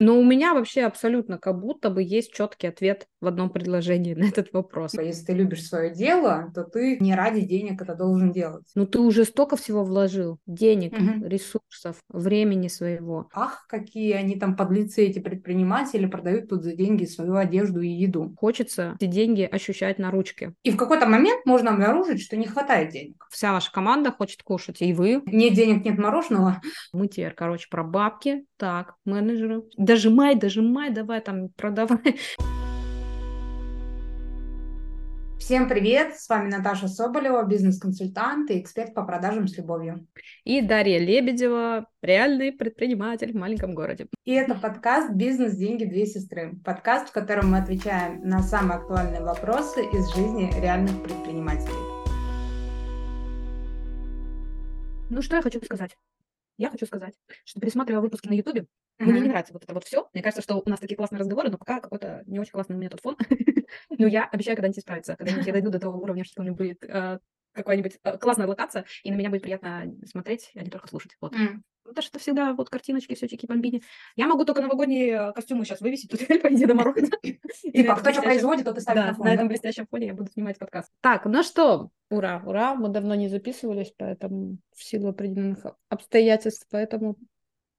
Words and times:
Но 0.00 0.18
у 0.18 0.24
меня 0.24 0.54
вообще 0.54 0.82
абсолютно 0.82 1.38
как 1.38 1.60
будто 1.60 1.90
бы 1.90 2.02
есть 2.02 2.32
четкий 2.32 2.66
ответ 2.66 3.06
в 3.20 3.26
одном 3.26 3.50
предложении 3.50 4.14
на 4.14 4.24
этот 4.24 4.52
вопрос. 4.52 4.94
Если 4.94 5.24
ты 5.24 5.32
любишь 5.32 5.66
свое 5.66 5.94
дело, 5.94 6.50
то 6.54 6.64
ты 6.64 6.98
не 6.98 7.14
ради 7.14 7.42
денег 7.42 7.80
это 7.82 7.94
должен 7.94 8.32
делать. 8.32 8.64
Ну 8.74 8.86
ты 8.86 8.98
уже 8.98 9.24
столько 9.24 9.56
всего 9.56 9.84
вложил. 9.84 10.38
Денег, 10.46 10.92
угу. 10.92 11.26
ресурсов, 11.26 11.96
времени 12.08 12.68
своего. 12.68 13.28
Ах, 13.32 13.66
какие 13.68 14.12
они 14.12 14.36
там 14.36 14.56
подлецы, 14.56 15.06
эти 15.06 15.18
предприниматели, 15.18 16.06
продают 16.06 16.48
тут 16.48 16.64
за 16.64 16.74
деньги 16.74 17.04
свою 17.04 17.36
одежду 17.36 17.80
и 17.80 17.88
еду. 17.88 18.34
Хочется 18.38 18.96
эти 19.00 19.08
деньги 19.08 19.42
ощущать 19.42 19.98
на 19.98 20.10
ручке. 20.10 20.54
И 20.62 20.70
в 20.70 20.76
какой-то 20.76 21.06
момент 21.06 21.46
можно 21.46 21.70
обнаружить, 21.70 22.20
что 22.20 22.36
не 22.36 22.46
хватает 22.46 22.90
денег. 22.90 23.26
Вся 23.30 23.52
ваша 23.52 23.72
команда 23.72 24.10
хочет 24.12 24.42
кушать, 24.42 24.82
и 24.82 24.92
вы. 24.92 25.22
Нет 25.26 25.54
денег, 25.54 25.84
нет 25.84 25.98
мороженого. 25.98 26.60
Мы 26.92 27.08
теперь, 27.08 27.32
короче, 27.32 27.68
про 27.70 27.84
бабки. 27.84 28.44
Так, 28.56 28.94
менеджеры 29.04 29.62
дожимай, 29.84 30.34
дожимай, 30.34 30.90
давай 30.90 31.20
там 31.20 31.48
продавай. 31.50 32.18
Всем 35.38 35.68
привет! 35.68 36.16
С 36.16 36.28
вами 36.30 36.48
Наташа 36.48 36.88
Соболева, 36.88 37.44
бизнес-консультант 37.44 38.50
и 38.50 38.58
эксперт 38.60 38.94
по 38.94 39.02
продажам 39.04 39.46
с 39.46 39.58
любовью. 39.58 40.06
И 40.44 40.62
Дарья 40.62 40.98
Лебедева, 40.98 41.86
реальный 42.00 42.50
предприниматель 42.50 43.32
в 43.32 43.36
маленьком 43.36 43.74
городе. 43.74 44.06
И 44.24 44.32
это 44.32 44.54
подкаст 44.54 45.12
«Бизнес. 45.12 45.54
Деньги. 45.54 45.84
Две 45.84 46.06
сестры». 46.06 46.54
Подкаст, 46.64 47.10
в 47.10 47.12
котором 47.12 47.50
мы 47.50 47.58
отвечаем 47.58 48.26
на 48.26 48.42
самые 48.42 48.78
актуальные 48.78 49.20
вопросы 49.20 49.82
из 49.82 50.14
жизни 50.14 50.50
реальных 50.62 51.02
предпринимателей. 51.02 51.74
Ну, 55.10 55.20
что 55.20 55.36
я 55.36 55.42
хочу 55.42 55.60
сказать? 55.62 55.94
Я 56.56 56.70
хочу 56.70 56.86
сказать, 56.86 57.14
что 57.44 57.60
пересматривая 57.60 58.00
выпуски 58.00 58.28
на 58.28 58.34
Ютубе, 58.34 58.66
мне 58.98 59.20
не 59.20 59.28
нравится 59.28 59.52
вот 59.52 59.64
это 59.64 59.74
вот 59.74 59.84
все. 59.84 60.08
Мне 60.12 60.22
кажется, 60.22 60.42
что 60.42 60.62
у 60.64 60.68
нас 60.68 60.78
такие 60.78 60.96
классные 60.96 61.18
разговоры, 61.18 61.50
но 61.50 61.58
пока 61.58 61.80
какой-то 61.80 62.22
не 62.26 62.38
очень 62.38 62.52
классный 62.52 62.76
у 62.76 62.78
меня 62.78 62.90
тот 62.90 63.00
фон. 63.00 63.16
Но 63.90 64.06
я 64.06 64.24
обещаю 64.24 64.56
когда-нибудь 64.56 64.78
исправиться, 64.78 65.16
когда-нибудь 65.16 65.46
я 65.46 65.52
дойду 65.52 65.70
до 65.70 65.80
того 65.80 65.98
уровня, 66.00 66.24
что 66.24 66.40
у 66.40 66.44
меня 66.44 66.54
будет 66.54 66.84
э, 66.84 67.18
какая-нибудь 67.52 67.98
э, 68.02 68.18
классная 68.18 68.46
локация, 68.46 68.84
и 69.02 69.10
на 69.10 69.16
меня 69.16 69.30
будет 69.30 69.42
приятно 69.42 69.92
смотреть, 70.06 70.52
а 70.54 70.62
не 70.62 70.70
только 70.70 70.86
слушать. 70.86 71.16
Вот. 71.20 71.34
Mm. 71.34 71.62
Потому 71.84 72.02
что 72.02 72.18
всегда 72.18 72.54
вот 72.54 72.70
картиночки, 72.70 73.14
все 73.14 73.28
чики 73.28 73.46
бомбини. 73.46 73.82
Я 74.16 74.26
могу 74.26 74.44
только 74.44 74.62
новогодние 74.62 75.32
костюмы 75.32 75.64
сейчас 75.64 75.80
вывесить 75.80 76.10
тут 76.10 76.26
по 76.42 76.50
Деда 76.50 76.74
Мороза. 76.74 77.12
Типа, 77.62 77.96
кто 77.96 78.12
что 78.12 78.22
производит, 78.22 78.64
тот 78.64 78.78
и 78.78 78.80
ставит 78.80 79.04
на 79.04 79.14
фон. 79.14 79.26
на 79.26 79.34
этом 79.34 79.48
блестящем 79.48 79.86
фоне 79.86 80.08
я 80.08 80.14
буду 80.14 80.30
снимать 80.30 80.58
подкаст. 80.58 80.90
Так, 81.00 81.26
ну 81.26 81.42
что, 81.42 81.90
ура, 82.10 82.42
ура, 82.44 82.74
мы 82.74 82.88
давно 82.88 83.14
не 83.14 83.28
записывались, 83.28 83.92
поэтому 83.96 84.58
в 84.74 84.82
силу 84.82 85.08
определенных 85.08 85.66
обстоятельств, 85.88 86.66
поэтому 86.70 87.16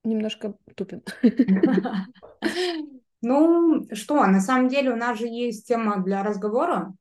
немножко 0.03 0.55
тупим. 0.75 1.01
Ну, 3.27 3.87
что, 3.91 4.23
на 4.27 4.39
самом 4.39 4.67
деле 4.67 4.91
у 4.91 4.95
нас 4.95 5.17
же 5.17 5.25
есть 5.25 5.67
тема 5.67 6.03
для 6.03 6.21
разговора. 6.21 6.93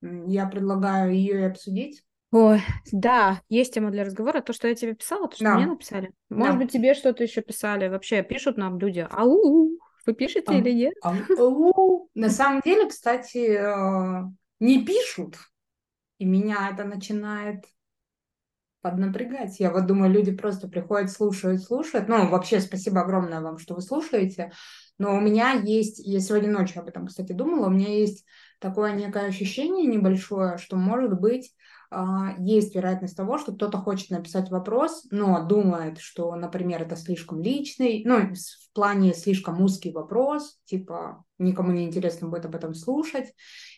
Я 0.00 0.46
предлагаю 0.46 1.12
ее 1.12 1.40
и 1.40 1.44
обсудить. 1.44 2.04
Ой, 2.36 2.62
да, 2.90 3.42
есть 3.48 3.74
тема 3.74 3.92
для 3.92 4.02
разговора. 4.02 4.40
То, 4.40 4.52
что 4.52 4.66
я 4.66 4.74
тебе 4.74 4.94
писала, 4.94 5.28
то, 5.28 5.36
что 5.36 5.44
да. 5.44 5.54
мне 5.54 5.66
написали. 5.66 6.10
Может 6.30 6.54
да. 6.54 6.58
быть, 6.58 6.72
тебе 6.72 6.94
что-то 6.94 7.22
еще 7.22 7.42
писали. 7.42 7.86
Вообще 7.86 8.24
пишут 8.24 8.56
нам 8.56 8.76
люди. 8.76 9.06
Ау, 9.08 9.78
вы 10.04 10.14
пишете 10.14 10.46
а, 10.48 10.54
или 10.54 10.72
нет? 10.72 10.94
Ау. 11.02 12.10
На 12.16 12.28
самом 12.30 12.60
деле, 12.64 12.88
кстати, 12.88 13.56
э, 13.56 14.24
не 14.58 14.84
пишут. 14.84 15.36
И 16.18 16.24
меня 16.24 16.70
это 16.72 16.82
начинает 16.82 17.66
поднапрягать. 18.80 19.60
Я 19.60 19.70
вот 19.70 19.86
думаю, 19.86 20.10
люди 20.10 20.32
просто 20.32 20.66
приходят, 20.66 21.12
слушают, 21.12 21.62
слушают. 21.62 22.08
Ну, 22.08 22.28
вообще, 22.28 22.58
спасибо 22.58 23.02
огромное 23.02 23.42
вам, 23.42 23.58
что 23.58 23.76
вы 23.76 23.80
слушаете. 23.80 24.50
Но 24.98 25.16
у 25.16 25.20
меня 25.20 25.52
есть, 25.52 26.00
я 26.04 26.18
сегодня 26.18 26.50
ночью 26.50 26.82
об 26.82 26.88
этом, 26.88 27.06
кстати, 27.06 27.30
думала, 27.30 27.68
у 27.68 27.70
меня 27.70 27.96
есть 27.96 28.26
такое 28.58 28.92
некое 28.92 29.26
ощущение 29.26 29.86
небольшое, 29.86 30.58
что, 30.58 30.74
может 30.74 31.20
быть, 31.20 31.54
а, 31.83 31.83
есть 32.38 32.74
вероятность 32.74 33.16
того, 33.16 33.38
что 33.38 33.52
кто-то 33.52 33.78
хочет 33.78 34.10
написать 34.10 34.50
вопрос, 34.50 35.06
но 35.10 35.46
думает, 35.46 35.98
что, 35.98 36.34
например, 36.34 36.82
это 36.82 36.96
слишком 36.96 37.40
личный, 37.40 38.02
ну, 38.04 38.30
плане 38.74 39.14
слишком 39.14 39.62
узкий 39.62 39.92
вопрос, 39.92 40.58
типа 40.64 41.24
никому 41.38 41.72
не 41.72 41.84
интересно 41.84 42.28
будет 42.28 42.44
об 42.44 42.54
этом 42.54 42.74
слушать, 42.74 43.32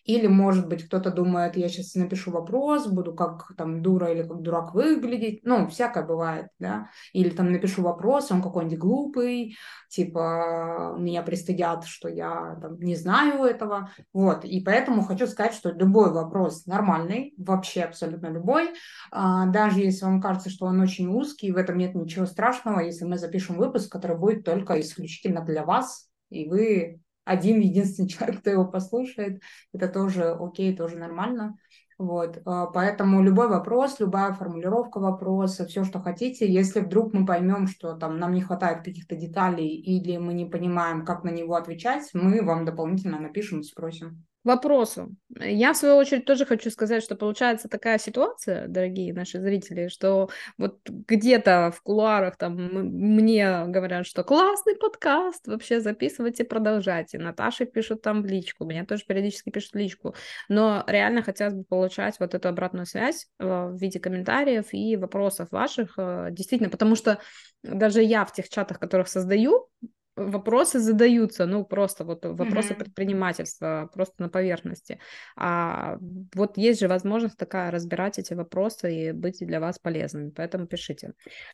или, 0.05 0.29
может 0.29 0.69
быть, 0.69 0.85
кто-то 0.87 1.11
думает, 1.11 1.57
я 1.57 1.69
сейчас 1.69 1.95
напишу 1.95 2.31
вопрос, 2.31 2.87
буду 2.87 3.13
как 3.13 3.53
там 3.57 3.83
дура 3.83 4.13
или 4.13 4.23
как 4.23 4.41
дурак 4.41 4.73
выглядеть. 4.73 5.41
Ну, 5.43 5.67
всякое 5.69 6.07
бывает, 6.07 6.47
да. 6.61 6.91
Или 7.13 7.31
там 7.31 7.51
напишу 7.51 7.83
вопрос, 7.83 8.31
он 8.31 8.41
какой-нибудь 8.41 8.79
глупый, 8.79 9.57
типа 9.89 10.95
меня 10.99 11.23
пристыдят, 11.23 11.85
что 11.87 12.09
я 12.09 12.57
там 12.63 12.79
не 12.79 12.95
знаю 12.95 13.43
этого. 13.43 13.91
Вот. 14.13 14.45
И 14.45 14.61
поэтому 14.61 15.03
хочу 15.03 15.27
сказать, 15.27 15.55
что 15.55 15.71
любой 15.71 16.13
вопрос 16.13 16.67
нормальный, 16.67 17.35
вообще 17.37 17.83
абсолютно 17.83 18.29
любой. 18.29 18.71
А, 19.11 19.47
даже 19.47 19.81
если 19.81 20.05
вам 20.05 20.21
кажется, 20.21 20.51
что 20.51 20.67
он 20.67 20.81
очень 20.81 21.09
узкий, 21.09 21.51
в 21.51 21.57
этом 21.57 21.79
нет 21.79 21.97
ничего 21.97 22.27
страшного, 22.27 22.79
если 22.79 23.05
мы 23.05 23.19
запишем 23.19 23.57
выпуск, 23.57 23.91
который 23.91 24.17
будет 24.17 24.45
только 24.45 24.75
исключительно 24.87 25.45
для 25.45 25.65
вас, 25.65 26.09
и 26.31 26.49
вы 26.49 27.01
один 27.25 27.61
единственный 27.61 28.09
человек, 28.09 28.41
кто 28.41 28.51
его 28.51 28.65
послушает, 28.65 29.43
это 29.73 29.89
тоже 29.89 30.31
окей, 30.31 30.75
тоже 30.75 30.97
нормально. 30.97 31.57
Вот, 31.99 32.43
а, 32.45 32.67
поэтому 32.67 33.23
любой 33.23 33.49
вопрос, 33.49 34.01
любая 34.01 34.35
формулировка 34.35 34.99
вопроса, 34.99 35.65
все, 35.65 35.83
что 35.83 35.99
хотите, 35.99 36.51
если 36.51 36.81
вдруг 36.81 37.15
мы 37.15 37.25
поймем, 37.25 37.67
что 37.67 37.95
там 37.95 38.19
нам 38.19 38.35
не 38.35 38.43
хватает 38.43 38.85
каких-то 38.85 39.17
деталей 39.17 39.69
или 39.69 40.19
мы 40.19 40.35
не 40.35 40.45
понимаем, 40.45 41.07
как 41.07 41.25
на 41.25 41.31
него 41.31 41.55
отвечать, 41.55 42.11
мы 42.13 42.43
вам 42.43 42.67
дополнительно 42.67 43.19
напишем 43.19 43.61
и 43.61 43.65
спросим 43.65 44.27
вопросу. 44.47 45.15
Я, 45.39 45.73
в 45.73 45.77
свою 45.77 45.97
очередь, 45.97 46.25
тоже 46.25 46.47
хочу 46.47 46.71
сказать, 46.71 47.03
что 47.03 47.17
получается 47.17 47.69
такая 47.69 47.99
ситуация, 47.99 48.69
дорогие 48.69 49.13
наши 49.13 49.41
зрители, 49.41 49.89
что 49.89 50.31
вот 50.57 50.79
где-то 50.89 51.73
в 51.77 51.83
кулуарах 51.83 52.37
там 52.37 52.55
мне 52.55 53.65
говорят, 53.67 54.07
что 54.07 54.25
классный 54.25 54.77
подкаст, 54.77 55.47
вообще 55.47 55.81
записывайте, 55.81 56.45
продолжайте. 56.45 57.19
Наташе 57.19 57.67
пишут 57.67 58.03
там 58.03 58.23
в 58.23 58.27
личку, 58.27 58.65
меня 58.65 58.87
тоже 58.87 59.05
периодически 59.07 59.51
пишут 59.51 59.73
в 59.73 59.77
личку. 59.77 60.15
Но 60.49 60.85
реально 60.87 61.23
хотелось 61.23 61.55
бы 61.55 61.65
получать 61.65 62.19
вот 62.21 62.35
эту 62.35 62.49
обратную 62.49 62.87
связь 62.87 63.27
э, 63.39 63.45
в 63.45 63.77
виде 63.77 63.99
комментариев 63.99 64.67
и 64.73 64.97
вопросов 64.97 65.51
ваших, 65.51 65.95
э, 65.99 66.29
действительно, 66.31 66.71
потому 66.71 66.95
что 66.95 67.19
даже 67.63 68.03
я 68.03 68.25
в 68.25 68.33
тех 68.33 68.49
чатах, 68.49 68.79
которых 68.79 69.09
создаю, 69.09 69.69
вопросы 70.17 70.81
задаются, 70.81 71.47
ну, 71.47 71.65
просто 71.65 72.05
вот 72.05 72.25
вопросы 72.25 72.73
mm-hmm. 72.73 72.79
предпринимательства, 72.79 73.91
просто 73.93 74.15
на 74.23 74.29
поверхности. 74.29 74.99
А 75.37 75.99
вот 76.35 76.57
есть 76.57 76.81
же 76.81 76.89
возможность 76.89 77.37
такая 77.37 77.71
разбирать 77.71 78.19
эти 78.19 78.35
вопросы 78.35 78.95
и 78.95 79.13
быть 79.13 79.39
для 79.41 79.61
вас 79.61 79.79
полезными, 79.79 80.31
поэтому 80.31 80.67
пишите. 80.67 81.13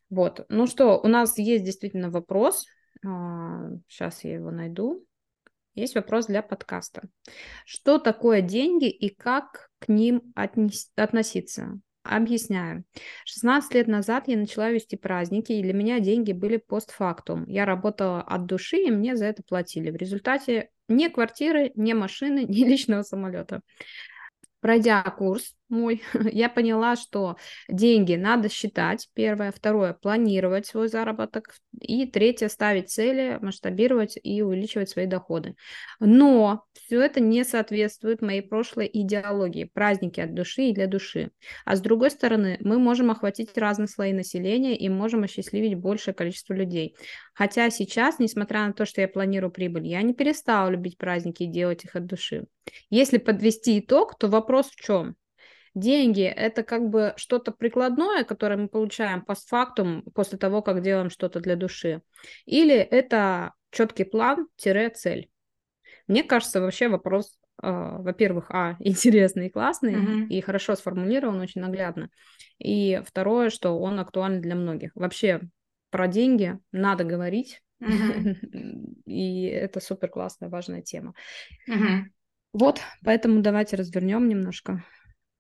Вот, 0.08 0.46
ну 0.48 0.66
что, 0.66 1.00
у 1.00 1.08
нас 1.08 1.36
есть 1.38 1.64
действительно 1.64 2.10
вопрос, 2.10 2.66
сейчас 3.02 4.20
а, 4.24 4.28
я 4.28 4.34
его 4.34 4.50
найду. 4.50 5.04
Есть 5.74 5.94
вопрос 5.94 6.26
для 6.26 6.42
подкаста. 6.42 7.02
Что 7.64 7.98
такое 7.98 8.42
деньги 8.42 8.90
и 8.90 9.08
как 9.08 9.70
к 9.78 9.88
ним 9.88 10.32
отнес- 10.36 10.90
относиться? 10.96 11.80
Объясняю. 12.02 12.84
16 13.24 13.74
лет 13.74 13.86
назад 13.86 14.26
я 14.26 14.36
начала 14.36 14.70
вести 14.70 14.96
праздники, 14.96 15.52
и 15.52 15.62
для 15.62 15.72
меня 15.72 16.00
деньги 16.00 16.32
были 16.32 16.56
постфактум. 16.56 17.44
Я 17.46 17.64
работала 17.64 18.20
от 18.20 18.46
души, 18.46 18.78
и 18.78 18.90
мне 18.90 19.16
за 19.16 19.26
это 19.26 19.42
платили. 19.44 19.90
В 19.90 19.96
результате 19.96 20.70
ни 20.88 21.06
квартиры, 21.06 21.70
ни 21.76 21.92
машины, 21.92 22.44
ни 22.48 22.64
личного 22.64 23.02
самолета. 23.02 23.60
Пройдя 24.60 25.02
курс 25.02 25.56
мой, 25.72 26.02
я 26.32 26.48
поняла, 26.48 26.94
что 26.94 27.36
деньги 27.68 28.14
надо 28.14 28.48
считать, 28.48 29.08
первое, 29.14 29.50
второе, 29.50 29.94
планировать 29.94 30.66
свой 30.66 30.88
заработок, 30.88 31.56
и 31.80 32.06
третье, 32.06 32.48
ставить 32.48 32.90
цели, 32.90 33.38
масштабировать 33.40 34.18
и 34.22 34.42
увеличивать 34.42 34.90
свои 34.90 35.06
доходы. 35.06 35.56
Но 35.98 36.64
все 36.74 37.00
это 37.00 37.20
не 37.20 37.44
соответствует 37.44 38.22
моей 38.22 38.42
прошлой 38.42 38.88
идеологии, 38.92 39.70
праздники 39.72 40.20
от 40.20 40.34
души 40.34 40.64
и 40.64 40.74
для 40.74 40.86
души. 40.86 41.30
А 41.64 41.74
с 41.74 41.80
другой 41.80 42.10
стороны, 42.10 42.58
мы 42.60 42.78
можем 42.78 43.10
охватить 43.10 43.56
разные 43.56 43.88
слои 43.88 44.12
населения 44.12 44.76
и 44.76 44.88
можем 44.88 45.24
осчастливить 45.24 45.74
большее 45.74 46.14
количество 46.14 46.54
людей. 46.54 46.94
Хотя 47.34 47.70
сейчас, 47.70 48.18
несмотря 48.18 48.66
на 48.66 48.74
то, 48.74 48.84
что 48.84 49.00
я 49.00 49.08
планирую 49.08 49.50
прибыль, 49.50 49.86
я 49.86 50.02
не 50.02 50.12
перестала 50.12 50.68
любить 50.68 50.98
праздники 50.98 51.44
и 51.44 51.50
делать 51.50 51.84
их 51.84 51.96
от 51.96 52.06
души. 52.06 52.44
Если 52.90 53.18
подвести 53.18 53.78
итог, 53.78 54.18
то 54.18 54.28
вопрос 54.28 54.66
в 54.66 54.76
чем? 54.76 55.16
Деньги– 55.74 56.22
это 56.24 56.62
как 56.62 56.88
бы 56.88 57.14
что-то 57.16 57.52
прикладное, 57.52 58.24
которое 58.24 58.56
мы 58.56 58.68
получаем 58.68 59.22
постфактум 59.22 60.02
после 60.14 60.38
того, 60.38 60.62
как 60.62 60.82
делаем 60.82 61.10
что-то 61.10 61.40
для 61.40 61.56
души. 61.56 62.02
Или 62.44 62.74
это 62.74 63.52
четкий 63.70 64.04
план-цель. 64.04 65.30
Мне 66.06 66.24
кажется, 66.24 66.60
вообще 66.60 66.88
вопрос, 66.88 67.38
э, 67.62 67.68
во-первых, 67.70 68.50
а, 68.50 68.76
интересный 68.80 69.46
и 69.46 69.50
классный, 69.50 69.94
mm-hmm. 69.94 70.28
и 70.28 70.40
хорошо 70.40 70.74
сформулирован, 70.74 71.40
очень 71.40 71.60
наглядно. 71.60 72.10
И 72.58 73.00
второе, 73.06 73.50
что 73.50 73.78
он 73.78 73.98
актуален 73.98 74.40
для 74.40 74.54
многих. 74.54 74.90
Вообще 74.94 75.40
про 75.90 76.06
деньги 76.08 76.58
надо 76.70 77.04
говорить, 77.04 77.62
И 79.06 79.44
это 79.44 79.80
супер 79.80 80.08
классная, 80.08 80.48
важная 80.48 80.82
тема. 80.82 81.14
Мгм. 81.66 82.12
Вот, 82.52 82.80
поэтому 83.04 83.40
давайте 83.40 83.76
развернем 83.76 84.28
немножко. 84.28 84.84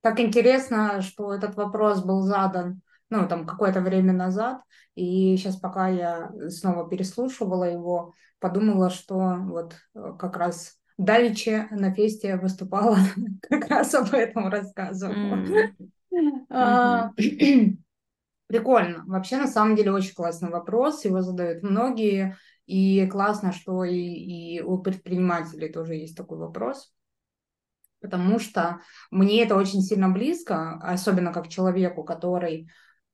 Так 0.02 0.20
интересно, 0.20 1.00
что 1.00 1.32
этот 1.32 1.56
вопрос 1.56 2.04
был 2.04 2.20
задан, 2.22 2.82
ну, 3.08 3.26
там, 3.28 3.46
какое-то 3.46 3.80
время 3.80 4.12
назад, 4.12 4.62
и 4.94 5.36
сейчас, 5.36 5.56
пока 5.56 5.88
я 5.88 6.30
снова 6.48 6.88
переслушивала 6.88 7.64
его, 7.64 8.12
подумала, 8.38 8.90
что 8.90 9.36
вот 9.38 9.76
э, 9.94 10.12
как 10.18 10.36
раз 10.36 10.76
Давичи 10.98 11.68
на 11.70 11.94
фесте 11.94 12.36
выступала, 12.36 12.98
как 13.48 13.68
раз 13.68 13.94
об 13.94 14.12
этом 14.12 14.48
рассказывала. 14.48 15.38
А. 16.50 17.10
Прикольно. 18.46 19.02
Вообще, 19.06 19.38
на 19.38 19.46
самом 19.46 19.76
деле, 19.76 19.92
очень 19.92 20.12
классный 20.12 20.50
вопрос. 20.50 21.06
Его 21.06 21.22
задают 21.22 21.62
многие. 21.62 22.36
И 22.66 23.06
классно, 23.06 23.50
что 23.52 23.82
и, 23.82 23.96
и 23.96 24.60
у 24.60 24.76
предпринимателей 24.76 25.72
тоже 25.72 25.94
есть 25.94 26.14
такой 26.14 26.36
вопрос. 26.36 26.92
Потому 28.02 28.38
что 28.38 28.80
мне 29.10 29.42
это 29.42 29.56
очень 29.56 29.80
сильно 29.80 30.08
близко, 30.08 30.74
особенно 30.82 31.32
как 31.32 31.48
человеку, 31.48 32.02
который 32.02 32.68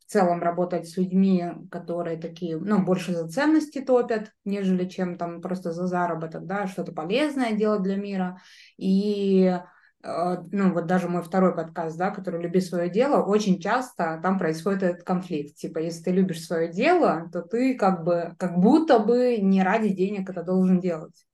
в 0.09 0.11
целом 0.11 0.43
работает 0.43 0.89
с 0.89 0.97
людьми, 0.97 1.45
которые 1.71 2.17
такие, 2.17 2.57
ну, 2.57 2.83
больше 2.83 3.13
за 3.13 3.29
ценности 3.29 3.83
топят, 3.83 4.33
нежели 4.47 4.89
чем 4.89 5.19
там 5.19 5.43
просто 5.43 5.73
за 5.73 5.87
заработок, 5.87 6.47
да, 6.47 6.67
что-то 6.67 6.93
полезное 6.93 7.53
делать 7.53 7.83
для 7.83 7.97
мира. 7.97 8.41
И 8.79 9.55
э, 10.03 10.37
ну 10.51 10.73
вот 10.73 10.87
даже 10.87 11.11
мой 11.11 11.23
второй 11.23 11.55
подкаст, 11.55 11.99
да, 11.99 12.11
который 12.11 12.41
«Люби 12.41 12.61
свое 12.61 12.89
дело», 12.89 13.23
очень 13.23 13.61
часто 13.61 14.19
там 14.23 14.39
происходит 14.39 14.83
этот 14.83 15.03
конфликт. 15.05 15.57
Типа, 15.57 15.79
если 15.79 16.05
ты 16.05 16.13
любишь 16.13 16.43
свое 16.43 16.73
дело, 16.73 17.29
то 17.31 17.43
ты 17.43 17.75
как 17.77 18.03
бы, 18.03 18.35
как 18.39 18.59
будто 18.59 19.01
бы 19.01 19.37
не 19.37 19.63
ради 19.63 19.91
денег 19.91 20.31
это 20.31 20.43
должен 20.43 20.81
делать. 20.81 21.27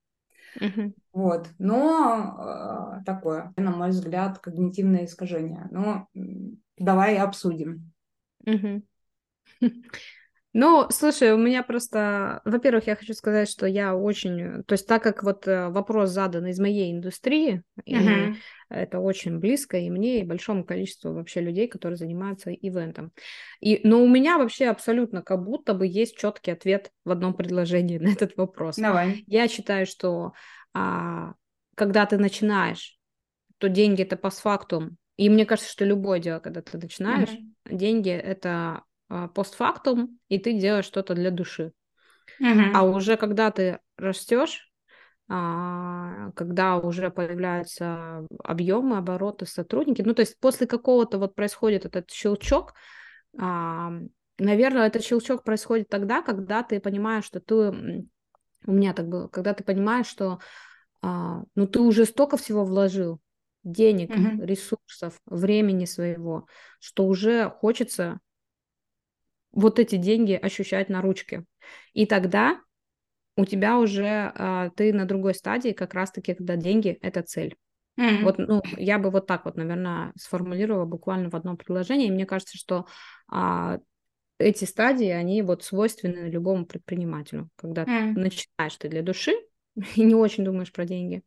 Мгм. 0.60 0.94
Вот, 1.14 1.48
но 1.58 2.98
э, 3.00 3.04
такое, 3.06 3.54
на 3.56 3.70
мой 3.70 3.90
взгляд, 3.90 4.40
когнитивное 4.40 5.04
искажение. 5.04 5.68
Но 5.70 6.08
давай 6.76 7.16
обсудим. 7.18 7.92
Мгм. 8.44 8.82
Ну, 10.56 10.86
слушай, 10.88 11.32
у 11.32 11.36
меня 11.36 11.64
просто, 11.64 12.40
во-первых, 12.44 12.86
я 12.86 12.94
хочу 12.94 13.12
сказать, 13.12 13.50
что 13.50 13.66
я 13.66 13.96
очень, 13.96 14.62
то 14.62 14.74
есть 14.74 14.86
так 14.86 15.02
как 15.02 15.24
вот 15.24 15.48
э, 15.48 15.68
вопрос 15.70 16.10
задан 16.10 16.46
из 16.46 16.60
моей 16.60 16.92
индустрии, 16.92 17.64
и 17.84 17.96
Мгм. 17.96 18.36
это 18.68 19.00
очень 19.00 19.40
близко 19.40 19.78
и 19.78 19.90
мне, 19.90 20.20
и 20.20 20.24
большому 20.24 20.62
количеству 20.62 21.12
вообще 21.12 21.40
людей, 21.40 21.66
которые 21.66 21.96
занимаются 21.96 22.52
ивентом. 22.52 23.10
И, 23.58 23.80
но 23.82 24.00
у 24.00 24.08
меня 24.08 24.38
вообще 24.38 24.66
абсолютно 24.66 25.22
как 25.22 25.42
будто 25.42 25.74
бы 25.74 25.88
есть 25.88 26.16
четкий 26.16 26.52
ответ 26.52 26.92
в 27.04 27.10
одном 27.10 27.34
предложении 27.34 27.98
на 27.98 28.12
этот 28.12 28.36
вопрос. 28.36 28.76
Давай. 28.76 29.24
Я 29.26 29.48
считаю, 29.48 29.86
что 29.86 30.34
а, 30.74 31.34
когда 31.76 32.06
ты 32.06 32.18
начинаешь, 32.18 32.98
то 33.58 33.68
деньги 33.68 34.02
это 34.02 34.16
постфактум. 34.16 34.96
И 35.16 35.30
мне 35.30 35.46
кажется, 35.46 35.70
что 35.70 35.84
любое 35.84 36.18
дело, 36.20 36.40
когда 36.40 36.62
ты 36.62 36.78
начинаешь, 36.78 37.30
Мгм. 37.30 37.54
деньги 37.66 38.10
это 38.10 38.82
а, 39.08 39.28
постфактум, 39.28 40.18
и 40.28 40.38
ты 40.38 40.58
делаешь 40.58 40.86
что-то 40.86 41.14
для 41.14 41.30
души. 41.30 41.72
Мгм. 42.40 42.74
А 42.74 42.84
уже 42.84 43.16
когда 43.16 43.50
ты 43.50 43.78
растешь, 43.96 44.70
а, 45.28 46.30
когда 46.32 46.76
уже 46.76 47.10
появляются 47.10 48.26
объемы, 48.42 48.98
обороты, 48.98 49.46
сотрудники, 49.46 50.02
ну 50.02 50.14
то 50.14 50.20
есть 50.20 50.38
после 50.40 50.66
какого-то 50.66 51.18
вот 51.18 51.34
происходит 51.34 51.86
этот 51.86 52.10
щелчок, 52.10 52.74
а, 53.38 53.92
наверное, 54.38 54.86
этот 54.86 55.04
щелчок 55.04 55.44
происходит 55.44 55.88
тогда, 55.88 56.22
когда 56.22 56.62
ты 56.62 56.80
понимаешь, 56.80 57.24
что 57.24 57.40
ты, 57.40 58.06
у 58.66 58.72
меня 58.72 58.92
так 58.94 59.08
было, 59.08 59.28
когда 59.28 59.54
ты 59.54 59.64
понимаешь, 59.64 60.06
что 60.06 60.38
а, 61.02 61.42
ну 61.54 61.66
ты 61.66 61.80
уже 61.80 62.04
столько 62.06 62.36
всего 62.36 62.64
вложил, 62.64 63.20
денег, 63.64 64.16
Мгм. 64.16 64.38
ресурсов, 64.38 65.20
времени 65.26 65.84
своего, 65.86 66.46
что 66.80 67.06
уже 67.06 67.50
хочется 67.50 68.20
вот 69.52 69.78
эти 69.78 69.96
деньги 69.96 70.32
ощущать 70.32 70.88
на 70.88 71.00
ручке. 71.00 71.44
И 71.92 72.06
тогда 72.06 72.60
у 73.36 73.44
тебя 73.44 73.78
уже 73.78 74.32
а, 74.34 74.70
ты 74.70 74.92
на 74.92 75.06
другой 75.06 75.34
стадии, 75.34 75.72
как 75.72 75.94
раз-таки, 75.94 76.34
когда 76.34 76.56
деньги 76.56 76.98
это 77.02 77.22
цель. 77.22 77.56
Мгм. 77.96 78.24
Вот, 78.24 78.38
ну, 78.38 78.62
я 78.78 78.98
бы 78.98 79.10
вот 79.10 79.26
так 79.26 79.44
вот, 79.44 79.56
наверное, 79.56 80.12
сформулировала 80.16 80.86
буквально 80.86 81.30
в 81.30 81.36
одном 81.36 81.56
предложении. 81.56 82.08
И 82.08 82.12
мне 82.12 82.26
кажется, 82.26 82.56
что 82.58 82.86
а, 83.28 83.78
эти 84.38 84.64
стадии, 84.64 85.08
они 85.08 85.42
вот 85.42 85.64
свойственны 85.64 86.28
любому 86.28 86.66
предпринимателю, 86.66 87.50
когда 87.56 87.86
Мгм. 87.86 88.14
начинаешь 88.14 88.76
ты 88.78 88.88
для 88.88 89.02
души 89.02 89.32
и 89.96 90.02
не 90.02 90.14
очень 90.14 90.44
думаешь 90.44 90.72
про 90.72 90.84
деньги. 90.84 91.22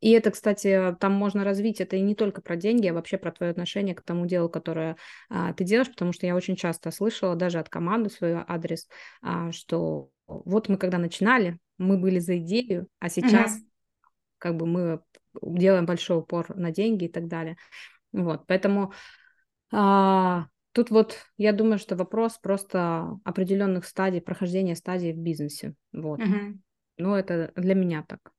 И 0.00 0.10
это, 0.10 0.32
кстати, 0.32 0.96
там 1.00 1.12
можно 1.12 1.44
развить 1.44 1.80
это 1.80 1.96
и 1.96 2.00
не 2.00 2.14
только 2.16 2.42
про 2.42 2.56
деньги, 2.56 2.88
а 2.88 2.94
вообще 2.94 3.18
про 3.18 3.30
твое 3.32 3.52
отношение 3.52 3.94
к 3.94 4.02
тому 4.02 4.26
делу, 4.26 4.48
которое 4.48 4.96
а, 5.30 5.52
ты 5.52 5.64
делаешь, 5.64 5.90
потому 5.90 6.12
что 6.12 6.26
я 6.26 6.34
очень 6.34 6.56
часто 6.56 6.90
слышала 6.90 7.36
даже 7.36 7.58
от 7.60 7.68
команды 7.68 8.10
свой 8.10 8.34
адрес, 8.34 8.88
а, 9.22 9.52
что 9.52 10.10
вот 10.26 10.68
мы 10.68 10.76
когда 10.76 10.98
начинали, 10.98 11.58
мы 11.78 11.98
были 11.98 12.18
за 12.18 12.38
идею, 12.38 12.88
а 12.98 13.08
сейчас 13.08 13.52
Мгм. 13.52 13.66
как 14.38 14.56
бы 14.56 14.66
мы 14.66 15.00
делаем 15.42 15.86
большой 15.86 16.18
упор 16.18 16.54
на 16.56 16.70
деньги 16.72 17.04
и 17.04 17.08
так 17.12 17.28
далее. 17.28 17.56
Вот, 18.12 18.46
поэтому 18.46 18.92
а, 19.72 20.46
тут 20.72 20.90
вот 20.90 21.16
я 21.36 21.52
думаю, 21.52 21.78
что 21.78 21.96
вопрос 21.96 22.38
просто 22.38 23.18
определенных 23.24 23.84
стадий, 23.84 24.20
прохождения 24.20 24.76
стадий 24.76 25.12
в 25.12 25.18
бизнесе. 25.18 25.74
Вот. 25.92 26.20
Мгм. 26.20 26.62
Ну, 26.98 27.14
это 27.14 27.52
для 27.56 27.74
меня 27.74 28.04
так. 28.06 28.32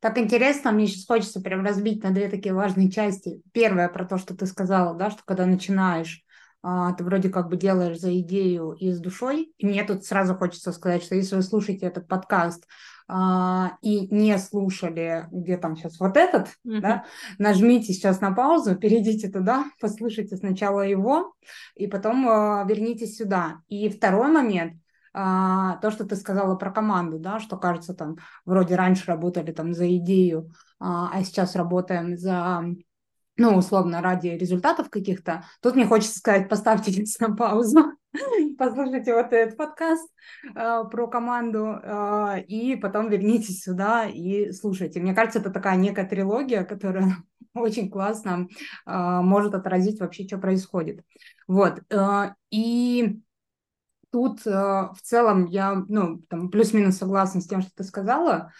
Так 0.00 0.18
интересно, 0.18 0.72
мне 0.72 0.86
сейчас 0.86 1.06
хочется 1.06 1.40
прям 1.40 1.64
разбить 1.64 2.02
на 2.02 2.10
две 2.10 2.28
такие 2.28 2.54
важные 2.54 2.90
части. 2.90 3.42
Первое 3.52 3.88
про 3.88 4.04
то, 4.04 4.18
что 4.18 4.34
ты 4.36 4.46
сказала, 4.46 4.94
да, 4.96 5.10
что 5.10 5.22
когда 5.24 5.46
начинаешь, 5.46 6.24
ты 6.62 7.04
вроде 7.04 7.30
как 7.30 7.48
бы 7.48 7.56
делаешь 7.56 7.98
за 7.98 8.18
идею 8.20 8.72
и 8.72 8.90
с 8.92 9.00
душой. 9.00 9.52
И 9.58 9.66
мне 9.66 9.82
тут 9.84 10.04
сразу 10.04 10.34
хочется 10.34 10.72
сказать, 10.72 11.02
что 11.02 11.14
если 11.14 11.36
вы 11.36 11.42
слушаете 11.42 11.86
этот 11.86 12.06
подкаст 12.06 12.66
а, 13.12 13.76
и 13.82 14.06
не 14.14 14.38
слушали, 14.38 15.26
где 15.32 15.56
там 15.56 15.76
сейчас 15.76 15.98
вот 15.98 16.16
этот, 16.16 16.48
Мгм. 16.62 16.80
да, 16.80 17.04
нажмите 17.38 17.92
сейчас 17.92 18.20
на 18.20 18.32
паузу, 18.32 18.76
перейдите 18.76 19.28
туда, 19.28 19.64
послушайте 19.80 20.36
сначала 20.36 20.82
его, 20.82 21.34
и 21.74 21.88
потом 21.88 22.28
а, 22.28 22.64
вернитесь 22.68 23.16
сюда. 23.16 23.62
И 23.68 23.88
второй 23.88 24.28
момент, 24.30 24.74
а, 25.12 25.78
то, 25.78 25.90
что 25.90 26.04
ты 26.04 26.14
сказала 26.14 26.54
про 26.54 26.70
команду, 26.70 27.18
да, 27.18 27.40
что 27.40 27.56
кажется 27.56 27.94
там 27.94 28.18
вроде 28.44 28.76
раньше 28.76 29.06
работали 29.06 29.50
там 29.50 29.74
за 29.74 29.96
идею, 29.96 30.52
а, 30.78 31.10
а 31.12 31.24
сейчас 31.24 31.56
работаем 31.56 32.16
за, 32.16 32.64
ну, 33.40 33.56
условно, 33.56 34.02
ради 34.02 34.28
результатов 34.28 34.90
каких-то. 34.90 35.44
Тут 35.62 35.74
мне 35.74 35.86
хочется 35.86 36.18
сказать, 36.18 36.50
поставьте 36.50 37.04
на 37.20 37.34
паузу, 37.34 37.92
послушайте 38.58 39.14
вот 39.14 39.32
этот 39.32 39.56
подкаст 39.56 40.06
а, 40.54 40.84
про 40.84 41.08
команду, 41.08 41.80
а, 41.82 42.36
и 42.36 42.76
потом 42.76 43.08
вернитесь 43.08 43.62
сюда 43.62 44.04
и 44.04 44.52
слушайте. 44.52 45.00
Мне 45.00 45.14
кажется, 45.14 45.38
это 45.38 45.48
такая 45.48 45.76
некая 45.76 46.06
трилогия, 46.06 46.64
которая 46.64 47.16
очень 47.54 47.90
классно 47.90 48.46
а, 48.84 49.22
может 49.22 49.54
отразить 49.54 50.00
вообще, 50.00 50.26
что 50.26 50.36
происходит. 50.36 51.02
Вот. 51.48 51.80
а, 51.90 52.34
И 52.50 53.22
тут 54.12 54.46
э, 54.46 54.50
в 54.50 54.98
целом 55.02 55.46
я, 55.46 55.84
ну, 55.88 56.18
там, 56.28 56.50
плюс-минус 56.50 56.98
согласна 56.98 57.40
с 57.40 57.46
тем, 57.46 57.62
что 57.62 57.70
ты 57.74 57.84
сказала, 57.84 58.52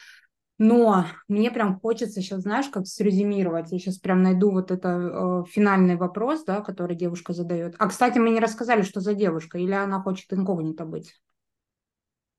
но 0.61 1.07
мне 1.27 1.51
прям 1.51 1.81
хочется 1.81 2.21
сейчас, 2.21 2.43
знаешь, 2.43 2.69
как 2.69 2.87
срезюмировать. 2.87 3.73
Я 3.73 3.79
сейчас 3.79 3.97
прям 3.97 4.23
найду 4.23 4.51
вот 4.51 4.71
это 4.71 4.89
э, 4.89 5.51
финальный 5.51 5.97
вопрос, 5.97 6.45
да, 6.45 6.61
который 6.61 6.95
девушка 6.95 7.33
задает. 7.33 7.77
А, 7.79 7.89
кстати, 7.89 8.19
мы 8.19 8.29
не 8.29 8.41
рассказали, 8.41 8.83
что 8.83 9.01
за 9.01 9.15
девушка, 9.15 9.57
или 9.57 9.73
она 9.73 10.03
хочет 10.03 10.31
инкогнито 10.35 10.85
быть? 10.85 11.15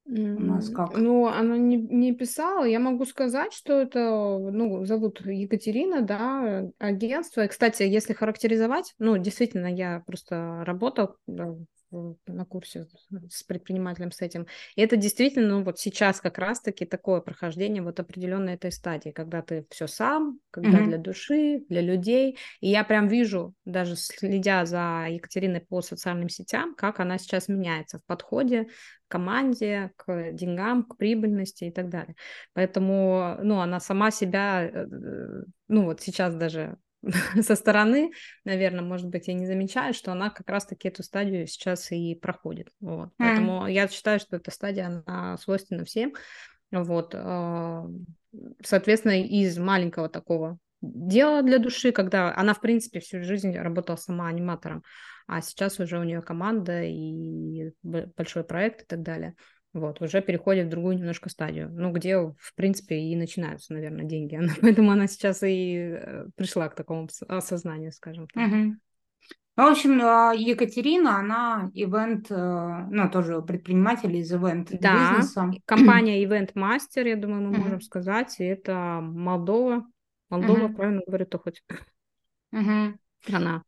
У 0.06 0.12
нас 0.14 0.70
как? 0.70 0.96
Ну, 0.96 1.26
она 1.26 1.58
не, 1.58 1.78
не 1.78 2.14
писала. 2.14 2.64
Я 2.64 2.80
могу 2.80 3.06
сказать, 3.06 3.54
что 3.54 3.82
это, 3.82 4.38
ну, 4.38 4.86
зовут 4.86 5.22
Екатерина, 5.26 6.02
да, 6.02 6.70
агентство. 6.78 7.44
И, 7.44 7.48
кстати, 7.48 7.82
если 7.82 8.14
характеризовать, 8.14 8.94
ну, 9.00 9.18
действительно, 9.18 9.66
я 9.66 10.04
просто 10.06 10.64
работала 10.64 11.16
на 11.92 12.46
курсе 12.46 12.88
с 13.30 13.44
предпринимателем 13.44 14.12
с 14.12 14.22
этим. 14.22 14.48
И 14.76 14.82
это 14.82 14.98
действительно, 14.98 15.58
ну, 15.60 15.64
вот 15.64 15.80
сейчас 15.80 16.22
как 16.22 16.38
раз-таки 16.38 16.86
такое 16.86 17.22
прохождение 17.22 17.84
вот 17.84 18.00
определенной 18.00 18.54
этой 18.54 18.72
стадии, 18.72 19.10
когда 19.12 19.42
ты 19.42 19.66
все 19.70 19.88
сам, 19.88 20.40
когда 20.52 20.82
Мгм. 20.82 20.82
для 20.82 20.98
души, 20.98 21.66
для 21.70 21.82
людей. 21.82 22.38
И 22.62 22.70
я 22.70 22.84
прям 22.84 23.08
вижу, 23.08 23.54
даже 23.66 23.96
следя 23.96 24.66
за 24.66 25.08
Екатериной 25.10 25.62
по 25.62 25.82
социальным 25.82 26.30
сетям, 26.30 26.76
как 26.76 27.00
она 27.00 27.18
сейчас 27.18 27.48
меняется 27.48 28.00
в 28.00 28.06
подходе 28.06 28.66
к 29.08 29.12
команде, 29.12 29.92
к 29.98 30.32
деньгам, 30.32 30.84
к 30.84 30.98
прибыльности 30.98 31.66
и 31.66 31.72
так 31.72 31.90
далее. 31.90 32.16
Поэтому, 32.54 33.38
ну, 33.44 33.60
она 33.60 33.80
сама 33.80 34.12
себя, 34.12 34.64
э, 34.64 34.86
ну, 35.68 35.86
вот 35.86 36.02
сейчас 36.02 36.36
даже 36.36 36.78
со 37.42 37.56
стороны, 37.56 38.12
наверное, 38.46 38.82
может 38.82 39.08
быть, 39.08 39.28
и 39.28 39.34
не 39.34 39.46
замечает, 39.46 39.96
что 39.96 40.12
она 40.12 40.30
как 40.30 40.50
раз-таки 40.50 40.88
эту 40.88 41.04
стадию 41.04 41.48
сейчас 41.48 41.92
и 41.92 42.16
проходит. 42.16 42.70
Вот. 42.80 43.10
Mm. 43.10 43.14
Поэтому 43.18 43.68
я 43.68 43.88
считаю, 43.88 44.20
что 44.20 44.36
эта 44.36 44.52
стадия, 44.52 45.04
она 45.06 45.38
свойственна 45.38 45.86
всем. 45.86 46.14
Вот. 46.72 47.14
А, 47.16 47.86
соответственно, 48.64 49.22
из 49.22 49.58
маленького 49.58 50.10
такого 50.10 50.58
дела 50.82 51.42
для 51.42 51.60
души, 51.60 51.92
когда 51.92 52.36
она, 52.36 52.54
в 52.54 52.62
принципе, 52.62 53.00
всю 53.00 53.24
жизнь 53.24 53.56
работала 53.56 53.96
сама 53.96 54.28
аниматором, 54.28 54.84
а 55.28 55.42
сейчас 55.42 55.80
уже 55.80 56.00
у 56.00 56.04
нее 56.04 56.22
команда 56.22 56.84
и 56.84 57.72
большой 57.84 58.44
проект 58.44 58.84
и 58.84 58.86
так 58.86 59.02
далее. 59.02 59.36
Вот, 59.74 60.02
уже 60.02 60.22
переходит 60.22 60.68
в 60.68 60.70
другую 60.70 60.98
немножко 60.98 61.30
стадию, 61.30 61.70
ну, 61.72 61.92
где, 61.94 62.18
в 62.18 62.56
принципе, 62.56 63.00
и 63.00 63.16
начинаются, 63.16 63.74
наверное, 63.74 64.04
деньги. 64.04 64.36
Она, 64.42 64.54
поэтому 64.62 64.92
она 64.92 65.08
сейчас 65.08 65.44
и 65.44 65.98
э, 65.98 66.26
пришла 66.36 66.68
к 66.68 66.76
такому 66.76 67.08
осознанию, 67.28 67.92
скажем 67.94 68.28
так. 68.28 68.48
Угу. 68.48 68.76
В 69.58 69.62
общем, 69.62 70.02
а, 70.02 70.34
Екатерина, 70.34 71.20
она 71.20 71.70
ивент, 71.74 72.32
э, 72.32 72.88
ну, 72.90 73.10
тоже 73.10 73.42
предприниматель 73.42 74.16
из 74.16 74.32
ивент-бизнеса. 74.32 75.52
Да, 75.52 75.52
компания 75.66 76.26
Event 76.26 76.54
Master, 76.54 77.08
я 77.08 77.16
думаю, 77.16 77.50
мы 77.50 77.58
можем 77.58 77.82
сказать, 77.82 78.40
и 78.40 78.44
это 78.44 79.00
Молдова. 79.02 79.86
Молдова, 80.30 80.70
правильно 80.70 81.02
говорю, 81.06 81.26
то 81.26 81.40
хоть 81.40 81.64
страна. 83.22 83.64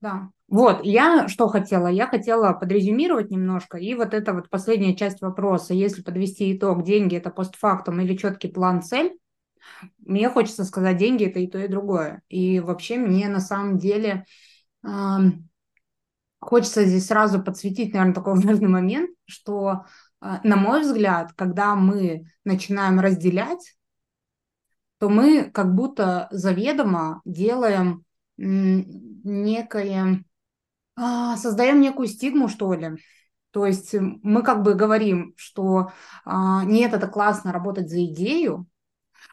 Да. 0.00 0.30
Вот, 0.46 0.84
я 0.84 1.28
что 1.28 1.48
хотела? 1.48 1.88
Я 1.88 2.06
хотела 2.06 2.52
подрезюмировать 2.52 3.30
немножко, 3.30 3.76
и 3.78 3.94
вот 3.94 4.14
это 4.14 4.32
вот 4.32 4.48
последняя 4.48 4.94
часть 4.94 5.20
вопроса, 5.20 5.74
если 5.74 6.02
подвести 6.02 6.56
итог, 6.56 6.84
деньги– 6.84 7.16
это 7.18 7.30
постфактум 7.30 8.00
или 8.00 8.16
четкий 8.16 8.48
план, 8.48 8.82
цель, 8.82 9.18
мне 9.98 10.30
хочется 10.30 10.64
сказать, 10.64 10.96
деньги– 10.96 11.24
это 11.26 11.40
и 11.40 11.46
то, 11.48 11.58
и 11.58 11.68
другое. 11.68 12.22
И 12.28 12.60
вообще 12.60 12.96
мне 12.96 13.28
на 13.28 13.40
самом 13.40 13.76
деле 13.76 14.24
э, 14.86 14.88
хочется 16.40 16.84
здесь 16.84 17.06
сразу 17.06 17.42
подсветить, 17.42 17.92
наверное, 17.92 18.14
такой 18.14 18.34
важный 18.40 18.68
момент, 18.68 19.10
что, 19.26 19.84
э, 20.22 20.36
на 20.44 20.56
мой 20.56 20.80
взгляд, 20.82 21.32
когда 21.34 21.74
мы 21.74 22.30
начинаем 22.44 23.00
разделять, 23.00 23.76
то 24.98 25.08
мы 25.08 25.44
как 25.44 25.74
будто 25.74 26.28
заведомо 26.30 27.20
делаем 27.24 28.04
некое 28.38 30.24
а, 30.96 31.36
создаем 31.36 31.80
некую 31.80 32.08
стигму, 32.08 32.48
что 32.48 32.72
ли. 32.72 32.96
То 33.50 33.66
есть 33.66 33.94
мы 33.94 34.42
как 34.42 34.62
бы 34.62 34.74
говорим, 34.74 35.34
что 35.36 35.92
а, 36.24 36.64
нет, 36.64 36.92
это 36.92 37.08
классно 37.08 37.52
работать 37.52 37.88
за 37.88 38.04
идею, 38.04 38.66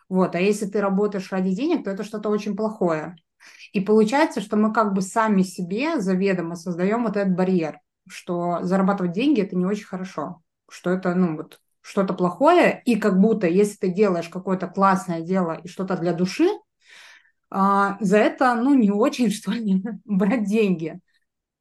вот, 0.10 0.36
а 0.36 0.40
если 0.40 0.66
ты 0.66 0.82
работаешь 0.82 1.32
ради 1.32 1.54
денег, 1.56 1.84
то 1.84 1.92
это 1.92 2.04
что-то 2.04 2.30
очень 2.30 2.56
плохое. 2.56 3.16
И 3.74 3.80
получается, 3.80 4.42
что 4.42 4.58
мы 4.58 4.74
как 4.74 4.94
бы 4.94 5.02
сами 5.02 5.42
себе 5.42 6.00
заведомо 6.00 6.56
создаем 6.56 7.04
вот 7.04 7.18
этот 7.18 7.36
барьер, 7.36 7.80
что 8.08 8.60
зарабатывать 8.62 9.14
деньги 9.14 9.42
это 9.42 9.56
не 9.56 9.66
очень 9.66 9.86
хорошо, 9.86 10.42
что 10.70 10.90
это, 10.92 11.14
ну 11.16 11.38
вот, 11.38 11.60
что-то 11.82 12.14
плохое, 12.14 12.82
и 12.86 12.96
как 12.96 13.20
будто 13.20 13.48
если 13.48 13.78
ты 13.78 13.90
делаешь 13.90 14.30
какое-то 14.30 14.68
классное 14.68 15.22
дело 15.22 15.60
и 15.64 15.68
что-то 15.68 15.98
для 15.98 16.14
души, 16.14 16.48
а, 17.50 17.98
за 18.00 18.18
это, 18.18 18.56
ну, 18.56 18.74
не 18.74 18.92
очень, 18.92 19.30
что 19.32 19.52
ли, 19.52 19.84
брать 20.06 20.46
деньги. 20.46 21.00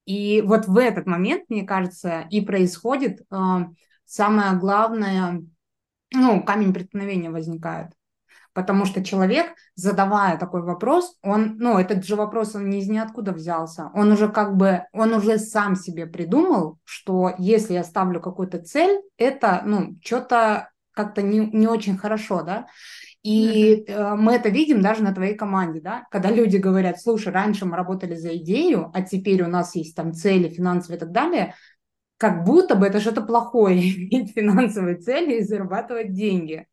И 0.06 0.42
вот 0.42 0.66
в 0.66 0.76
этот 0.76 1.06
момент, 1.06 1.44
мне 1.48 1.64
кажется, 1.64 2.26
и 2.30 2.42
происходит 2.42 3.20
э, 3.30 3.34
самое 4.04 4.52
главное, 4.58 5.42
ну, 6.12 6.42
камень 6.42 6.74
преткновения 6.74 7.30
возникает. 7.30 7.92
Потому 8.52 8.84
что 8.84 9.02
человек, 9.02 9.54
задавая 9.74 10.38
такой 10.38 10.62
вопрос, 10.62 11.16
он, 11.22 11.56
ну, 11.58 11.76
этот 11.76 12.04
же 12.04 12.14
вопрос, 12.14 12.54
он 12.54 12.70
не 12.70 12.80
из 12.80 12.88
ниоткуда 12.88 13.32
взялся. 13.32 13.90
Он 13.94 14.12
уже 14.12 14.28
как 14.28 14.56
бы, 14.56 14.84
он 14.92 15.12
уже 15.12 15.38
сам 15.38 15.74
себе 15.74 16.06
придумал, 16.06 16.78
что 16.84 17.34
если 17.38 17.74
я 17.74 17.82
ставлю 17.82 18.20
какую-то 18.20 18.62
цель, 18.62 19.00
это, 19.16 19.62
ну, 19.64 19.98
что-то 20.04 20.70
как-то 20.92 21.22
не, 21.22 21.40
не 21.40 21.66
очень 21.66 21.98
хорошо, 21.98 22.42
да. 22.42 22.66
И 23.24 23.86
uh-huh. 23.88 24.16
мы 24.16 24.34
это 24.34 24.50
видим 24.50 24.82
даже 24.82 25.02
на 25.02 25.14
твоей 25.14 25.34
команде, 25.34 25.80
да, 25.80 26.06
когда 26.10 26.30
люди 26.30 26.58
говорят, 26.58 27.00
слушай, 27.00 27.32
раньше 27.32 27.64
мы 27.64 27.74
работали 27.74 28.14
за 28.14 28.36
идею, 28.36 28.90
а 28.92 29.00
теперь 29.00 29.42
у 29.42 29.48
нас 29.48 29.74
есть 29.74 29.96
там 29.96 30.12
цели 30.12 30.48
финансовые 30.48 30.98
и 30.98 31.00
так 31.00 31.10
далее, 31.10 31.54
как 32.18 32.44
будто 32.44 32.74
бы 32.74 32.86
это 32.86 33.00
что-то 33.00 33.22
плохое, 33.22 33.78
иметь 33.80 34.32
финансовые 34.34 34.96
цели 34.96 35.38
и 35.38 35.42
зарабатывать 35.42 36.12
деньги. 36.12 36.66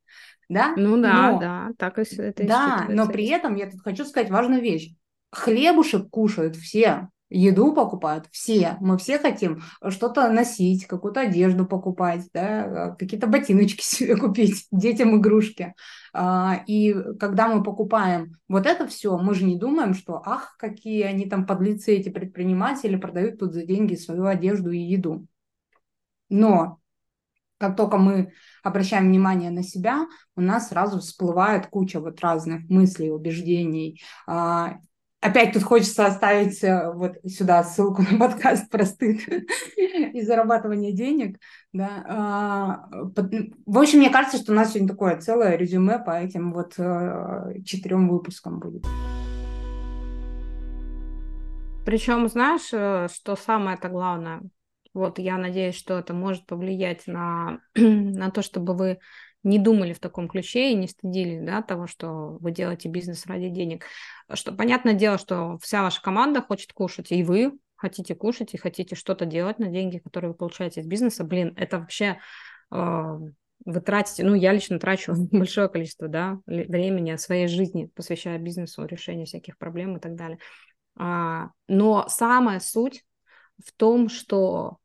Да? 0.50 0.74
Ну 0.76 1.02
да, 1.02 1.32
но, 1.32 1.40
да, 1.40 1.70
так 1.78 1.98
и 1.98 2.02
это 2.02 2.46
Да, 2.46 2.86
но 2.90 3.08
при 3.08 3.28
этом 3.28 3.56
я 3.56 3.72
тут 3.72 3.82
хочу 3.82 4.04
сказать 4.04 4.30
важную 4.30 4.62
вещь. 4.62 4.94
Хлебушек 5.32 6.10
кушают 6.10 6.58
все, 6.58 7.08
еду 7.32 7.74
покупают 7.74 8.28
все. 8.32 8.78
Мы 8.82 8.98
все 8.98 9.18
хотим 9.18 9.64
что-то 9.90 10.30
носить, 10.32 10.86
какую-то 10.86 11.22
одежду 11.22 11.66
покупать, 11.66 12.28
да, 12.34 12.96
какие-то 13.00 13.28
ботиночки 13.28 13.82
себе 13.84 14.16
купить, 14.18 14.68
детям 14.72 15.18
игрушки. 15.18 15.74
А, 16.14 16.64
и 16.68 16.94
когда 17.20 17.48
мы 17.48 17.64
покупаем 17.64 18.34
вот 18.48 18.66
это 18.66 18.86
все, 18.88 19.18
мы 19.18 19.34
же 19.34 19.46
не 19.46 19.58
думаем, 19.58 19.94
что 19.94 20.22
ах, 20.24 20.56
какие 20.60 21.04
они 21.04 21.26
там 21.28 21.46
подлецы, 21.46 21.96
эти 21.96 22.10
предприниматели, 22.10 22.98
продают 22.98 23.40
тут 23.40 23.54
за 23.54 23.66
деньги 23.66 23.96
свою 23.96 24.26
одежду 24.26 24.72
и 24.72 24.80
еду. 24.80 25.26
Но 26.30 26.80
как 27.58 27.78
только 27.78 27.98
мы 27.98 28.34
обращаем 28.64 29.08
внимание 29.08 29.52
на 29.52 29.64
себя, 29.64 30.08
у 30.36 30.42
нас 30.42 30.70
сразу 30.70 31.00
всплывает 31.00 31.68
куча 31.68 32.00
вот 32.00 32.20
разных 32.20 32.68
мыслей, 32.70 33.12
убеждений, 33.12 34.02
а, 34.28 34.80
Опять 35.22 35.54
тут 35.54 35.62
хочется 35.62 36.08
оставить 36.08 36.64
э, 36.64 36.92
вот 36.94 37.18
сюда 37.28 37.64
ссылку 37.64 38.02
на 38.12 38.18
подкаст 38.18 38.72
про 38.72 38.86
стыд 38.86 39.22
и 39.78 40.22
зарабатывание 40.24 40.94
денег. 40.94 41.38
Да. 41.74 42.04
А, 42.08 42.90
в 43.68 43.78
общем, 43.78 44.00
мне 44.00 44.10
кажется, 44.10 44.40
что 44.40 44.52
у 44.52 44.56
нас 44.56 44.72
сегодня 44.72 44.90
такое 44.90 45.22
целое 45.22 45.58
резюме 45.58 46.00
по 46.00 46.20
этим 46.20 46.52
вот 46.52 46.74
э, 46.80 47.62
четырем 47.64 48.10
выпускам 48.10 48.60
будет. 48.60 48.84
Причем, 51.86 52.28
знаешь, 52.28 52.70
э, 52.74 53.08
что 53.14 53.36
самое-то 53.36 53.90
главное? 53.90 54.42
Вот 54.96 55.20
я 55.20 55.38
надеюсь, 55.38 55.76
что 55.76 56.00
это 56.00 56.16
может 56.16 56.48
повлиять 56.48 57.06
на, 57.06 57.60
на 57.76 58.32
то, 58.32 58.42
чтобы 58.42 58.76
вы 58.76 59.00
не 59.44 59.60
думали 59.60 59.94
в 59.94 60.00
таком 60.00 60.28
ключе 60.28 60.72
и 60.72 60.76
не 60.76 60.88
стыдились 60.88 61.42
да, 61.42 61.62
того, 61.62 61.88
что 61.88 62.38
вы 62.40 62.52
делаете 62.52 62.90
бизнес 62.90 63.26
ради 63.26 63.50
денег. 63.50 63.86
Что, 64.34 64.52
понятное 64.52 64.94
дело, 64.94 65.18
что 65.18 65.58
вся 65.62 65.82
ваша 65.82 66.02
команда 66.02 66.42
хочет 66.42 66.74
кушать, 66.74 67.12
и 67.12 67.24
вы 67.24 67.58
хотите 67.76 68.14
кушать, 68.14 68.54
и 68.54 68.58
хотите 68.58 68.96
что-то 68.96 69.26
делать 69.26 69.58
на 69.58 69.68
деньги, 69.68 69.98
которые 69.98 70.32
вы 70.32 70.38
получаете 70.38 70.82
из 70.82 70.86
бизнеса. 70.86 71.24
Блин, 71.24 71.54
это 71.58 71.80
вообще 71.80 72.20
э, 72.72 73.20
вы 73.66 73.82
тратите, 73.82 74.24
ну, 74.24 74.36
я 74.36 74.54
лично 74.54 74.80
трачу 74.80 75.14
большое 75.32 75.70
количество, 75.70 76.08
да, 76.08 76.40
времени 76.46 77.16
своей 77.16 77.48
жизни, 77.48 77.90
посвящая 77.96 78.38
бизнесу, 78.38 78.86
решению 78.86 79.26
всяких 79.26 79.58
проблем 79.58 79.98
и 79.98 80.00
так 80.00 80.16
далее. 80.16 80.38
А, 80.96 81.50
но 81.68 82.06
самая 82.10 82.60
суть 82.60 83.04
в 83.64 83.72
том, 83.74 84.10
что 84.10 84.78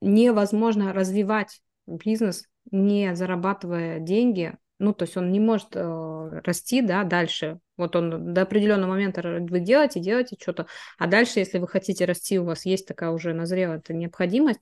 невозможно 0.00 0.92
развивать 0.92 1.60
бизнес 1.86 2.46
не 2.70 3.14
зарабатывая 3.14 4.00
деньги, 4.00 4.56
ну, 4.78 4.92
то 4.92 5.04
есть 5.04 5.16
он 5.16 5.32
не 5.32 5.40
может 5.40 5.68
э, 5.74 6.40
расти, 6.44 6.82
да, 6.82 7.04
дальше. 7.04 7.58
Вот 7.76 7.96
он 7.96 8.34
до 8.34 8.42
определенного 8.42 8.90
момента 8.90 9.22
вы 9.22 9.60
делаете, 9.60 10.00
делаете 10.00 10.36
что-то, 10.40 10.66
а 10.98 11.06
дальше, 11.06 11.38
если 11.38 11.58
вы 11.58 11.68
хотите 11.68 12.04
расти, 12.04 12.38
у 12.38 12.44
вас 12.44 12.66
есть 12.66 12.86
такая 12.86 13.10
уже 13.10 13.32
назрелая 13.32 13.82
необходимость, 13.88 14.60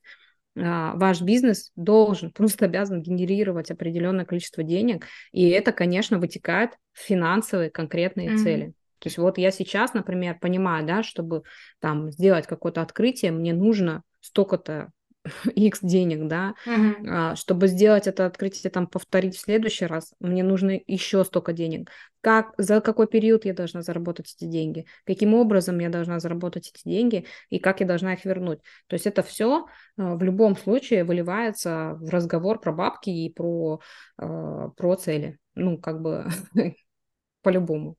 э, 0.55 0.61
ваш 0.63 1.21
бизнес 1.21 1.73
должен, 1.75 2.31
просто 2.31 2.67
обязан 2.67 3.03
генерировать 3.03 3.71
определенное 3.73 4.25
количество 4.25 4.63
денег, 4.63 5.07
и 5.33 5.49
это, 5.49 5.73
конечно, 5.73 6.19
вытекает 6.19 6.71
в 6.93 7.01
финансовые 7.01 7.71
конкретные 7.71 8.31
mm-hmm. 8.31 8.39
цели. 8.39 8.75
То 9.01 9.09
есть 9.09 9.19
вот 9.19 9.37
я 9.37 9.51
сейчас, 9.51 9.95
например, 9.95 10.39
понимаю, 10.41 10.87
да, 10.87 11.03
чтобы 11.03 11.43
там 11.81 12.11
сделать 12.11 12.47
какое-то 12.47 12.83
открытие, 12.83 13.33
мне 13.33 13.53
нужно 13.53 14.03
столько-то 14.21 14.93
X 15.55 15.81
денег, 15.83 16.29
да, 16.29 16.55
uh-huh. 16.67 17.37
чтобы 17.37 17.69
сделать 17.69 18.07
это 18.07 18.27
открытие, 18.27 18.71
там, 18.71 18.87
повторить 18.87 19.37
в 19.37 19.41
следующий 19.41 19.87
раз, 19.87 20.15
мне 20.21 20.43
нужно 20.43 20.79
еще 20.87 21.25
столько 21.25 21.53
денег. 21.53 21.91
Как, 22.25 22.55
за 22.57 22.81
какой 22.81 23.07
период 23.07 23.45
я 23.45 23.53
должна 23.53 23.83
заработать 23.83 24.35
эти 24.35 24.49
деньги? 24.49 24.87
Каким 25.05 25.35
образом 25.35 25.79
я 25.79 25.91
должна 25.91 26.21
заработать 26.21 26.73
эти 26.75 26.89
деньги? 26.89 27.27
И 27.51 27.59
как 27.59 27.81
я 27.81 27.87
должна 27.87 28.15
их 28.15 28.25
вернуть? 28.25 28.61
То 28.87 28.95
есть 28.95 29.07
это 29.07 29.23
все 29.23 29.67
а, 29.99 30.15
в 30.15 30.23
любом 30.23 30.57
случае 30.57 31.05
выливается 31.05 31.99
в 32.01 32.09
разговор 32.09 32.61
про 32.61 32.73
бабки 32.73 33.11
и 33.11 33.31
про, 33.31 33.81
а, 34.17 34.69
про 34.71 34.95
цели. 34.95 35.39
Ну, 35.55 35.77
как 35.77 36.01
бы 36.01 36.27
по-любому. 37.43 37.97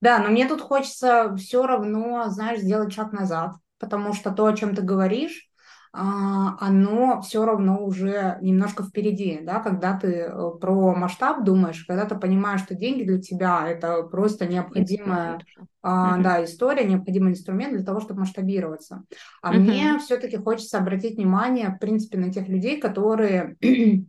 Да, 0.00 0.20
но 0.20 0.30
мне 0.30 0.46
тут 0.46 0.60
хочется 0.60 1.34
все 1.36 1.66
равно, 1.66 2.28
знаешь, 2.28 2.60
сделать 2.60 2.92
шаг 2.92 3.12
назад, 3.12 3.56
потому 3.80 4.12
что 4.14 4.30
то, 4.30 4.46
о 4.46 4.56
чем 4.56 4.76
ты 4.76 4.82
говоришь, 4.82 5.49
а, 5.49 5.49
оно 5.92 7.20
все 7.20 7.44
равно 7.44 7.84
уже 7.84 8.38
немножко 8.42 8.84
впереди, 8.84 9.40
да, 9.42 9.58
когда 9.58 9.98
ты 9.98 10.08
э, 10.08 10.50
про 10.60 10.94
масштаб 10.94 11.42
думаешь, 11.42 11.84
когда 11.84 12.04
ты 12.04 12.14
понимаешь, 12.14 12.60
что 12.60 12.76
деньги 12.76 13.02
для 13.02 13.20
тебя 13.20 13.68
это 13.68 14.04
просто 14.04 14.46
необходимая 14.46 15.40
а, 15.82 16.14
угу. 16.14 16.22
да, 16.22 16.44
история, 16.44 16.84
необходимый 16.84 17.32
инструмент 17.32 17.74
для 17.74 17.84
того, 17.84 17.98
чтобы 17.98 18.20
масштабироваться. 18.20 19.02
А 19.42 19.50
угу. 19.50 19.58
мне 19.58 19.98
все-таки 19.98 20.36
хочется 20.36 20.78
обратить 20.78 21.16
внимание, 21.16 21.70
в 21.70 21.80
принципе, 21.80 22.18
на 22.18 22.32
тех 22.32 22.46
людей, 22.48 22.80
которые 22.80 23.56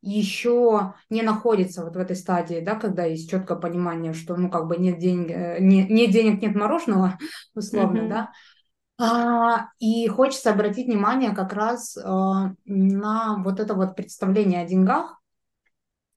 еще 0.00 0.94
не 1.10 1.22
находится 1.22 1.84
вот 1.84 1.94
в 1.94 1.98
этой 1.98 2.16
стадии, 2.16 2.60
да, 2.64 2.76
когда 2.76 3.04
есть 3.04 3.30
четкое 3.30 3.58
понимание, 3.58 4.14
что, 4.14 4.34
ну, 4.36 4.48
как 4.48 4.66
бы 4.66 4.78
нет 4.78 4.98
денег, 4.98 5.30
э, 5.30 5.58
не, 5.60 5.84
нет 5.84 6.10
денег, 6.10 6.40
нет 6.40 6.54
мороженого, 6.54 7.18
условно, 7.54 7.98
mm-hmm. 7.98 8.08
да, 8.08 8.18
а, 8.20 8.32
и 9.78 10.08
хочется 10.08 10.50
обратить 10.50 10.86
внимание 10.86 11.34
как 11.34 11.52
раз 11.52 11.96
а, 11.96 12.54
на 12.64 13.36
вот 13.44 13.60
это 13.60 13.74
вот 13.74 13.94
представление 13.94 14.62
о 14.62 14.66
деньгах, 14.66 15.20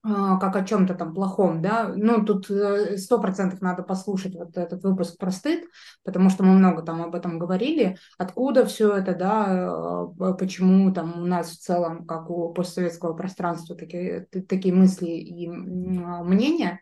а, 0.03 0.37
как 0.39 0.55
о 0.55 0.65
чем-то 0.65 0.95
там 0.95 1.13
плохом, 1.13 1.61
да, 1.61 1.93
ну, 1.95 2.25
тут 2.25 2.49
э, 2.49 2.97
сто 2.97 3.21
процентов 3.21 3.61
надо 3.61 3.83
послушать 3.83 4.33
вот 4.33 4.57
этот 4.57 4.83
выпуск 4.83 5.19
про 5.19 5.29
стыд, 5.29 5.65
потому 6.03 6.31
что 6.31 6.43
мы 6.43 6.53
много 6.53 6.81
там 6.81 7.03
об 7.03 7.13
этом 7.13 7.37
говорили, 7.37 7.97
откуда 8.17 8.65
все 8.65 8.95
это, 8.95 9.13
да, 9.13 10.33
почему 10.39 10.91
там 10.91 11.21
у 11.21 11.25
нас 11.27 11.51
в 11.51 11.59
целом, 11.59 12.07
как 12.07 12.31
у 12.31 12.51
постсоветского 12.51 13.13
пространства, 13.13 13.75
такие, 13.75 14.25
такие 14.49 14.73
мысли 14.73 15.05
и 15.05 15.47
мнения, 15.47 16.81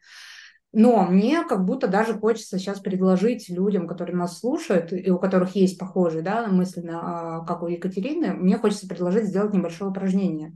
но 0.72 1.04
мне 1.04 1.44
как 1.44 1.66
будто 1.66 1.88
даже 1.88 2.14
хочется 2.14 2.60
сейчас 2.60 2.80
предложить 2.80 3.50
людям, 3.50 3.88
которые 3.88 4.16
нас 4.16 4.40
слушают, 4.40 4.94
и 4.94 5.10
у 5.10 5.18
которых 5.18 5.56
есть 5.56 5.80
похожие 5.80 6.22
да, 6.22 6.48
мысли, 6.48 6.82
на, 6.82 7.44
как 7.46 7.64
у 7.64 7.68
Екатерины, 7.68 8.34
мне 8.34 8.58
хочется 8.58 8.88
предложить 8.88 9.26
сделать 9.26 9.54
небольшое 9.54 9.90
упражнение. 9.90 10.56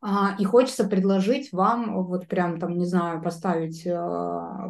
А, 0.00 0.36
и 0.38 0.44
хочется 0.44 0.84
предложить 0.84 1.52
вам, 1.52 2.04
вот 2.04 2.28
прям 2.28 2.58
там, 2.58 2.76
не 2.76 2.86
знаю, 2.86 3.22
поставить 3.22 3.86
э, 3.86 3.92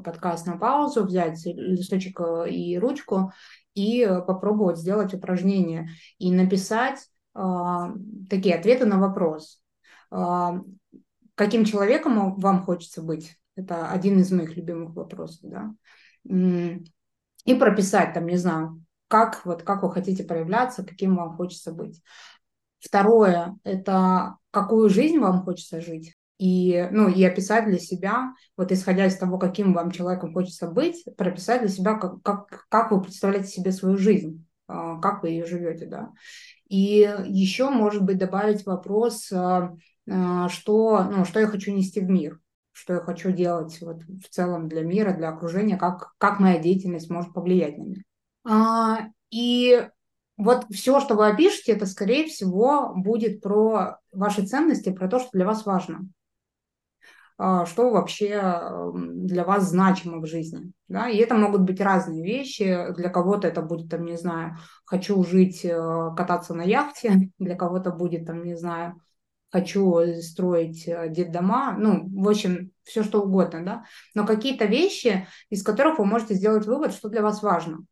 подкаст 0.05 0.47
на 0.47 0.57
паузу, 0.57 1.05
взять 1.05 1.45
листочек 1.45 2.21
и 2.49 2.79
ручку 2.79 3.33
и 3.75 4.07
попробовать 4.27 4.79
сделать 4.79 5.13
упражнение 5.15 5.89
и 6.19 6.33
написать 6.33 7.07
а, 7.35 7.93
такие 8.31 8.55
ответы 8.55 8.87
на 8.87 8.99
вопрос. 8.99 9.63
А, 10.11 10.61
каким 11.35 11.65
человеком 11.65 12.37
вам 12.37 12.63
хочется 12.63 13.03
быть? 13.03 13.37
Это 13.57 13.91
один 13.91 14.21
из 14.21 14.31
моих 14.31 14.57
любимых 14.57 14.95
вопросов, 14.95 15.41
да. 15.43 15.75
И 16.25 17.55
прописать 17.55 18.13
там, 18.13 18.27
не 18.27 18.37
знаю, 18.37 18.83
как, 19.09 19.45
вот, 19.45 19.63
как 19.63 19.83
вы 19.83 19.91
хотите 19.91 20.25
проявляться, 20.25 20.85
каким 20.85 21.17
вам 21.17 21.37
хочется 21.37 21.73
быть. 21.73 22.03
Второе– 22.81 23.57
это 23.65 24.37
какую 24.51 24.91
жизнь 24.91 25.19
вам 25.19 25.43
хочется 25.43 25.81
жить. 25.81 26.15
И, 26.39 26.87
ну, 26.91 27.09
и 27.09 27.25
описать 27.25 27.65
для 27.65 27.79
себя, 27.79 28.35
вот 28.59 28.71
исходя 28.71 29.07
из 29.07 29.17
того, 29.17 29.39
каким 29.39 29.73
вам 29.73 29.91
человеком 29.91 30.35
хочется 30.35 30.69
быть, 30.69 31.03
прописать 31.17 31.63
для 31.63 31.71
себя, 31.71 31.95
как, 31.95 32.21
как, 32.23 32.67
как 32.69 32.91
вы 32.91 33.01
представляете 33.01 33.49
себе 33.49 33.73
свою 33.73 33.97
жизнь, 33.97 34.47
а, 34.69 35.01
как 35.01 35.23
вы 35.23 35.31
ее 35.31 35.47
живете, 35.47 35.87
да. 35.87 36.11
И 36.69 37.11
еще, 37.27 37.71
может 37.71 38.03
быть, 38.03 38.19
добавить 38.19 38.67
вопрос, 38.67 39.33
а, 39.33 39.75
а, 40.11 40.49
что, 40.51 41.05
ну, 41.05 41.25
что 41.25 41.41
я 41.41 41.47
хочу 41.47 41.73
нести 41.73 42.01
в 42.01 42.11
мир 42.11 42.39
что 42.77 42.95
я 42.95 43.01
хочу 43.01 43.31
делать 43.33 43.81
вот 43.81 44.03
в 44.03 44.29
целом 44.29 44.69
для 44.69 44.83
мира, 44.83 45.15
для 45.15 45.31
окружения, 45.31 45.79
как, 45.79 46.13
как 46.19 46.41
моя 46.41 46.59
деятельность 46.59 47.09
может 47.09 47.33
повлиять 47.33 47.79
на 47.79 47.83
меня. 47.85 48.03
А, 48.45 49.09
и 49.31 49.89
вот 50.37 50.67
все, 50.71 51.01
что 51.01 51.15
вы 51.15 51.29
опишете, 51.29 51.73
это, 51.73 51.87
скорее 51.87 52.27
всего, 52.27 52.93
будет 52.95 53.41
про 53.41 53.97
ваши 54.13 54.47
ценности, 54.47 54.93
про 54.93 55.09
то, 55.09 55.21
что 55.21 55.31
для 55.33 55.47
вас 55.47 55.65
важно. 55.65 56.07
А, 57.39 57.65
что 57.65 57.91
вообще 57.91 58.93
для 58.93 59.45
вас 59.45 59.71
значимо 59.71 60.19
в 60.19 60.27
жизни. 60.27 60.71
Да? 60.89 61.09
И 61.09 61.17
это 61.17 61.35
могут 61.35 61.63
быть 61.63 61.81
разные 61.81 62.23
вещи. 62.23 62.93
Для 62.95 63.09
кого-то 63.09 63.49
это 63.49 63.63
будет, 63.63 63.91
там, 63.91 64.05
не 64.05 64.19
знаю, 64.19 64.59
хочу 64.85 65.25
жить, 65.25 65.65
э, 65.65 66.11
кататься 66.15 66.53
на 66.53 66.63
яхте, 66.63 67.31
для 67.39 67.57
кого-то 67.57 67.91
будет, 67.91 68.27
там, 68.27 68.45
не 68.45 68.55
знаю, 68.55 69.01
хочу 69.57 70.21
строить 70.21 70.87
э, 70.87 71.09
детдома, 71.09 71.75
ну, 71.79 72.07
в 72.23 72.29
общем, 72.29 72.71
все 72.83 73.03
что 73.03 73.23
угодно, 73.23 73.65
да, 73.65 73.85
но 74.15 74.27
какие-то 74.27 74.67
вещи, 74.67 75.27
из 75.49 75.63
которых 75.63 75.99
вы 75.99 76.05
можете 76.05 76.35
сделать 76.35 76.67
вывод, 76.67 76.93
что 76.93 77.09
для 77.09 77.23
вас 77.23 77.43
важно. 77.43 77.85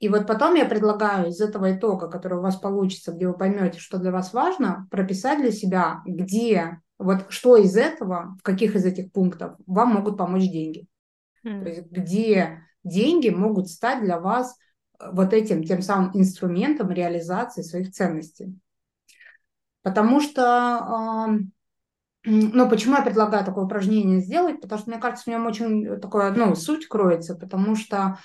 И 0.00 0.08
вот 0.08 0.26
потом 0.26 0.54
я 0.54 0.64
предлагаю 0.64 1.28
из 1.28 1.40
этого 1.40 1.76
итога, 1.76 2.08
который 2.08 2.38
у 2.38 2.42
вас 2.42 2.56
получится, 2.56 3.12
где 3.12 3.26
вы 3.26 3.36
поймете, 3.36 3.78
что 3.78 3.98
для 3.98 4.10
вас 4.10 4.32
важно, 4.32 4.86
прописать 4.90 5.40
для 5.40 5.52
себя, 5.52 6.02
где, 6.06 6.80
вот 6.98 7.26
что 7.28 7.56
из 7.56 7.76
этого, 7.76 8.36
в 8.38 8.42
каких 8.42 8.74
из 8.74 8.84
этих 8.84 9.12
пунктов 9.12 9.56
вам 9.66 9.94
могут 9.94 10.16
помочь 10.16 10.48
деньги. 10.48 10.86
Mm. 11.44 11.62
То 11.62 11.68
есть 11.68 11.90
где 11.90 12.62
деньги 12.84 13.28
могут 13.28 13.68
стать 13.68 14.02
для 14.02 14.18
вас 14.18 14.56
э, 14.98 15.10
вот 15.12 15.32
этим 15.32 15.62
тем 15.62 15.82
самым 15.82 16.10
инструментом 16.14 16.90
реализации 16.90 17.62
своих 17.62 17.92
ценностей. 17.92 18.54
Потому 19.86 20.20
что, 20.20 21.28
ну, 22.24 22.68
почему 22.68 22.96
я 22.96 23.02
предлагаю 23.02 23.44
такое 23.44 23.66
упражнение 23.66 24.18
сделать? 24.18 24.60
Потому 24.60 24.80
что, 24.80 24.90
мне 24.90 24.98
кажется, 24.98 25.22
в 25.22 25.28
нем 25.28 25.46
очень 25.46 26.00
такое, 26.00 26.32
ну, 26.32 26.56
суть 26.56 26.88
кроется, 26.88 27.36
потому 27.36 27.76
что 27.76 28.18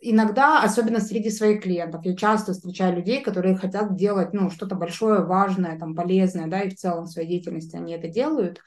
иногда, 0.00 0.62
особенно 0.62 1.00
среди 1.00 1.28
своих 1.28 1.62
клиентов, 1.62 2.06
я 2.06 2.16
часто 2.16 2.54
встречаю 2.54 2.96
людей, 2.96 3.22
которые 3.22 3.58
хотят 3.58 3.94
делать, 3.94 4.32
ну, 4.32 4.48
что-то 4.48 4.74
большое, 4.74 5.22
важное, 5.26 5.78
там, 5.78 5.94
полезное, 5.94 6.46
да, 6.46 6.62
и 6.62 6.70
в 6.70 6.76
целом 6.76 7.04
в 7.04 7.10
своей 7.10 7.28
деятельности 7.28 7.76
они 7.76 7.92
это 7.92 8.08
делают. 8.08 8.60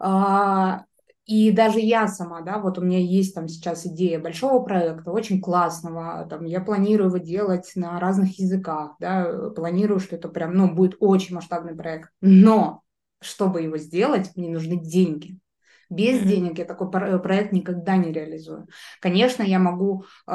А, 0.00 0.82
и 1.26 1.50
даже 1.52 1.80
я 1.80 2.06
сама, 2.06 2.42
да, 2.42 2.58
вот 2.58 2.78
у 2.78 2.82
меня 2.82 2.98
есть 2.98 3.34
там 3.34 3.48
сейчас 3.48 3.86
идея 3.86 4.18
большого 4.18 4.62
проекта, 4.62 5.10
очень 5.10 5.40
классного, 5.40 6.26
там, 6.28 6.44
я 6.44 6.60
планирую 6.60 7.08
его 7.08 7.16
делать 7.18 7.72
на 7.76 7.98
разных 7.98 8.38
языках, 8.38 8.96
да, 9.00 9.50
планирую, 9.56 10.00
что 10.00 10.16
это 10.16 10.28
прям, 10.28 10.54
ну, 10.54 10.74
будет 10.74 10.96
очень 11.00 11.34
масштабный 11.34 11.74
проект. 11.74 12.10
Но, 12.20 12.82
чтобы 13.20 13.62
его 13.62 13.78
сделать, 13.78 14.32
мне 14.36 14.50
нужны 14.50 14.76
деньги. 14.76 15.38
Без 15.90 16.20
mm-hmm. 16.20 16.26
денег 16.26 16.58
я 16.58 16.64
такой 16.64 16.90
проект 16.90 17.52
никогда 17.52 17.96
не 17.96 18.12
реализую. 18.12 18.66
Конечно, 19.00 19.42
я 19.42 19.58
могу 19.58 20.04
э, 20.26 20.32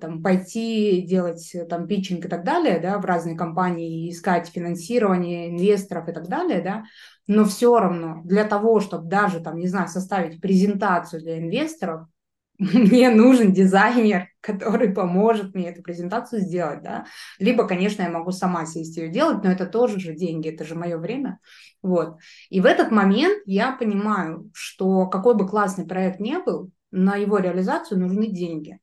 там, 0.00 0.22
пойти 0.22 1.02
делать 1.02 1.54
там 1.68 1.86
питчинг 1.86 2.24
и 2.24 2.28
так 2.28 2.44
далее, 2.44 2.78
да, 2.80 2.98
в 2.98 3.04
разные 3.04 3.36
компании, 3.36 4.10
искать 4.10 4.48
финансирование 4.48 5.50
инвесторов 5.50 6.08
и 6.08 6.12
так 6.12 6.28
далее, 6.28 6.60
да, 6.60 6.84
но 7.30 7.44
все 7.44 7.78
равно 7.78 8.22
для 8.24 8.42
того, 8.42 8.80
чтобы 8.80 9.08
даже 9.08 9.38
там, 9.38 9.56
не 9.56 9.68
знаю, 9.68 9.86
составить 9.86 10.40
презентацию 10.40 11.22
для 11.22 11.38
инвесторов, 11.38 12.08
мне 12.58 13.08
нужен 13.08 13.52
дизайнер, 13.52 14.26
который 14.40 14.92
поможет 14.92 15.54
мне 15.54 15.70
эту 15.70 15.80
презентацию 15.80 16.40
сделать, 16.40 16.82
да. 16.82 17.06
Либо, 17.38 17.68
конечно, 17.68 18.02
я 18.02 18.10
могу 18.10 18.32
сама 18.32 18.66
сесть 18.66 18.96
ее 18.96 19.10
делать, 19.10 19.44
но 19.44 19.52
это 19.52 19.66
тоже 19.66 20.00
же 20.00 20.12
деньги, 20.12 20.48
это 20.48 20.64
же 20.64 20.74
мое 20.74 20.98
время. 20.98 21.38
Вот. 21.82 22.16
И 22.48 22.60
в 22.60 22.64
этот 22.64 22.90
момент 22.90 23.40
я 23.46 23.76
понимаю, 23.76 24.50
что 24.52 25.06
какой 25.06 25.36
бы 25.36 25.46
классный 25.46 25.86
проект 25.86 26.18
ни 26.18 26.36
был, 26.44 26.72
на 26.90 27.14
его 27.14 27.38
реализацию 27.38 28.00
нужны 28.00 28.26
деньги. 28.26 28.80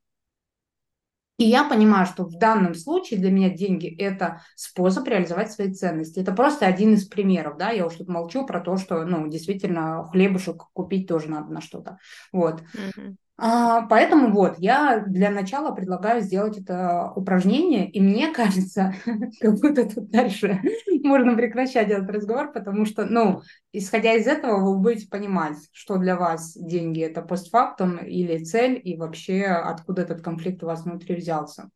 И 1.38 1.44
я 1.44 1.64
понимаю, 1.64 2.08
что 2.08 2.24
в 2.24 2.38
данном 2.38 2.74
случае 2.74 3.20
для 3.20 3.32
меня 3.32 3.50
деньги– 3.50 3.88
это 4.00 4.42
способ 4.56 5.08
реализовать 5.08 5.52
свои 5.52 5.72
ценности. 5.72 6.20
Это 6.20 6.32
просто 6.34 6.66
один 6.66 6.96
из 6.96 7.08
примеров, 7.08 7.58
да, 7.58 7.70
я 7.70 7.86
уж 7.86 7.96
тут 7.96 8.08
молчу 8.08 8.46
про 8.46 8.60
то, 8.60 8.78
что, 8.78 9.06
ну, 9.06 9.28
действительно, 9.28 10.04
хлебушек 10.12 10.64
купить 10.74 11.08
тоже 11.08 11.30
надо 11.30 11.54
на 11.54 11.62
что-то. 11.62 12.00
Вот. 12.32 12.62
Mm-hmm. 12.74 13.16
А, 13.40 13.84
поэтому 13.86 14.32
вот, 14.34 14.56
я 14.58 15.04
для 15.06 15.30
начала 15.30 15.72
предлагаю 15.72 16.22
сделать 16.22 16.58
это 16.58 17.12
упражнение, 17.16 17.88
и 17.88 18.02
мне 18.02 18.32
кажется, 18.34 18.96
как 19.40 19.60
будто 19.60 19.88
тут 19.88 20.10
дальше 20.10 20.60
можно 21.04 21.36
прекращать 21.36 21.92
этот 21.92 22.10
разговор, 22.10 22.52
потому 22.52 22.86
что, 22.86 23.06
ну, 23.06 23.44
исходя 23.72 24.14
из 24.14 24.26
этого, 24.26 24.60
вы 24.60 24.80
будете 24.80 25.08
понимать, 25.08 25.58
что 25.72 25.98
для 25.98 26.16
вас 26.16 26.58
деньги– 26.58 27.02
это 27.04 27.22
постфактум 27.22 27.98
или 27.98 28.44
цель, 28.44 28.82
и 28.84 28.98
вообще 28.98 29.44
откуда 29.44 30.02
этот 30.02 30.24
конфликт 30.24 30.64
у 30.64 30.68
вас 30.68 30.84
внутри 30.84 31.16
взялся. 31.16 31.70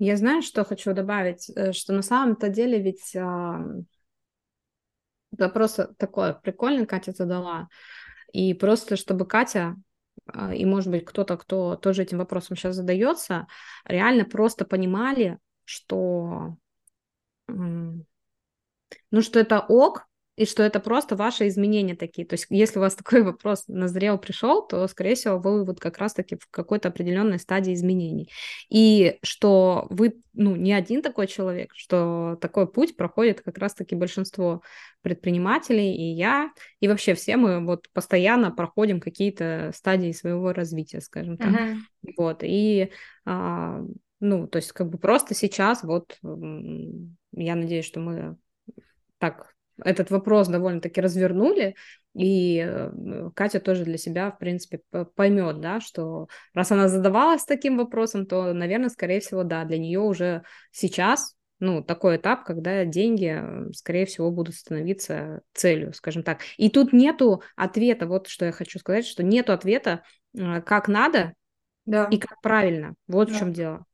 Я 0.00 0.16
знаю, 0.16 0.42
что 0.42 0.64
хочу 0.64 0.94
добавить, 0.94 1.48
э, 1.54 1.72
что 1.72 1.92
на 1.92 2.02
самом-то 2.02 2.48
деле 2.48 2.82
ведь 2.82 3.16
вопрос 5.30 5.78
такой 5.96 6.34
прикольный 6.40 6.86
Катя 6.86 7.12
задала– 7.12 7.68
и 8.32 8.54
просто 8.54 8.96
чтобы 8.96 9.26
Катя 9.26 9.76
а, 10.26 10.54
и, 10.54 10.64
может 10.64 10.90
быть, 10.90 11.04
кто-то, 11.04 11.36
кто 11.36 11.76
тоже 11.76 12.02
этим 12.02 12.18
вопросом 12.18 12.56
сейчас 12.56 12.76
задается, 12.76 13.46
реально 13.84 14.24
просто 14.24 14.64
понимали, 14.64 15.38
что, 15.64 16.56
ну, 17.48 18.04
что 19.22 19.38
это 19.40 19.60
ок, 19.60 20.07
и 20.38 20.46
что 20.46 20.62
это 20.62 20.78
просто 20.78 21.16
ваши 21.16 21.48
изменения 21.48 21.96
такие. 21.96 22.24
То 22.24 22.34
есть, 22.34 22.46
если 22.48 22.78
у 22.78 22.82
вас 22.82 22.94
такой 22.94 23.22
вопрос 23.24 23.64
назрел, 23.66 24.18
пришел, 24.18 24.64
то, 24.64 24.86
скорее 24.86 25.16
всего, 25.16 25.38
вы 25.38 25.64
вот 25.64 25.80
как 25.80 25.98
раз-таки 25.98 26.36
в 26.36 26.48
какой-то 26.48 26.88
определенной 26.88 27.40
стадии 27.40 27.74
изменений. 27.74 28.30
И 28.68 29.18
что 29.22 29.88
вы, 29.90 30.22
ну, 30.34 30.54
не 30.54 30.72
один 30.72 31.02
такой 31.02 31.26
человек, 31.26 31.72
что 31.74 32.38
такой 32.40 32.70
путь 32.70 32.96
проходит 32.96 33.40
как 33.40 33.58
раз-таки 33.58 33.96
большинство 33.96 34.62
предпринимателей, 35.02 35.96
и 35.96 36.12
я, 36.14 36.52
и 36.78 36.86
вообще 36.86 37.14
все 37.14 37.36
мы 37.36 37.64
вот 37.64 37.88
постоянно 37.92 38.52
проходим 38.52 39.00
какие-то 39.00 39.72
стадии 39.74 40.12
своего 40.12 40.52
развития, 40.52 41.00
скажем 41.00 41.36
так. 41.36 41.50
Uh-huh. 41.50 41.76
Вот, 42.16 42.38
и 42.42 42.92
а, 43.24 43.82
ну, 44.20 44.46
то 44.46 44.56
есть 44.58 44.70
как 44.70 44.88
бы 44.88 44.98
просто 44.98 45.34
сейчас 45.34 45.82
вот 45.82 46.16
я 47.32 47.54
надеюсь, 47.56 47.84
что 47.84 47.98
мы 47.98 48.36
так 49.18 49.57
этот 49.84 50.10
вопрос 50.10 50.48
довольно-таки 50.48 51.00
развернули, 51.00 51.74
и 52.14 52.64
э, 52.66 53.30
Катя 53.34 53.60
тоже 53.60 53.84
для 53.84 53.98
себя, 53.98 54.30
в 54.30 54.38
принципе, 54.38 54.80
поймет, 55.14 55.60
да, 55.60 55.80
что 55.80 56.28
раз 56.54 56.72
она 56.72 56.88
задавалась 56.88 57.44
таким 57.44 57.76
вопросом, 57.76 58.26
то, 58.26 58.52
наверное, 58.52 58.88
скорее 58.88 59.20
всего, 59.20 59.44
да, 59.44 59.64
для 59.64 59.78
нее 59.78 60.00
уже 60.00 60.42
сейчас, 60.70 61.36
ну, 61.60 61.82
такой 61.82 62.16
этап, 62.16 62.44
когда 62.44 62.84
деньги, 62.84 63.72
скорее 63.72 64.06
всего, 64.06 64.30
будут 64.30 64.54
становиться 64.54 65.42
целью, 65.54 65.92
скажем 65.92 66.22
так. 66.22 66.40
И 66.56 66.70
тут 66.70 66.92
нету 66.92 67.42
ответа, 67.56 68.06
вот 68.06 68.28
что 68.28 68.46
я 68.46 68.52
хочу 68.52 68.78
сказать, 68.78 69.06
что 69.06 69.22
нету 69.22 69.52
ответа, 69.52 70.02
э, 70.36 70.60
как 70.62 70.88
надо 70.88 71.34
да. 71.84 72.06
и 72.10 72.18
как 72.18 72.40
правильно. 72.40 72.94
Вот 73.06 73.28
да. 73.28 73.34
в 73.34 73.38
чем 73.38 73.52
дело. 73.52 73.84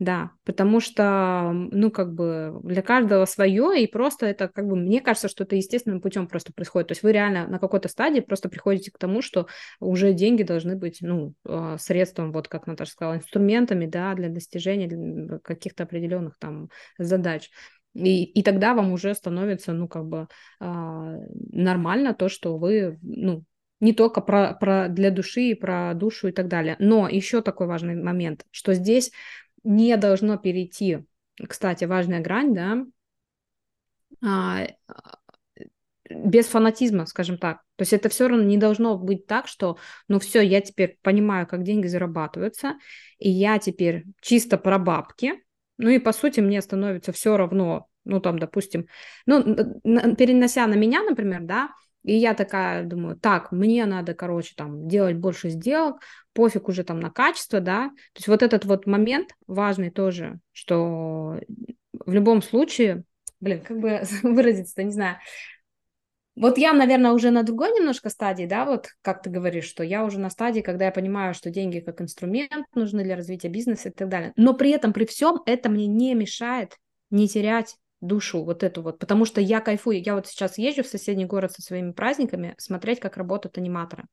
Да, 0.00 0.30
потому 0.46 0.80
что, 0.80 1.50
ну, 1.52 1.90
как 1.90 2.14
бы 2.14 2.58
для 2.64 2.80
каждого 2.80 3.26
свое, 3.26 3.82
и 3.82 3.86
просто 3.86 4.24
это, 4.24 4.48
как 4.48 4.66
бы, 4.66 4.74
мне 4.74 5.02
кажется, 5.02 5.28
что 5.28 5.44
это 5.44 5.56
естественным 5.56 6.00
путем 6.00 6.26
просто 6.26 6.54
происходит. 6.54 6.88
То 6.88 6.92
есть 6.92 7.02
вы 7.02 7.12
реально 7.12 7.46
на 7.46 7.58
какой-то 7.58 7.90
стадии 7.90 8.20
просто 8.20 8.48
приходите 8.48 8.90
к 8.90 8.96
тому, 8.96 9.20
что 9.20 9.46
уже 9.78 10.14
деньги 10.14 10.42
должны 10.42 10.74
быть, 10.74 11.00
ну, 11.02 11.34
а, 11.44 11.76
средством, 11.76 12.32
вот 12.32 12.48
как 12.48 12.66
Наташа 12.66 12.92
сказала, 12.92 13.16
инструментами, 13.16 13.84
да, 13.84 14.14
для 14.14 14.30
достижения 14.30 15.38
каких-то 15.40 15.82
определенных 15.82 16.38
там 16.38 16.70
задач. 16.96 17.50
И, 17.92 18.24
и 18.24 18.42
тогда 18.42 18.72
вам 18.72 18.92
уже 18.92 19.12
становится, 19.12 19.74
ну, 19.74 19.86
как 19.86 20.06
бы 20.06 20.28
а, 20.60 21.14
нормально 21.52 22.14
то, 22.14 22.30
что 22.30 22.56
вы, 22.56 22.98
ну, 23.02 23.44
не 23.80 23.92
только 23.92 24.22
про, 24.22 24.54
про 24.54 24.88
для 24.88 25.10
души 25.10 25.50
и 25.50 25.54
про 25.54 25.92
душу 25.94 26.28
и 26.28 26.32
так 26.32 26.48
далее. 26.48 26.76
Но 26.78 27.06
еще 27.06 27.42
такой 27.42 27.66
важный 27.66 27.96
момент, 27.96 28.46
что 28.50 28.72
здесь 28.74 29.10
не 29.64 29.96
должно 29.96 30.36
перейти, 30.36 31.04
кстати, 31.48 31.84
важная 31.84 32.20
грань, 32.20 32.54
да, 32.54 32.84
а, 34.22 34.66
без 36.10 36.46
фанатизма, 36.46 37.06
скажем 37.06 37.38
так. 37.38 37.58
То 37.76 37.82
есть 37.82 37.92
это 37.92 38.08
все 38.08 38.28
равно 38.28 38.42
не 38.44 38.56
должно 38.56 38.98
быть 38.98 39.26
так, 39.26 39.46
что, 39.46 39.78
ну 40.08 40.18
все, 40.18 40.40
я 40.40 40.60
теперь 40.60 40.98
понимаю, 41.02 41.46
как 41.46 41.62
деньги 41.62 41.86
зарабатываются, 41.86 42.74
и 43.18 43.30
я 43.30 43.58
теперь 43.58 44.04
чисто 44.20 44.58
про 44.58 44.78
бабки, 44.78 45.34
ну 45.78 45.88
и 45.88 45.98
по 45.98 46.12
сути 46.12 46.40
мне 46.40 46.60
становится 46.60 47.12
все 47.12 47.36
равно, 47.36 47.86
ну 48.04 48.20
там, 48.20 48.38
допустим, 48.38 48.86
ну 49.26 49.42
перенося 50.16 50.66
на 50.66 50.74
меня, 50.74 51.02
например, 51.02 51.42
да, 51.42 51.70
и 52.02 52.14
я 52.14 52.34
такая 52.34 52.84
думаю, 52.84 53.16
так, 53.16 53.52
мне 53.52 53.84
надо, 53.86 54.14
короче, 54.14 54.54
там, 54.56 54.88
делать 54.88 55.16
больше 55.16 55.50
сделок, 55.50 56.00
пофиг 56.32 56.68
уже 56.68 56.84
там 56.84 57.00
на 57.00 57.10
качество, 57.10 57.60
да. 57.60 57.88
То 57.88 58.18
есть 58.18 58.28
вот 58.28 58.42
этот 58.42 58.64
вот 58.64 58.86
момент 58.86 59.30
важный 59.46 59.90
тоже, 59.90 60.40
что 60.52 61.40
в 61.92 62.12
любом 62.12 62.42
случае, 62.42 63.04
блин, 63.40 63.60
как 63.60 63.78
бы 63.78 64.00
выразиться-то, 64.22 64.82
не 64.82 64.92
знаю, 64.92 65.18
вот 66.36 66.56
я, 66.56 66.72
наверное, 66.72 67.12
уже 67.12 67.30
на 67.30 67.42
другой 67.42 67.70
немножко 67.72 68.08
стадии, 68.08 68.46
да, 68.46 68.64
вот 68.64 68.88
как 69.02 69.22
ты 69.22 69.28
говоришь, 69.28 69.66
что 69.66 69.82
я 69.82 70.04
уже 70.04 70.18
на 70.18 70.30
стадии, 70.30 70.60
когда 70.60 70.86
я 70.86 70.90
понимаю, 70.92 71.34
что 71.34 71.50
деньги 71.50 71.80
как 71.80 72.00
инструмент 72.00 72.66
нужны 72.74 73.02
для 73.04 73.16
развития 73.16 73.48
бизнеса 73.48 73.90
и 73.90 73.92
так 73.92 74.08
далее. 74.08 74.32
Но 74.36 74.54
при 74.54 74.70
этом, 74.70 74.92
при 74.92 75.04
всем, 75.04 75.40
это 75.44 75.68
мне 75.68 75.86
не 75.86 76.14
мешает 76.14 76.78
не 77.10 77.28
терять 77.28 77.76
душу 78.00 78.44
вот 78.44 78.62
эту 78.62 78.82
вот, 78.82 78.98
потому 78.98 79.24
что 79.24 79.40
я 79.40 79.60
кайфую. 79.60 80.02
Я 80.02 80.14
вот 80.14 80.26
сейчас 80.26 80.58
езжу 80.58 80.82
в 80.82 80.86
соседний 80.86 81.26
город 81.26 81.52
со 81.52 81.62
своими 81.62 81.92
праздниками 81.92 82.54
смотреть, 82.58 83.00
как 83.00 83.16
работают 83.16 83.58
аниматоры. 83.58 84.04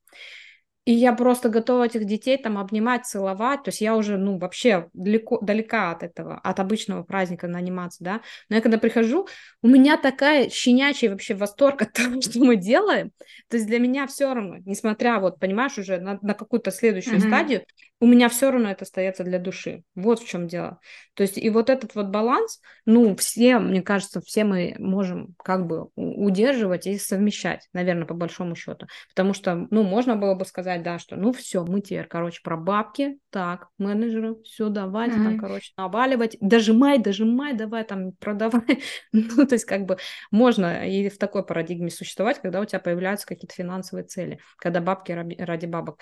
И 0.88 0.92
я 0.92 1.12
просто 1.12 1.50
готова 1.50 1.84
этих 1.84 2.06
детей 2.06 2.38
там 2.38 2.56
обнимать, 2.56 3.04
целовать. 3.04 3.62
То 3.62 3.68
есть 3.68 3.82
я 3.82 3.94
уже, 3.94 4.16
ну, 4.16 4.38
вообще 4.38 4.88
далеко, 4.94 5.38
далека 5.42 5.90
от 5.90 6.02
этого, 6.02 6.38
от 6.38 6.60
обычного 6.60 7.02
праздника 7.02 7.46
на 7.46 7.58
анимации, 7.58 8.02
да. 8.02 8.20
Но 8.48 8.56
я 8.56 8.62
когда 8.62 8.78
прихожу, 8.78 9.28
у 9.60 9.68
меня 9.68 9.98
такая 9.98 10.48
щенячий 10.48 11.08
вообще 11.08 11.34
восторг 11.34 11.82
от 11.82 11.92
того, 11.92 12.22
что 12.22 12.38
мы 12.38 12.56
делаем. 12.56 13.12
То 13.50 13.58
есть 13.58 13.66
для 13.66 13.80
меня 13.80 14.06
все 14.06 14.32
равно, 14.32 14.56
несмотря, 14.64 15.20
вот, 15.20 15.38
понимаешь, 15.38 15.76
уже 15.76 15.98
на, 16.00 16.18
на 16.22 16.32
какую-то 16.32 16.70
следующую 16.70 17.18
mm-hmm. 17.18 17.28
стадию, 17.28 17.64
у 18.00 18.06
меня 18.06 18.28
все 18.28 18.50
равно 18.50 18.70
это 18.70 18.84
остается 18.84 19.24
для 19.24 19.38
души. 19.38 19.82
Вот 19.94 20.20
в 20.20 20.28
чем 20.28 20.46
дело. 20.46 20.78
То 21.14 21.22
есть 21.22 21.36
и 21.36 21.50
вот 21.50 21.68
этот 21.68 21.94
вот 21.96 22.06
баланс, 22.06 22.60
ну, 22.86 23.16
все, 23.16 23.58
мне 23.58 23.82
кажется, 23.82 24.20
все 24.20 24.44
мы 24.44 24.76
можем 24.78 25.34
как 25.42 25.66
бы 25.66 25.88
удерживать 25.96 26.86
и 26.86 26.96
совмещать, 26.96 27.68
наверное, 27.72 28.06
по 28.06 28.14
большому 28.14 28.54
счету. 28.54 28.86
Потому 29.08 29.34
что, 29.34 29.66
ну, 29.70 29.82
можно 29.82 30.14
было 30.14 30.34
бы 30.34 30.44
сказать, 30.44 30.82
да, 30.82 30.98
что 30.98 31.16
ну 31.16 31.32
все, 31.32 31.64
мы 31.64 31.80
теперь, 31.80 32.06
короче, 32.06 32.40
про 32.42 32.56
бабки, 32.56 33.18
так, 33.30 33.68
менеджеры, 33.78 34.36
все, 34.44 34.68
давайте 34.68 35.16
mm-hmm. 35.16 35.24
там, 35.24 35.38
короче, 35.38 35.72
наваливать, 35.76 36.36
дожимай, 36.40 36.98
дожимай, 36.98 37.54
давай 37.54 37.84
там, 37.84 38.12
продавай. 38.12 38.80
ну, 39.12 39.44
то 39.44 39.54
есть 39.54 39.64
как 39.64 39.86
бы 39.86 39.98
можно 40.30 40.88
и 40.88 41.08
в 41.08 41.18
такой 41.18 41.44
парадигме 41.44 41.90
существовать, 41.90 42.40
когда 42.40 42.60
у 42.60 42.64
тебя 42.64 42.78
появляются 42.78 43.26
какие-то 43.26 43.54
финансовые 43.54 44.04
цели, 44.04 44.38
когда 44.56 44.80
бабки 44.80 45.10
ради 45.12 45.66
бабок. 45.66 45.98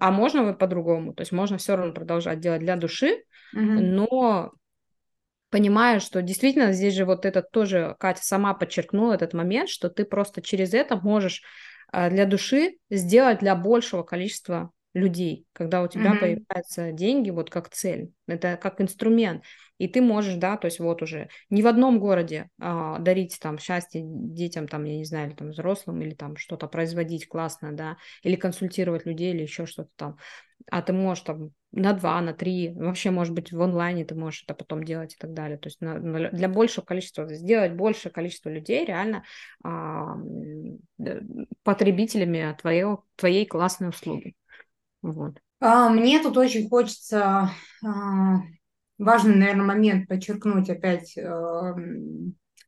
А 0.00 0.10
можно 0.10 0.44
вот 0.44 0.58
по-другому, 0.58 1.14
то 1.14 1.20
есть 1.22 1.32
можно 1.32 1.58
все 1.58 1.76
равно 1.76 1.92
продолжать 1.92 2.40
делать 2.40 2.60
для 2.60 2.76
души, 2.76 3.22
mm-hmm. 3.54 3.80
но 3.80 4.52
понимая, 5.50 6.00
что 6.00 6.22
действительно 6.22 6.72
здесь 6.72 6.94
же 6.94 7.04
вот 7.04 7.26
это 7.26 7.42
тоже 7.42 7.94
Катя 8.00 8.22
сама 8.24 8.54
подчеркнула 8.54 9.12
этот 9.12 9.34
момент, 9.34 9.68
что 9.68 9.90
ты 9.90 10.04
просто 10.04 10.42
через 10.42 10.74
это 10.74 10.96
можешь 10.96 11.42
а, 11.92 12.10
для 12.10 12.24
души 12.24 12.78
сделать 12.90 13.40
для 13.40 13.54
большего 13.54 14.02
количества 14.02 14.70
людей, 14.94 15.46
когда 15.52 15.82
у 15.82 15.88
тебя 15.88 16.12
mm-hmm. 16.14 16.20
появляются 16.20 16.92
деньги 16.92 17.30
вот 17.30 17.50
как 17.50 17.70
цель, 17.70 18.12
это 18.26 18.58
как 18.60 18.80
инструмент, 18.80 19.42
и 19.78 19.88
ты 19.88 20.00
можешь, 20.00 20.34
да, 20.34 20.56
то 20.56 20.66
есть 20.66 20.78
вот 20.80 21.02
уже 21.02 21.28
не 21.50 21.62
в 21.62 21.66
одном 21.66 21.98
городе 21.98 22.48
а, 22.60 22.98
дарить 22.98 23.38
там 23.40 23.58
счастье 23.58 24.02
детям, 24.04 24.68
там, 24.68 24.84
я 24.84 24.96
не 24.96 25.04
знаю, 25.04 25.28
или 25.28 25.34
там 25.34 25.48
взрослым, 25.50 26.02
или 26.02 26.14
там 26.14 26.36
что-то 26.36 26.68
производить 26.68 27.26
классное, 27.26 27.72
да, 27.72 27.96
или 28.22 28.36
консультировать 28.36 29.06
людей, 29.06 29.32
или 29.32 29.42
еще 29.42 29.66
что-то 29.66 29.90
там, 29.96 30.18
а 30.70 30.82
ты 30.82 30.92
можешь 30.92 31.24
там 31.24 31.50
на 31.72 31.94
два, 31.94 32.20
на 32.20 32.34
три, 32.34 32.72
вообще, 32.74 33.10
может 33.10 33.34
быть, 33.34 33.50
в 33.50 33.60
онлайне 33.60 34.04
ты 34.04 34.14
можешь 34.14 34.44
это 34.44 34.54
потом 34.54 34.84
делать 34.84 35.14
и 35.14 35.16
так 35.18 35.32
далее. 35.32 35.58
То 35.58 35.68
есть 35.68 35.80
на, 35.80 35.98
на, 35.98 36.30
для 36.30 36.48
большего 36.48 36.84
количества, 36.84 37.26
сделать 37.34 37.72
большее 37.72 38.12
количество 38.12 38.50
людей 38.50 38.84
реально 38.84 39.24
а, 39.64 40.16
потребителями 41.62 42.54
твоего, 42.60 43.04
твоей 43.16 43.46
классной 43.46 43.88
услуги. 43.88 44.34
Вот. 45.02 45.34
А, 45.60 45.88
мне 45.90 46.20
тут 46.20 46.36
очень 46.36 46.68
хочется 46.68 47.50
а, 47.84 48.38
важный, 48.98 49.36
наверное, 49.36 49.66
момент 49.66 50.08
подчеркнуть 50.08 50.70
опять 50.70 51.16
а, 51.18 51.74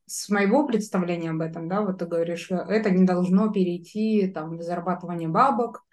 с 0.05 0.29
моего 0.29 0.67
представления 0.67 1.31
об 1.31 1.41
этом, 1.41 1.67
да, 1.67 1.81
вот 1.81 1.99
ты 1.99 2.05
говоришь, 2.05 2.51
это 2.51 2.91
не 2.91 3.05
должно 3.05 3.51
перейти 3.51 4.27
там 4.27 4.57
в 4.57 4.61
зарабатывание 4.61 5.27
бабок. 5.27 5.83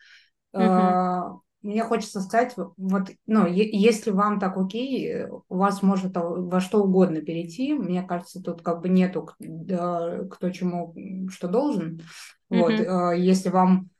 Uh-huh. 0.55 1.38
Мне 1.62 1.83
хочется 1.85 2.20
сказать, 2.20 2.55
вот, 2.57 3.09
ну, 3.26 3.46
если 3.46 4.11
вам 4.11 4.38
так 4.38 4.59
окей, 4.59 5.24
у 5.48 5.57
вас 5.57 5.81
может 5.81 6.12
во 6.14 6.61
что 6.61 6.83
угодно 6.83 7.22
перейти. 7.22 7.72
Мне 7.72 8.02
кажется, 8.02 8.42
тут 8.42 8.61
как 8.61 8.83
бы 8.83 8.90
нету 8.90 9.31
кто 9.31 10.50
чему 10.50 10.94
что 11.31 11.48
должен. 11.48 12.02
Uh-huh. 12.50 12.59
Вот, 12.59 13.16
если 13.16 13.48
вам 13.48 13.91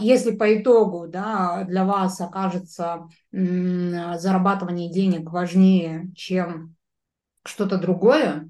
если 0.00 0.34
по 0.34 0.56
итогу 0.56 1.06
да, 1.08 1.64
для 1.64 1.84
вас 1.84 2.20
окажется 2.20 3.08
зарабатывание 3.30 4.90
денег 4.90 5.30
важнее, 5.30 6.10
чем 6.14 6.76
что-то 7.44 7.78
другое, 7.78 8.48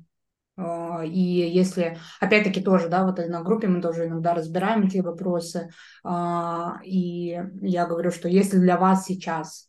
а, 0.58 1.04
и 1.04 1.20
если, 1.20 1.98
опять-таки 2.20 2.60
тоже, 2.60 2.88
да, 2.88 3.06
вот 3.06 3.18
на 3.18 3.42
группе 3.42 3.68
мы 3.68 3.80
тоже 3.80 4.06
иногда 4.06 4.34
разбираем 4.34 4.86
эти 4.86 4.98
вопросы, 4.98 5.70
а, 6.02 6.80
и 6.84 7.40
я 7.62 7.86
говорю, 7.86 8.10
что 8.10 8.28
если 8.28 8.58
для 8.58 8.76
вас 8.76 9.04
сейчас 9.04 9.67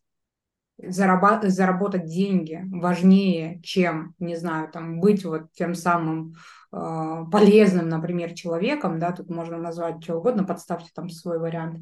зарабатывать, 0.82 1.56
заработать 1.56 2.06
деньги 2.06 2.64
важнее, 2.72 3.62
чем, 3.62 4.16
не 4.20 4.36
знаю, 4.36 4.72
там, 4.72 5.00
быть 5.00 5.26
вот 5.26 5.52
тем 5.54 5.76
самым 5.76 6.36
э, 6.72 7.26
полезным, 7.32 7.90
например, 7.90 8.34
человеком, 8.34 9.00
да, 9.00 9.12
тут 9.12 9.30
можно 9.30 9.58
назвать 9.58 10.04
что 10.04 10.18
угодно, 10.18 10.44
подставьте 10.44 10.90
там 10.94 11.10
свой 11.10 11.40
вариант, 11.40 11.78
э, 11.78 11.82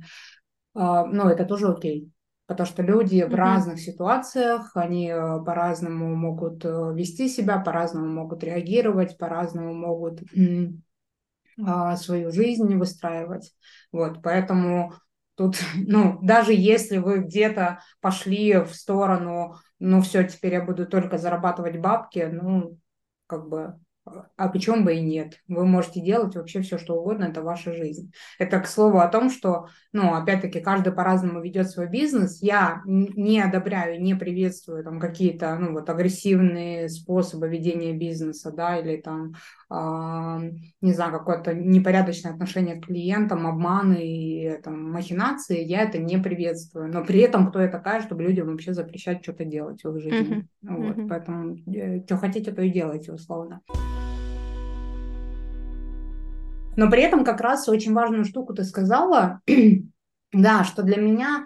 ну, 0.76 1.28
это 1.28 1.46
тоже 1.46 1.70
окей. 1.70 2.12
Потому 2.48 2.66
что 2.66 2.82
люди 2.82 3.18
mm-hmm. 3.18 3.30
в 3.30 3.36
разных 3.36 3.80
ситуациях, 3.80 4.72
они 4.74 5.10
э, 5.10 5.44
по-разному 5.44 6.16
могут 6.16 6.64
э, 6.64 6.94
вести 6.96 7.28
себя, 7.28 7.60
по-разному 7.60 8.08
могут 8.08 8.44
реагировать, 8.44 9.18
по-разному 9.18 9.74
могут 9.74 10.22
а, 11.64 11.96
свою 11.98 12.32
жизнь 12.32 12.76
выстраивать. 12.76 13.54
Вот, 13.92 14.22
поэтому 14.22 14.94
тут, 15.38 15.58
ну, 15.76 16.20
даже 16.22 16.54
если 16.54 16.98
вы 16.98 17.20
где-то 17.20 17.80
пошли 18.02 18.60
в 18.60 18.74
сторону, 18.74 19.56
ну, 19.80 20.02
все, 20.02 20.24
теперь 20.28 20.54
я 20.54 20.64
буду 20.64 20.86
только 20.86 21.18
зарабатывать 21.18 21.78
бабки, 21.78 22.28
ну, 22.32 22.78
как 23.28 23.48
бы 23.48 23.80
а 24.36 24.50
почему 24.50 24.84
бы 24.84 24.96
и 24.96 25.02
нет? 25.02 25.40
Вы 25.48 25.66
можете 25.66 26.02
делать 26.02 26.36
вообще 26.36 26.62
все, 26.62 26.78
что 26.78 26.96
угодно, 26.96 27.26
это 27.26 27.42
ваша 27.42 27.74
жизнь. 27.74 28.12
Это 28.40 28.60
к 28.60 28.68
слову 28.68 29.00
о 29.00 29.08
том, 29.08 29.30
что, 29.30 29.68
ну, 29.92 30.14
опять-таки, 30.14 30.60
каждый 30.60 30.94
по-разному 30.94 31.42
ведет 31.42 31.70
свой 31.70 31.88
бизнес. 31.88 32.42
Я 32.42 32.82
не 32.86 33.42
одобряю, 33.42 34.02
не 34.02 34.16
приветствую 34.16 34.84
там 34.84 35.00
какие-то, 35.00 35.58
ну, 35.58 35.74
вот 35.74 35.90
агрессивные 35.90 36.90
способы 36.90 37.48
ведения 37.50 37.94
бизнеса, 37.94 38.52
да, 38.52 38.78
или 38.78 38.98
там, 38.98 39.34
не 39.70 40.94
знаю, 40.94 41.12
какое-то 41.12 41.54
непорядочное 41.54 42.32
отношение 42.32 42.80
к 42.80 42.86
клиентам, 42.86 43.46
обманы 43.46 44.00
и 44.02 44.62
там 44.62 44.92
махинации. 44.92 45.64
Я 45.64 45.82
это 45.82 45.98
не 45.98 46.18
приветствую. 46.18 46.88
Но 46.92 47.04
при 47.04 47.20
этом 47.20 47.50
кто 47.50 47.62
я 47.62 47.68
такая, 47.68 48.02
чтобы 48.02 48.24
людям 48.24 48.48
вообще 48.48 48.74
запрещать 48.74 49.24
что-то 49.24 49.44
делать 49.44 49.84
в 49.84 49.90
их 49.90 50.02
жизни? 50.02 50.48
Вот, 50.62 50.98
uh-huh. 50.98 51.08
поэтому 51.10 51.58
э, 51.68 52.02
что 52.06 52.18
хотите, 52.18 52.52
то 52.52 52.62
и 52.62 52.70
делайте, 52.70 53.12
условно. 53.12 53.62
Но 56.78 56.90
при 56.90 57.02
этом 57.02 57.26
как 57.26 57.42
раз 57.42 57.68
очень 57.68 57.94
важную 57.94 58.24
штуку 58.24 58.54
ты 58.54 58.64
сказала, 58.64 59.42
да, 60.32 60.64
что 60.64 60.84
для 60.84 61.02
меня, 61.02 61.46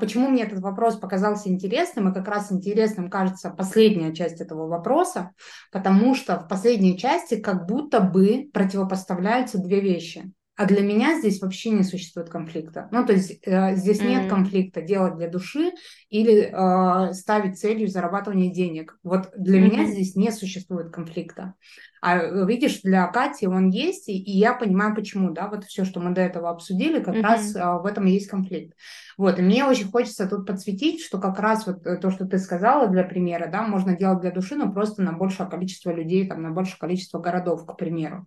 почему 0.00 0.28
мне 0.28 0.44
этот 0.44 0.60
вопрос 0.60 0.96
показался 0.96 1.48
интересным, 1.48 2.08
и 2.08 2.14
как 2.14 2.28
раз 2.28 2.50
интересным 2.52 3.10
кажется 3.10 3.50
последняя 3.50 4.14
часть 4.14 4.40
этого 4.40 4.66
вопроса, 4.66 5.32
потому 5.72 6.14
что 6.14 6.38
в 6.38 6.48
последней 6.48 6.96
части 6.96 7.36
как 7.36 7.66
будто 7.66 8.00
бы 8.00 8.48
противопоставляются 8.52 9.58
две 9.58 9.80
вещи. 9.80 10.32
А 10.58 10.66
для 10.66 10.80
меня 10.80 11.16
здесь 11.16 11.40
вообще 11.40 11.70
не 11.70 11.84
существует 11.84 12.30
конфликта. 12.30 12.88
Ну, 12.90 13.06
то 13.06 13.12
есть 13.12 13.38
э, 13.46 13.76
здесь 13.76 14.00
mm-hmm. 14.00 14.08
нет 14.08 14.28
конфликта 14.28 14.82
делать 14.82 15.16
для 15.16 15.28
души 15.28 15.70
или 16.10 16.50
э, 16.52 17.12
ставить 17.12 17.60
целью 17.60 17.86
зарабатывания 17.86 18.52
денег. 18.52 18.98
Вот 19.04 19.30
для 19.36 19.60
mm-hmm. 19.60 19.62
меня 19.62 19.84
здесь 19.84 20.16
не 20.16 20.32
существует 20.32 20.90
конфликта. 20.90 21.54
А 22.02 22.18
э, 22.18 22.44
видишь, 22.44 22.80
для 22.82 23.06
Кати 23.06 23.46
он 23.46 23.70
есть, 23.70 24.08
и, 24.08 24.18
и 24.20 24.36
я 24.36 24.52
понимаю, 24.52 24.96
почему, 24.96 25.30
да, 25.30 25.46
вот 25.46 25.62
все, 25.62 25.84
что 25.84 26.00
мы 26.00 26.12
до 26.12 26.22
этого 26.22 26.50
обсудили, 26.50 27.00
как 27.00 27.14
mm-hmm. 27.14 27.22
раз 27.22 27.54
э, 27.54 27.62
в 27.62 27.86
этом 27.86 28.08
и 28.08 28.10
есть 28.10 28.26
конфликт. 28.26 28.76
Вот, 29.16 29.38
и 29.38 29.42
мне 29.42 29.64
очень 29.64 29.88
хочется 29.88 30.28
тут 30.28 30.44
подсветить, 30.44 31.00
что 31.04 31.20
как 31.20 31.38
раз 31.38 31.68
вот 31.68 31.86
э, 31.86 31.98
то, 31.98 32.10
что 32.10 32.26
ты 32.26 32.36
сказала 32.38 32.88
для 32.88 33.04
примера, 33.04 33.48
да, 33.48 33.62
можно 33.62 33.96
делать 33.96 34.22
для 34.22 34.32
души, 34.32 34.56
но 34.56 34.72
просто 34.72 35.02
на 35.02 35.12
большее 35.12 35.48
количество 35.48 35.92
людей, 35.92 36.26
там, 36.26 36.42
на 36.42 36.50
большее 36.50 36.78
количество 36.80 37.20
городов, 37.20 37.64
к 37.64 37.76
примеру. 37.76 38.26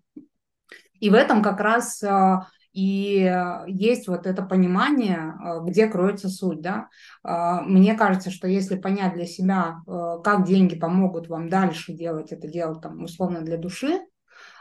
И 1.01 1.09
в 1.09 1.15
этом 1.15 1.41
как 1.41 1.59
раз 1.59 2.01
а, 2.03 2.47
и 2.71 3.29
есть 3.67 4.07
вот 4.07 4.25
это 4.25 4.43
понимание, 4.43 5.17
а, 5.17 5.59
где 5.59 5.87
кроется 5.87 6.29
суть, 6.29 6.61
да. 6.61 6.87
А, 7.23 7.61
мне 7.63 7.95
кажется, 7.95 8.29
что 8.29 8.47
если 8.47 8.77
понять 8.77 9.15
для 9.15 9.25
себя, 9.25 9.81
как 10.23 10.45
деньги 10.45 10.75
помогут 10.75 11.27
вам 11.27 11.49
дальше 11.49 11.91
делать 11.91 12.31
это 12.31 12.47
дело, 12.47 12.79
там, 12.79 13.03
условно, 13.03 13.41
для 13.41 13.57
души, 13.57 13.99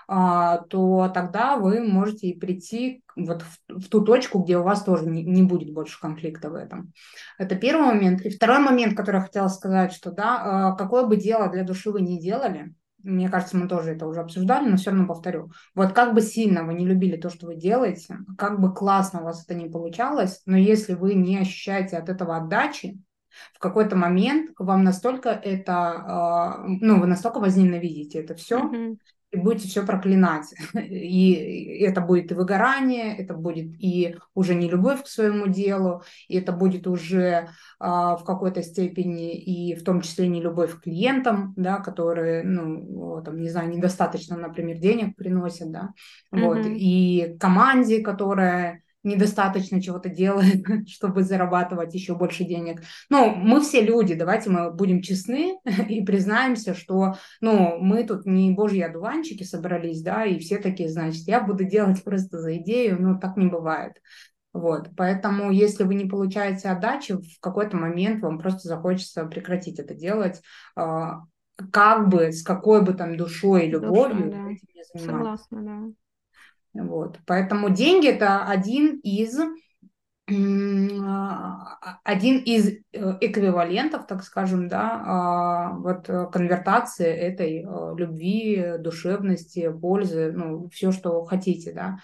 то 0.08 1.08
тогда 1.14 1.56
вы 1.56 1.84
можете 1.84 2.26
и 2.26 2.36
прийти 2.36 3.04
вот 3.14 3.42
в, 3.42 3.80
в 3.80 3.88
ту 3.88 4.00
точку, 4.00 4.40
где 4.40 4.58
у 4.58 4.64
вас 4.64 4.82
тоже 4.82 5.06
не, 5.06 5.22
не 5.22 5.44
будет 5.44 5.72
больше 5.72 6.00
конфликта 6.00 6.50
в 6.50 6.56
этом. 6.56 6.92
Это 7.38 7.54
первый 7.54 7.86
момент. 7.86 8.22
И 8.22 8.30
второй 8.30 8.58
момент, 8.58 8.96
который 8.96 9.18
я 9.18 9.22
хотела 9.22 9.46
сказать, 9.46 9.92
что 9.92 10.10
да, 10.10 10.74
какое 10.76 11.06
бы 11.06 11.16
дело 11.16 11.48
для 11.48 11.62
души 11.62 11.92
вы 11.92 12.00
не 12.00 12.18
делали, 12.18 12.74
мне 13.02 13.28
кажется, 13.28 13.56
мы 13.56 13.68
тоже 13.68 13.90
это 13.90 14.06
уже 14.06 14.20
обсуждали, 14.20 14.68
но 14.68 14.76
все 14.76 14.90
равно 14.90 15.06
повторю. 15.06 15.50
Вот 15.74 15.92
как 15.92 16.14
бы 16.14 16.20
сильно 16.20 16.64
вы 16.64 16.74
не 16.74 16.86
любили 16.86 17.16
то, 17.16 17.30
что 17.30 17.46
вы 17.46 17.56
делаете, 17.56 18.18
как 18.38 18.60
бы 18.60 18.74
классно 18.74 19.20
у 19.20 19.24
вас 19.24 19.44
это 19.44 19.54
не 19.54 19.68
получалось, 19.68 20.42
но 20.46 20.56
если 20.56 20.94
вы 20.94 21.14
не 21.14 21.38
ощущаете 21.38 21.96
от 21.96 22.08
этого 22.08 22.36
отдачи, 22.36 22.98
в 23.54 23.58
какой-то 23.58 23.96
момент 23.96 24.50
вам 24.58 24.82
настолько 24.82 25.30
это, 25.30 26.56
э, 26.58 26.68
ну, 26.80 26.98
вы 27.00 27.06
настолько 27.06 27.38
возненавидите 27.38 28.18
это 28.18 28.34
все, 28.34 28.58
mm-hmm 28.58 28.98
и 29.30 29.36
будете 29.36 29.68
все 29.68 29.86
проклинать. 29.86 30.52
И 30.74 31.78
это 31.80 32.00
будет 32.00 32.32
и 32.32 32.34
выгорание, 32.34 33.16
это 33.16 33.34
будет 33.34 33.72
и 33.78 34.16
уже 34.34 34.54
не 34.54 34.68
любовь 34.68 35.04
к 35.04 35.06
своему 35.06 35.46
делу, 35.46 36.02
и 36.28 36.36
это 36.36 36.52
будет 36.52 36.86
уже 36.86 37.48
а, 37.78 38.16
в 38.16 38.24
какой-то 38.24 38.62
степени 38.62 39.34
и 39.34 39.74
в 39.74 39.84
том 39.84 40.00
числе 40.00 40.28
не 40.28 40.40
любовь 40.40 40.76
к 40.76 40.82
клиентам, 40.82 41.54
да, 41.56 41.78
которые, 41.78 42.42
ну, 42.42 43.22
там, 43.24 43.40
не 43.40 43.48
знаю, 43.48 43.70
недостаточно, 43.70 44.36
например, 44.36 44.78
денег 44.78 45.16
приносят, 45.16 45.70
да, 45.70 45.90
mm-hmm. 46.32 46.40
вот, 46.40 46.66
и 46.66 47.36
команде, 47.38 48.02
которая 48.02 48.82
недостаточно 49.02 49.80
чего-то 49.80 50.08
делает, 50.08 50.64
чтобы 50.88 51.22
зарабатывать 51.22 51.94
еще 51.94 52.14
больше 52.14 52.44
денег. 52.44 52.82
Ну, 53.08 53.34
мы 53.34 53.60
все 53.60 53.80
люди, 53.80 54.14
давайте 54.14 54.50
мы 54.50 54.70
будем 54.72 55.02
честны 55.02 55.58
и 55.88 56.04
признаемся, 56.04 56.74
что, 56.74 57.14
ну, 57.40 57.78
мы 57.78 58.04
тут 58.04 58.26
не 58.26 58.50
божьи 58.52 58.80
одуванчики 58.80 59.42
собрались, 59.42 60.02
да, 60.02 60.24
и 60.24 60.38
все 60.38 60.58
такие, 60.58 60.88
значит, 60.88 61.26
я 61.26 61.40
буду 61.40 61.64
делать 61.64 62.02
просто 62.04 62.38
за 62.38 62.56
идею, 62.58 63.00
но 63.00 63.18
так 63.18 63.36
не 63.36 63.46
бывает. 63.46 63.94
Вот, 64.52 64.88
поэтому 64.96 65.52
если 65.52 65.84
вы 65.84 65.94
не 65.94 66.06
получаете 66.06 66.70
отдачи, 66.70 67.12
в 67.12 67.40
какой-то 67.40 67.76
момент 67.76 68.20
вам 68.20 68.38
просто 68.38 68.66
захочется 68.66 69.24
прекратить 69.24 69.78
это 69.78 69.94
делать, 69.94 70.42
а, 70.74 71.20
как 71.72 72.08
бы, 72.08 72.32
с 72.32 72.42
какой 72.42 72.82
бы 72.82 72.94
там 72.94 73.16
душой 73.16 73.66
и 73.66 73.70
любовью 73.70 74.24
Душа, 74.24 74.42
да. 74.44 74.50
этим 74.50 74.68
не 74.74 74.84
заниматься. 74.84 75.06
Согласна, 75.06 75.62
да. 75.62 75.92
Вот. 76.74 77.18
Поэтому 77.26 77.70
деньги 77.70 78.08
это 78.08 78.44
один 78.44 79.00
из 79.00 79.38
один 82.04 82.38
из 82.38 82.68
э, 82.68 83.18
эквивалентов, 83.20 84.06
так 84.06 84.22
скажем, 84.22 84.68
да, 84.68 85.02
а, 85.04 85.72
вот 85.72 86.08
э, 86.08 86.28
конвертации 86.32 87.08
этой 87.08 87.64
э, 87.64 87.94
любви, 87.96 88.74
душевности, 88.78 89.72
пользы, 89.72 90.32
ну, 90.32 90.68
все, 90.68 90.92
что 90.92 91.24
хотите, 91.24 91.72
да. 91.72 91.98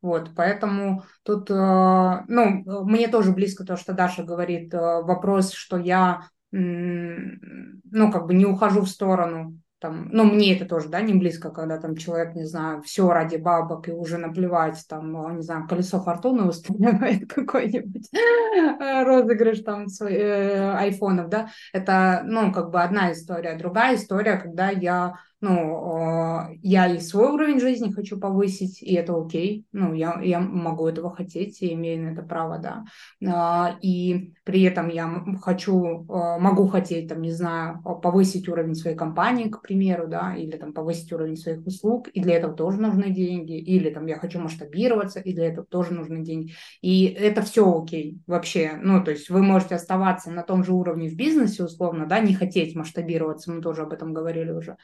Вот, 0.00 0.30
поэтому 0.34 1.04
тут, 1.22 1.48
ну, 1.48 2.64
мне 2.84 3.06
тоже 3.06 3.30
близко 3.30 3.64
то, 3.64 3.76
что 3.76 3.92
Даша 3.92 4.24
говорит, 4.24 4.74
вопрос, 4.74 5.52
что 5.52 5.76
я, 5.78 6.26
ну, 6.50 8.10
как 8.10 8.26
бы 8.26 8.34
не 8.34 8.44
ухожу 8.44 8.80
в 8.80 8.88
сторону 8.88 9.61
там, 9.82 10.08
ну, 10.12 10.22
мне 10.24 10.56
это 10.56 10.64
тоже, 10.64 10.88
да, 10.88 11.00
не 11.00 11.12
близко, 11.12 11.50
когда 11.50 11.76
там 11.76 11.96
человек, 11.96 12.36
не 12.36 12.44
знаю, 12.44 12.82
все 12.82 13.10
ради 13.10 13.36
бабок 13.36 13.88
и 13.88 13.92
уже 13.92 14.16
наплевать, 14.16 14.84
там, 14.88 15.36
не 15.36 15.42
знаю, 15.42 15.66
колесо 15.66 16.00
фортуны 16.00 16.44
устраивает 16.44 17.28
какой-нибудь 17.34 18.08
э, 18.14 19.02
розыгрыш 19.02 19.60
там 19.64 19.86
э, 20.02 20.74
айфонов, 20.74 21.28
да, 21.28 21.48
это, 21.72 22.22
ну, 22.24 22.52
как 22.52 22.70
бы 22.70 22.80
одна 22.80 23.12
история. 23.12 23.58
Другая 23.58 23.96
история, 23.96 24.36
когда 24.36 24.70
я 24.70 25.16
ну, 25.42 26.56
я 26.62 26.86
и 26.86 27.00
свой 27.00 27.30
уровень 27.30 27.60
жизни 27.60 27.90
хочу 27.90 28.18
повысить, 28.18 28.80
и 28.80 28.94
это 28.94 29.20
окей, 29.20 29.66
ну, 29.72 29.92
я, 29.92 30.20
я 30.22 30.38
могу 30.38 30.86
этого 30.86 31.14
хотеть 31.14 31.60
и 31.62 31.72
имею 31.74 32.04
на 32.04 32.12
это 32.12 32.22
право, 32.22 32.58
да, 32.58 32.84
а, 33.26 33.76
и 33.82 34.34
при 34.44 34.62
этом 34.62 34.88
я 34.88 35.24
хочу, 35.42 36.06
а, 36.08 36.38
могу 36.38 36.68
хотеть, 36.68 37.08
там, 37.08 37.22
не 37.22 37.32
знаю, 37.32 37.82
повысить 38.02 38.48
уровень 38.48 38.76
своей 38.76 38.96
компании, 38.96 39.48
к 39.48 39.62
примеру, 39.62 40.06
да, 40.06 40.34
или 40.36 40.56
там 40.56 40.72
повысить 40.72 41.12
уровень 41.12 41.36
своих 41.36 41.66
услуг, 41.66 42.08
и 42.08 42.20
для 42.20 42.36
этого 42.36 42.54
тоже 42.54 42.80
нужны 42.80 43.10
деньги, 43.10 43.58
или 43.58 43.90
там 43.90 44.06
я 44.06 44.18
хочу 44.18 44.38
масштабироваться, 44.38 45.18
и 45.18 45.32
для 45.32 45.46
этого 45.46 45.66
тоже 45.66 45.92
нужны 45.92 46.22
деньги, 46.22 46.52
и 46.80 47.06
это 47.06 47.42
все 47.42 47.68
окей 47.68 48.20
вообще, 48.28 48.78
ну, 48.80 49.02
то 49.02 49.10
есть 49.10 49.28
вы 49.28 49.42
можете 49.42 49.74
оставаться 49.74 50.30
на 50.30 50.44
том 50.44 50.62
же 50.62 50.72
уровне 50.72 51.08
в 51.08 51.16
бизнесе, 51.16 51.64
условно, 51.64 52.06
да, 52.06 52.20
не 52.20 52.32
хотеть 52.32 52.76
масштабироваться, 52.76 53.50
мы 53.50 53.60
тоже 53.60 53.82
об 53.82 53.92
этом 53.92 54.14
говорили 54.14 54.52
уже, 54.52 54.76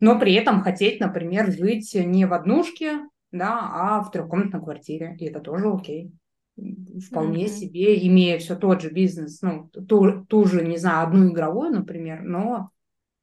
но 0.00 0.18
при 0.18 0.34
этом 0.34 0.62
хотеть, 0.62 0.98
например, 0.98 1.52
жить 1.52 1.94
не 1.94 2.24
в 2.24 2.32
однушке, 2.32 3.00
да, 3.30 3.70
а 3.72 4.02
в 4.02 4.10
трехкомнатной 4.10 4.60
квартире. 4.60 5.14
И 5.18 5.26
это 5.26 5.40
тоже 5.40 5.70
окей. 5.70 6.12
Вполне 6.56 7.44
mm-hmm. 7.44 7.48
себе, 7.48 8.06
имея 8.06 8.38
все 8.38 8.56
тот 8.56 8.82
же 8.82 8.90
бизнес, 8.90 9.40
ну, 9.40 9.68
ту, 9.68 10.24
ту 10.24 10.44
же, 10.46 10.66
не 10.66 10.78
знаю, 10.78 11.06
одну 11.06 11.30
игровую, 11.30 11.70
например, 11.70 12.22
но 12.22 12.70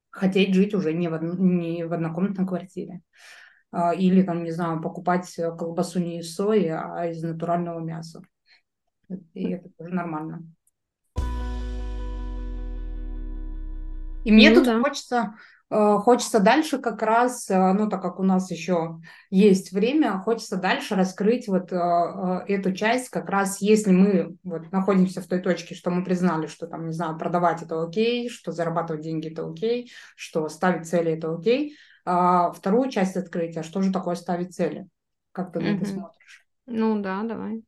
хотеть 0.09 0.53
жить 0.53 0.73
уже 0.73 0.93
не 0.93 1.07
в, 1.07 1.13
одну, 1.13 1.35
не 1.35 1.83
в 1.83 1.93
однокомнатной 1.93 2.47
квартире. 2.47 3.01
А, 3.71 3.93
или, 3.93 4.23
там, 4.23 4.43
не 4.43 4.51
знаю, 4.51 4.81
покупать 4.81 5.31
колбасу 5.35 5.99
не 5.99 6.19
из 6.19 6.33
сои, 6.33 6.67
а 6.67 7.07
из 7.07 7.21
натурального 7.21 7.79
мяса. 7.79 8.21
И 9.33 9.51
это 9.51 9.69
тоже 9.77 9.93
нормально. 9.93 10.43
И 14.25 14.31
мне 14.31 14.49
ну, 14.49 14.55
тут 14.55 14.65
да. 14.65 14.81
хочется 14.81 15.35
хочется 15.69 16.39
дальше 16.39 16.77
как 16.77 17.01
раз, 17.01 17.49
э, 17.49 17.73
ну, 17.73 17.89
так 17.89 18.01
как 18.01 18.19
у 18.19 18.23
нас 18.23 18.49
еще 18.51 18.99
есть 19.29 19.71
время, 19.73 20.19
хочется 20.19 20.55
дальше 20.55 20.95
раскрыть 20.95 21.47
вот 21.47 21.73
э, 21.73 21.75
эту 22.47 22.73
часть, 22.73 23.09
как 23.09 23.29
раз 23.29 23.61
если 23.61 23.91
мы 23.91 24.37
вот 24.43 24.71
находимся 24.71 25.21
в 25.21 25.27
той 25.27 25.39
точке, 25.39 25.75
что 25.75 25.89
мы 25.89 26.05
признали, 26.05 26.47
что 26.47 26.67
там, 26.67 26.87
не 26.87 26.93
знаю, 26.93 27.17
продавать 27.17 27.61
это 27.61 27.83
окей, 27.83 28.29
что 28.29 28.51
зарабатывать 28.53 29.01
деньги 29.01 29.29
это 29.29 29.45
окей, 29.45 29.91
что 30.15 30.47
ставить 30.47 30.87
цели 30.87 31.13
это 31.13 31.33
окей, 31.33 31.75
а 32.05 32.51
вторую 32.51 32.89
часть 32.89 33.17
открытия, 33.17 33.63
что 33.63 33.81
же 33.81 33.91
такое 33.91 34.15
ставить 34.15 34.55
цели? 34.55 34.87
Как 35.33 35.51
ты 35.51 35.59
на 35.59 35.75
это 35.75 35.85
смотришь? 35.85 36.47
Ну 36.65 37.01
да, 37.01 37.23
давай. 37.23 37.63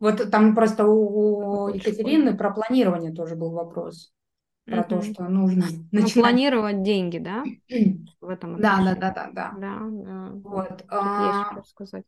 Вот 0.00 0.30
там 0.30 0.54
просто 0.54 0.86
у 0.86 1.68
Екатерины 1.68 2.36
про 2.36 2.50
планирование 2.52 3.12
тоже 3.12 3.36
был 3.36 3.52
вопрос. 3.52 4.12
Про 4.64 4.82
то, 4.82 5.02
что 5.02 5.24
нужно 5.28 5.66
ну, 5.92 6.00
начинать... 6.00 6.14
планировать 6.14 6.82
деньги, 6.82 7.18
да? 7.18 7.44
В 8.20 8.28
этом 8.28 8.60
да, 8.60 8.78
да, 8.82 8.94
да, 8.94 9.10
да, 9.10 9.30
да. 9.32 9.52
Да, 9.58 9.78
да. 9.90 10.30
Вот. 10.42 10.84
А... 10.88 11.52
есть 11.56 11.70
сказать. 11.70 12.04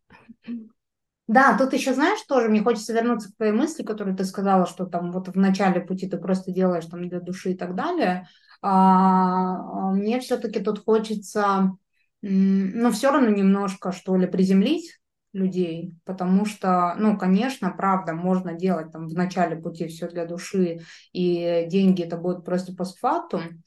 Да, 1.29 1.59
тут 1.59 1.73
еще, 1.73 1.92
знаешь, 1.92 2.23
тоже 2.23 2.49
мне 2.49 2.62
хочется 2.62 2.92
вернуться 2.92 3.31
к 3.33 3.37
твоей 3.37 3.53
мысли, 3.53 3.83
которую 3.83 4.16
ты 4.16 4.25
сказала, 4.25 4.64
что 4.64 4.87
там 4.87 5.11
вот 5.11 5.29
в 5.29 5.37
начале 5.37 5.81
пути 5.81 6.09
ты 6.09 6.19
просто 6.19 6.53
делаешь 6.53 6.87
там 6.87 7.09
для 7.09 7.21
души 7.21 7.53
и 7.53 7.57
так 7.57 7.75
далее. 7.75 8.29
А, 8.62 9.90
мне 9.90 10.21
все-таки 10.21 10.61
тут 10.61 10.85
хочется, 10.85 11.77
ну, 12.23 12.90
все 12.92 13.11
равно 13.11 13.29
немножко, 13.29 13.92
что 13.92 14.16
ли, 14.16 14.27
приземлить 14.27 14.99
людей, 15.37 15.94
потому 16.05 16.44
что, 16.46 16.94
ну, 16.99 17.16
конечно, 17.18 17.70
правда, 17.70 18.14
можно 18.14 18.55
делать 18.55 18.90
там 18.92 19.07
в 19.07 19.14
начале 19.14 19.57
пути 19.57 19.87
все 19.87 20.09
для 20.09 20.27
души, 20.27 20.81
и 21.12 21.66
деньги 21.68 22.03
это 22.03 22.16
будут 22.16 22.44
просто 22.44 22.75
постфактум, 22.75 23.62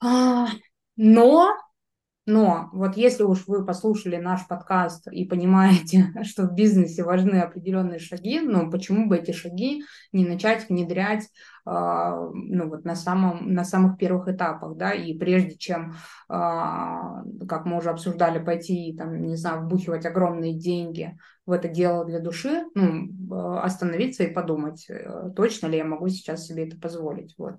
а, 0.00 0.48
но 0.96 1.56
но 2.26 2.70
вот 2.72 2.96
если 2.96 3.24
уж 3.24 3.46
вы 3.46 3.64
послушали 3.64 4.16
наш 4.16 4.46
подкаст 4.46 5.08
и 5.10 5.24
понимаете, 5.24 6.12
что 6.22 6.44
в 6.44 6.54
бизнесе 6.54 7.02
важны 7.02 7.36
определенные 7.36 7.98
шаги, 7.98 8.40
ну 8.40 8.70
почему 8.70 9.08
бы 9.08 9.16
эти 9.16 9.32
шаги 9.32 9.82
не 10.12 10.26
начать 10.26 10.68
внедрять 10.68 11.28
а, 11.64 12.28
ну, 12.32 12.68
вот 12.68 12.84
на, 12.84 12.96
самом, 12.96 13.54
на 13.54 13.64
самых 13.64 13.96
первых 13.96 14.28
этапах, 14.28 14.76
да, 14.76 14.92
и 14.92 15.16
прежде 15.16 15.56
чем, 15.56 15.94
а, 16.28 17.22
как 17.48 17.66
мы 17.66 17.78
уже 17.78 17.90
обсуждали, 17.90 18.42
пойти, 18.42 18.94
там, 18.98 19.22
не 19.22 19.36
знаю, 19.36 19.62
вбухивать 19.62 20.04
огромные 20.04 20.58
деньги 20.58 21.16
в 21.46 21.52
это 21.52 21.68
дело 21.68 22.04
для 22.04 22.18
души, 22.18 22.64
ну, 22.74 23.08
а, 23.30 23.62
остановиться 23.62 24.24
и 24.24 24.32
подумать, 24.32 24.86
э, 24.88 25.30
точно 25.36 25.68
ли 25.68 25.76
я 25.76 25.84
могу 25.84 26.08
сейчас 26.08 26.46
себе 26.46 26.66
это 26.66 26.76
позволить, 26.76 27.34
вот. 27.38 27.54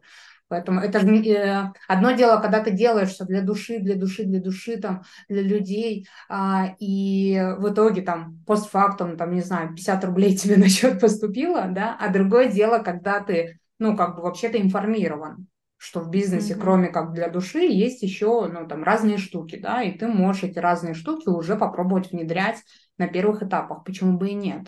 Поэтому 0.48 0.82
это 0.82 1.00
же 1.00 1.08
э, 1.08 1.72
одно 1.88 2.12
дело, 2.12 2.40
когда 2.40 2.64
ты 2.64 2.72
делаешь 2.72 3.10
все 3.10 3.26
для 3.26 3.42
души, 3.42 3.80
для 3.80 3.96
души, 3.96 4.24
для 4.24 4.40
души, 4.40 4.78
там, 4.78 5.04
для 5.28 5.42
людей, 5.42 6.08
а, 6.30 6.76
и 6.80 7.42
в 7.58 7.72
итоге 7.72 8.02
там 8.02 8.44
постфактум, 8.46 9.18
там, 9.18 9.34
не 9.34 9.42
знаю, 9.42 9.70
50 9.70 10.06
рублей 10.06 10.36
тебе 10.38 10.58
на 10.58 10.70
счет 10.70 11.00
поступило, 11.00 11.68
да, 11.70 11.98
а 12.00 12.10
другое 12.10 12.52
дело, 12.52 12.80
когда 12.80 13.20
ты, 13.20 13.60
ну, 13.80 13.98
как 13.98 14.16
бы 14.16 14.22
вообще-то 14.22 14.62
информирован, 14.62 15.48
что 15.78 16.02
в 16.02 16.10
бизнесе, 16.10 16.54
mm-hmm. 16.54 16.62
кроме 16.62 16.88
как 16.90 17.14
для 17.14 17.30
души, 17.30 17.60
есть 17.60 18.04
еще, 18.04 18.48
ну, 18.48 18.68
там, 18.68 18.84
разные 18.84 19.18
штуки, 19.18 19.60
да, 19.60 19.82
и 19.82 19.98
ты 19.98 20.08
можешь 20.08 20.44
эти 20.44 20.60
разные 20.60 20.94
штуки 20.94 21.30
уже 21.30 21.56
попробовать 21.56 22.12
внедрять 22.12 22.58
на 22.98 23.08
первых 23.08 23.44
этапах, 23.44 23.84
почему 23.84 24.18
бы 24.18 24.30
и 24.30 24.34
нет. 24.34 24.68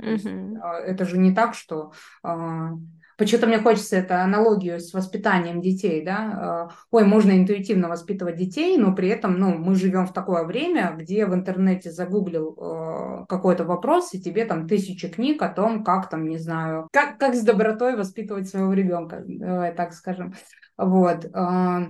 Mm-hmm. 0.00 0.58
Это 0.84 1.04
же 1.06 1.16
не 1.16 1.34
так, 1.34 1.54
что 1.54 1.92
а, 2.22 2.72
Почему-то 3.16 3.46
мне 3.46 3.58
хочется 3.58 3.96
эту 3.96 4.14
аналогию 4.14 4.78
с 4.78 4.92
воспитанием 4.92 5.62
детей, 5.62 6.04
да. 6.04 6.68
Э, 6.70 6.74
ой, 6.90 7.04
можно 7.04 7.32
интуитивно 7.32 7.88
воспитывать 7.88 8.36
детей, 8.36 8.76
но 8.76 8.94
при 8.94 9.08
этом, 9.08 9.38
ну, 9.38 9.56
мы 9.56 9.74
живем 9.74 10.06
в 10.06 10.12
такое 10.12 10.44
время, 10.44 10.94
где 10.98 11.24
в 11.24 11.34
интернете 11.34 11.90
загуглил 11.90 12.56
э, 12.58 13.26
какой-то 13.26 13.64
вопрос, 13.64 14.12
и 14.12 14.20
тебе 14.20 14.44
там 14.44 14.68
тысячи 14.68 15.08
книг 15.08 15.40
о 15.40 15.48
том, 15.48 15.82
как 15.82 16.10
там, 16.10 16.28
не 16.28 16.36
знаю, 16.36 16.88
как, 16.92 17.18
как 17.18 17.34
с 17.34 17.42
добротой 17.42 17.96
воспитывать 17.96 18.48
своего 18.48 18.74
ребенка, 18.74 19.24
давай 19.26 19.74
так 19.74 19.94
скажем. 19.94 20.34
Вот. 20.76 21.24
Э, 21.24 21.86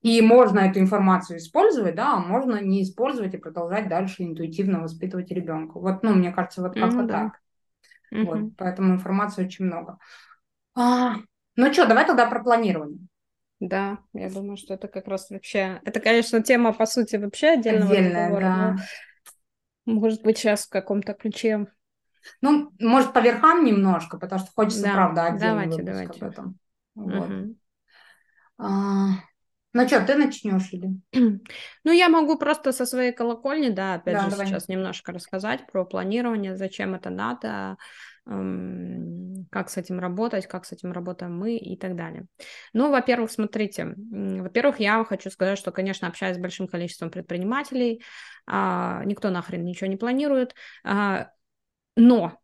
и 0.00 0.22
можно 0.22 0.60
эту 0.60 0.78
информацию 0.78 1.38
использовать, 1.38 1.96
да, 1.96 2.14
а 2.14 2.20
можно 2.20 2.62
не 2.62 2.82
использовать 2.82 3.34
и 3.34 3.38
продолжать 3.38 3.88
дальше 3.88 4.22
интуитивно 4.22 4.80
воспитывать 4.80 5.30
ребенка. 5.30 5.78
Вот, 5.78 6.02
ну, 6.02 6.14
мне 6.14 6.32
кажется, 6.32 6.62
вот 6.62 6.74
как-то 6.74 7.00
mm-hmm. 7.00 7.08
так. 7.08 7.40
Mm-hmm. 8.14 8.24
Вот, 8.24 8.56
поэтому 8.56 8.94
информации 8.94 9.44
очень 9.44 9.66
много. 9.66 9.98
А, 10.80 11.16
ну 11.56 11.72
что, 11.72 11.86
давай 11.86 12.06
тогда 12.06 12.26
про 12.26 12.40
планирование. 12.40 13.00
Да, 13.58 13.98
я 14.12 14.30
думаю, 14.30 14.56
что 14.56 14.74
это 14.74 14.86
как 14.86 15.08
раз 15.08 15.28
вообще... 15.28 15.80
Это, 15.84 15.98
конечно, 15.98 16.40
тема, 16.40 16.72
по 16.72 16.86
сути, 16.86 17.16
вообще 17.16 17.48
отдельного 17.48 17.90
Отдельная, 17.90 18.26
разговора, 18.26 18.44
да. 18.44 18.76
но, 19.86 19.94
может 19.94 20.22
быть, 20.22 20.38
сейчас 20.38 20.66
в 20.66 20.70
каком-то 20.70 21.14
ключе. 21.14 21.66
Ну, 22.40 22.70
может, 22.78 23.12
по 23.12 23.18
верхам 23.18 23.64
немножко, 23.64 24.18
потому 24.18 24.40
что 24.40 24.52
хочется, 24.52 24.82
да, 24.82 24.92
правда, 24.92 25.24
отдельный 25.26 25.66
давайте, 25.66 25.82
выпуск 25.82 25.86
давайте. 25.86 26.24
об 26.24 26.30
этом. 26.30 26.58
Вот. 26.94 27.30
Угу. 27.30 27.56
А, 28.58 29.08
ну 29.72 29.86
что, 29.86 30.06
ты 30.06 30.14
начнешь 30.14 30.72
или? 30.72 30.90
Ну, 31.84 31.92
я 31.92 32.08
могу 32.08 32.38
просто 32.38 32.70
со 32.70 32.86
своей 32.86 33.12
колокольни, 33.12 33.70
да, 33.70 33.94
опять 33.94 34.14
да, 34.14 34.24
же, 34.24 34.30
давай. 34.30 34.46
сейчас 34.46 34.68
немножко 34.68 35.12
рассказать 35.12 35.66
про 35.66 35.84
планирование, 35.84 36.56
зачем 36.56 36.94
это 36.94 37.10
надо, 37.10 37.76
как 38.28 39.70
с 39.70 39.76
этим 39.76 39.98
работать, 39.98 40.46
как 40.46 40.64
с 40.64 40.72
этим 40.72 40.92
работаем 40.92 41.36
мы 41.36 41.56
и 41.56 41.76
так 41.76 41.96
далее. 41.96 42.26
Ну, 42.72 42.90
во-первых, 42.90 43.30
смотрите, 43.30 43.94
во-первых, 43.96 44.80
я 44.80 45.04
хочу 45.04 45.30
сказать, 45.30 45.58
что, 45.58 45.72
конечно, 45.72 46.08
общаюсь 46.08 46.36
с 46.36 46.40
большим 46.40 46.68
количеством 46.68 47.10
предпринимателей, 47.10 48.02
а, 48.46 49.02
никто 49.04 49.30
нахрен 49.30 49.64
ничего 49.64 49.88
не 49.88 49.96
планирует, 49.96 50.54
а, 50.84 51.30
но 51.96 52.38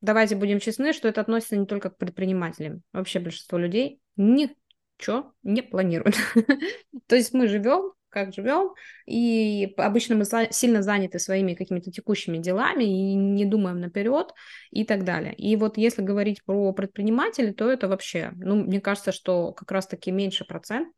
давайте 0.00 0.36
будем 0.36 0.60
честны, 0.60 0.92
что 0.92 1.08
это 1.08 1.22
относится 1.22 1.56
не 1.56 1.66
только 1.66 1.90
к 1.90 1.96
предпринимателям. 1.96 2.82
Вообще 2.92 3.18
большинство 3.18 3.58
людей 3.58 4.00
ничего 4.16 5.34
не 5.42 5.62
планируют. 5.62 6.16
То 7.06 7.16
есть 7.16 7.32
мы 7.32 7.48
живем 7.48 7.92
как 8.12 8.32
живем, 8.34 8.74
и 9.06 9.72
обычно 9.76 10.14
мы 10.14 10.24
сильно 10.50 10.82
заняты 10.82 11.18
своими 11.18 11.54
какими-то 11.54 11.90
текущими 11.90 12.38
делами 12.38 12.84
и 12.84 13.14
не 13.14 13.44
думаем 13.44 13.80
наперед 13.80 14.32
и 14.70 14.84
так 14.84 15.04
далее. 15.04 15.34
И 15.34 15.56
вот 15.56 15.78
если 15.78 16.02
говорить 16.02 16.44
про 16.44 16.72
предпринимателей, 16.72 17.52
то 17.52 17.70
это 17.70 17.88
вообще, 17.88 18.32
ну, 18.36 18.56
мне 18.56 18.80
кажется, 18.80 19.12
что 19.12 19.52
как 19.52 19.70
раз-таки 19.72 20.10
меньше 20.10 20.44
процент 20.44 20.88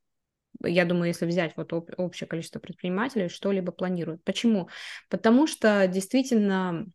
я 0.62 0.84
думаю, 0.84 1.08
если 1.08 1.26
взять 1.26 1.56
вот 1.56 1.72
общее 1.72 2.28
количество 2.28 2.60
предпринимателей, 2.60 3.28
что-либо 3.28 3.72
планируют. 3.72 4.22
Почему? 4.24 4.68
Потому 5.10 5.46
что 5.46 5.86
действительно 5.88 6.86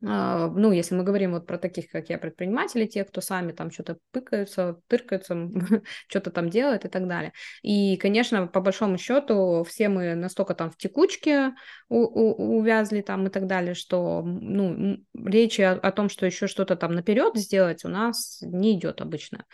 ну, 0.00 0.70
если 0.70 0.94
мы 0.94 1.02
говорим 1.02 1.32
вот 1.32 1.46
про 1.46 1.58
таких, 1.58 1.90
как 1.90 2.08
я, 2.08 2.18
предпринимателей, 2.18 2.86
те, 2.86 3.04
кто 3.04 3.20
сами 3.20 3.52
там 3.52 3.70
что-то 3.70 3.98
пыкаются, 4.12 4.80
тыркаются, 4.86 5.36
что-то 6.08 6.30
там 6.30 6.50
делают 6.50 6.84
и 6.84 6.88
так 6.88 7.08
далее. 7.08 7.32
И, 7.62 7.96
конечно, 7.96 8.46
по 8.46 8.60
большому 8.60 8.96
счету, 8.96 9.64
все 9.68 9.88
мы 9.88 10.14
настолько 10.14 10.54
там 10.54 10.70
в 10.70 10.76
текучке 10.76 11.52
увязли 11.88 13.00
там 13.00 13.26
и 13.26 13.30
так 13.30 13.46
далее, 13.46 13.74
что, 13.74 14.22
ну, 14.22 14.98
речи 15.14 15.62
о, 15.62 15.72
о 15.72 15.90
том, 15.90 16.08
что 16.08 16.26
еще 16.26 16.46
что-то 16.46 16.76
там 16.76 16.92
наперед 16.92 17.36
сделать 17.36 17.84
у 17.84 17.88
нас 17.88 18.38
не 18.42 18.78
идет 18.78 19.00
обычно. 19.00 19.44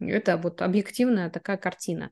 Это 0.00 0.36
вот 0.36 0.62
объективная 0.62 1.30
такая 1.30 1.56
картина. 1.56 2.10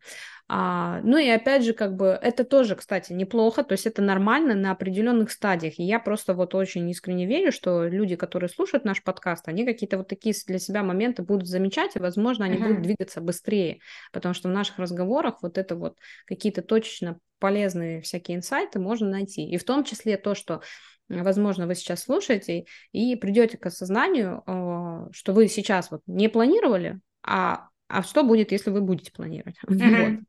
А, 0.51 1.01
ну 1.03 1.18
и 1.18 1.29
опять 1.29 1.64
же, 1.64 1.72
как 1.72 1.96
бы 1.96 2.18
это 2.20 2.44
тоже, 2.44 2.74
кстати, 2.74 3.12
неплохо, 3.12 3.62
то 3.62 3.72
есть 3.72 3.87
это 3.87 4.01
нормально 4.01 4.55
на 4.55 4.70
определенных 4.70 5.31
стадиях. 5.31 5.79
И 5.79 5.83
я 5.83 5.98
просто 5.98 6.35
вот 6.35 6.55
очень 6.55 6.88
искренне 6.90 7.27
верю, 7.27 7.53
что 7.53 7.85
люди, 7.85 8.16
которые 8.16 8.48
слушают 8.48 8.85
наш 8.85 9.03
подкаст, 9.03 9.48
они 9.48 9.66
какие-то 9.66 9.98
вот 9.98 10.09
такие 10.09 10.35
для 10.46 10.59
себя 10.59 10.83
моменты 10.83 11.22
будут 11.22 11.48
замечать, 11.48 11.96
и, 11.96 11.98
возможно, 11.98 12.46
они 12.46 12.57
uh-huh. 12.57 12.68
будут 12.68 12.83
двигаться 12.83 13.20
быстрее, 13.20 13.81
потому 14.12 14.35
что 14.35 14.48
в 14.48 14.53
наших 14.53 14.79
разговорах 14.79 15.42
вот 15.42 15.59
это 15.59 15.77
вот 15.77 15.98
какие-то 16.27 16.62
точечно 16.62 17.18
полезные 17.38 18.01
всякие 18.01 18.38
инсайты 18.38 18.79
можно 18.79 19.09
найти. 19.09 19.48
И 19.48 19.57
в 19.59 19.64
том 19.64 19.85
числе 19.85 20.16
то, 20.16 20.35
что 20.35 20.62
возможно, 21.09 21.66
вы 21.66 21.74
сейчас 21.74 22.03
слушаете 22.03 22.64
и 22.92 23.16
придете 23.16 23.57
к 23.59 23.66
осознанию, 23.66 24.42
а, 24.46 25.09
что 25.12 25.33
вы 25.33 25.48
сейчас 25.48 25.90
вот 25.90 26.03
не 26.07 26.29
планировали, 26.29 27.01
а 27.22 27.68
а 27.88 28.03
что 28.03 28.22
будет, 28.22 28.53
если 28.53 28.70
вы 28.70 28.81
будете 28.81 29.12
планировать? 29.12 29.57
Mm-hmm. 29.66 30.16
Вот. 30.16 30.24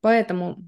Поэтому 0.00 0.58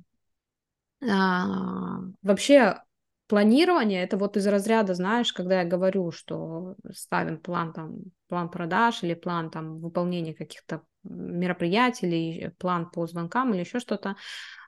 а, 1.09 2.01
вообще 2.23 2.83
планирование 3.27 4.03
это 4.03 4.17
вот 4.17 4.37
из 4.37 4.47
разряда, 4.47 4.95
знаешь, 4.95 5.33
когда 5.33 5.61
я 5.61 5.69
говорю, 5.69 6.11
что 6.11 6.75
ставим 6.93 7.39
план 7.39 7.73
там, 7.73 7.99
план 8.29 8.49
продаж 8.51 9.03
или 9.03 9.15
план 9.15 9.51
там 9.51 9.79
выполнения 9.81 10.35
каких-то 10.35 10.83
мероприятий 11.05 12.07
или 12.07 12.49
план 12.59 12.91
по 12.91 13.07
звонкам 13.07 13.55
или 13.55 13.61
еще 13.61 13.79
что-то. 13.79 14.17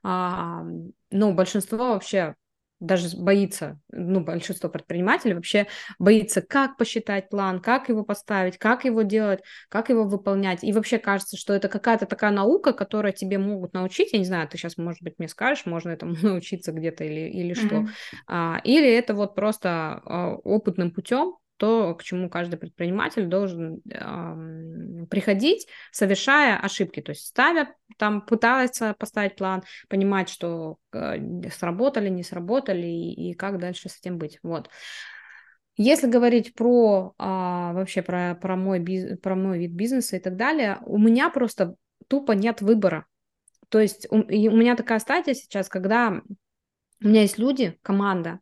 А, 0.03 0.63
ну, 1.11 1.35
большинство 1.35 1.79
вообще 1.89 2.37
даже 2.83 3.17
боится, 3.17 3.79
ну, 3.93 4.21
большинство 4.21 4.69
предпринимателей 4.69 5.35
вообще 5.35 5.67
боится, 5.99 6.43
как 6.43 6.77
посчитать 6.77 7.29
план, 7.29 7.61
как 7.61 7.89
его 7.89 8.03
поставить, 8.03 8.59
как 8.59 8.85
его 8.85 9.03
делать, 9.03 9.41
как 9.69 9.89
его 9.89 10.05
выполнять. 10.05 10.65
И 10.65 10.73
вообще 10.73 10.99
кажется, 10.99 11.37
что 11.37 11.55
это 11.55 11.69
какая-то 11.69 12.07
такая 12.07 12.33
наука, 12.33 12.73
которая 12.73 13.13
тебе 13.13 13.39
могут 13.39 13.73
научить. 13.73 14.13
Я 14.13 14.19
не 14.19 14.25
знаю, 14.25 14.49
ты 14.49 14.59
сейчас, 14.59 14.77
может 14.77 15.03
быть, 15.03 15.15
мне 15.19 15.29
скажешь, 15.29 15.65
можно 15.65 15.91
этому 15.91 16.15
научиться 16.23 16.73
где-то 16.73 17.05
или, 17.05 17.31
или 17.31 17.55
что. 17.55 17.77
Mm-hmm. 17.77 17.89
А, 18.27 18.61
или 18.65 18.91
это 18.91 19.15
вот 19.15 19.35
просто 19.37 20.03
а, 20.05 20.35
опытным 20.43 20.91
путем 20.91 21.37
то, 21.63 21.95
к 21.95 22.03
чему 22.03 22.29
каждый 22.29 22.57
предприниматель 22.57 23.27
должен 23.27 23.83
э, 23.89 25.07
приходить, 25.07 25.69
совершая 25.93 26.59
ошибки, 26.59 27.01
то 27.01 27.13
есть 27.13 27.25
ставя 27.25 27.73
там 27.99 28.21
пытается 28.21 28.97
поставить 28.99 29.37
план, 29.37 29.63
понимать, 29.89 30.29
что 30.29 30.79
э, 30.93 31.19
сработали, 31.51 32.09
не 32.09 32.25
сработали 32.25 32.89
и, 32.89 33.31
и 33.31 33.35
как 33.35 33.61
дальше 33.61 33.89
с 33.89 33.97
этим 34.01 34.19
быть. 34.19 34.41
Вот. 34.43 34.71
Если 35.77 36.09
говорить 36.09 36.53
про 36.55 37.15
а, 37.17 37.73
вообще 37.75 38.03
про, 38.03 38.35
про, 38.35 38.57
мой 38.57 38.81
биз, 38.81 39.21
про 39.21 39.37
мой 39.37 39.61
вид 39.61 39.71
бизнеса 39.71 40.17
и 40.17 40.21
так 40.21 40.35
далее, 40.35 40.81
у 40.85 40.99
меня 40.99 41.31
просто 41.31 41.77
тупо 42.09 42.33
нет 42.33 42.61
выбора. 42.61 43.07
То 43.69 43.79
есть 43.79 44.09
у, 44.11 44.17
у 44.17 44.21
меня 44.57 44.75
такая 44.75 44.99
стадия 44.99 45.35
сейчас, 45.35 45.69
когда 45.69 46.23
у 47.01 47.07
меня 47.07 47.21
есть 47.21 47.39
люди, 47.39 47.79
команда, 47.83 48.41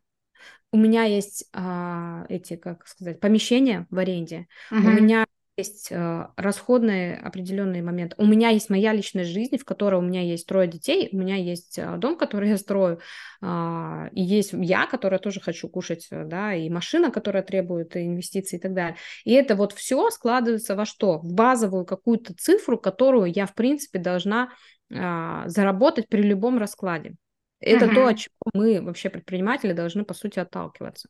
у 0.71 0.77
меня 0.77 1.03
есть 1.03 1.45
а, 1.53 2.25
эти, 2.29 2.55
как 2.55 2.87
сказать, 2.87 3.19
помещения 3.19 3.87
в 3.89 3.97
аренде, 3.97 4.47
uh-huh. 4.71 4.77
у 4.77 4.89
меня 4.89 5.25
есть 5.57 5.91
э, 5.91 6.27
расходные 6.37 7.17
определенные 7.17 7.83
моменты. 7.83 8.15
У 8.17 8.25
меня 8.25 8.49
есть 8.49 8.69
моя 8.69 8.93
личная 8.93 9.25
жизнь, 9.25 9.57
в 9.57 9.65
которой 9.65 9.95
у 9.95 10.01
меня 10.01 10.21
есть 10.21 10.47
трое 10.47 10.67
детей, 10.67 11.09
у 11.11 11.17
меня 11.17 11.35
есть 11.35 11.77
э, 11.77 11.97
дом, 11.97 12.17
который 12.17 12.49
я 12.49 12.57
строю, 12.57 12.99
э, 13.41 14.09
и 14.13 14.21
есть 14.21 14.53
я, 14.53 14.87
которая 14.87 15.19
тоже 15.19 15.39
хочу 15.41 15.67
кушать, 15.67 16.07
э, 16.09 16.25
да, 16.25 16.55
и 16.55 16.69
машина, 16.69 17.11
которая 17.11 17.43
требует 17.43 17.95
инвестиций 17.97 18.57
и 18.57 18.61
так 18.61 18.73
далее. 18.73 18.97
И 19.25 19.33
это 19.33 19.55
вот 19.55 19.73
все 19.73 20.09
складывается 20.09 20.75
во 20.75 20.85
что? 20.85 21.19
В 21.19 21.33
базовую 21.33 21.85
какую-то 21.85 22.33
цифру, 22.33 22.77
которую 22.77 23.31
я, 23.31 23.45
в 23.45 23.53
принципе, 23.53 23.99
должна 23.99 24.49
э, 24.89 25.43
заработать 25.45 26.07
при 26.07 26.21
любом 26.21 26.57
раскладе. 26.57 27.15
Это 27.61 27.85
uh-huh. 27.85 27.93
то, 27.93 28.07
от 28.07 28.17
чего 28.17 28.33
мы 28.53 28.81
вообще 28.81 29.09
предприниматели 29.09 29.73
должны 29.73 30.03
по 30.03 30.13
сути 30.13 30.39
отталкиваться. 30.39 31.09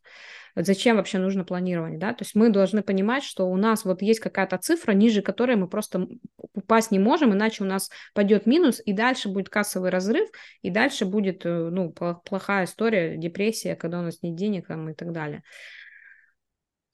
Вот 0.55 0.65
зачем 0.65 0.97
вообще 0.97 1.17
нужно 1.17 1.45
планирование, 1.45 1.97
да? 1.97 2.13
То 2.13 2.23
есть 2.23 2.35
мы 2.35 2.49
должны 2.49 2.83
понимать, 2.83 3.23
что 3.23 3.49
у 3.49 3.55
нас 3.55 3.85
вот 3.85 4.01
есть 4.01 4.19
какая-то 4.19 4.57
цифра, 4.57 4.91
ниже 4.91 5.21
которой 5.21 5.55
мы 5.55 5.69
просто 5.69 6.07
упасть 6.53 6.91
не 6.91 6.99
можем, 6.99 7.33
иначе 7.33 7.63
у 7.63 7.67
нас 7.67 7.89
пойдет 8.13 8.45
минус, 8.45 8.81
и 8.85 8.91
дальше 8.91 9.29
будет 9.29 9.49
кассовый 9.49 9.89
разрыв, 9.89 10.29
и 10.61 10.69
дальше 10.69 11.05
будет, 11.05 11.45
э, 11.45 11.69
ну, 11.71 11.91
плохая 11.91 12.65
история, 12.65 13.15
депрессия, 13.15 13.75
когда 13.75 13.99
у 13.99 14.03
нас 14.03 14.21
нет 14.21 14.35
денег 14.35 14.67
там, 14.67 14.89
и 14.89 14.93
так 14.93 15.13
далее. 15.13 15.43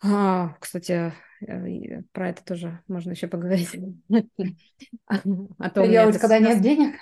А, 0.04 0.56
кстати, 0.60 1.14
про 2.12 2.30
это 2.30 2.44
тоже 2.44 2.80
можно 2.88 3.12
еще 3.12 3.28
поговорить. 3.28 3.76
А 5.58 5.70
то 5.70 5.86
делать, 5.88 6.18
когда 6.20 6.40
нет 6.40 6.62
денег? 6.62 6.96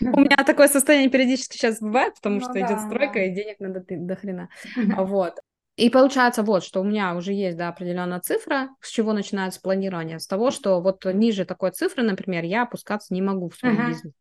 У 0.00 0.20
меня 0.20 0.36
такое 0.44 0.68
состояние 0.68 1.10
периодически 1.10 1.56
сейчас 1.56 1.80
бывает, 1.80 2.14
потому 2.14 2.36
ну, 2.36 2.40
что 2.42 2.58
идет 2.58 2.80
стройка, 2.80 3.20
и 3.20 3.34
денег 3.34 3.60
надо 3.60 3.84
до 3.88 4.16
хрена. 4.16 4.48
Вот. 4.76 5.34
И 5.76 5.88
получается 5.88 6.42
вот, 6.42 6.64
что 6.64 6.80
у 6.80 6.84
меня 6.84 7.14
уже 7.16 7.32
есть, 7.32 7.56
да, 7.56 7.68
определенная 7.68 8.20
цифра, 8.20 8.68
с 8.80 8.90
чего 8.90 9.12
начинается 9.12 9.60
планирование, 9.60 10.18
с 10.18 10.26
того, 10.26 10.50
что 10.50 10.80
вот 10.82 11.04
ниже 11.06 11.46
такой 11.46 11.70
цифры, 11.70 12.02
например, 12.02 12.44
я 12.44 12.62
опускаться 12.62 13.14
не 13.14 13.22
могу 13.22 13.48
в 13.48 13.54
своем 13.54 13.80
uh-huh. 13.80 13.88
бизнесе. 13.88 14.14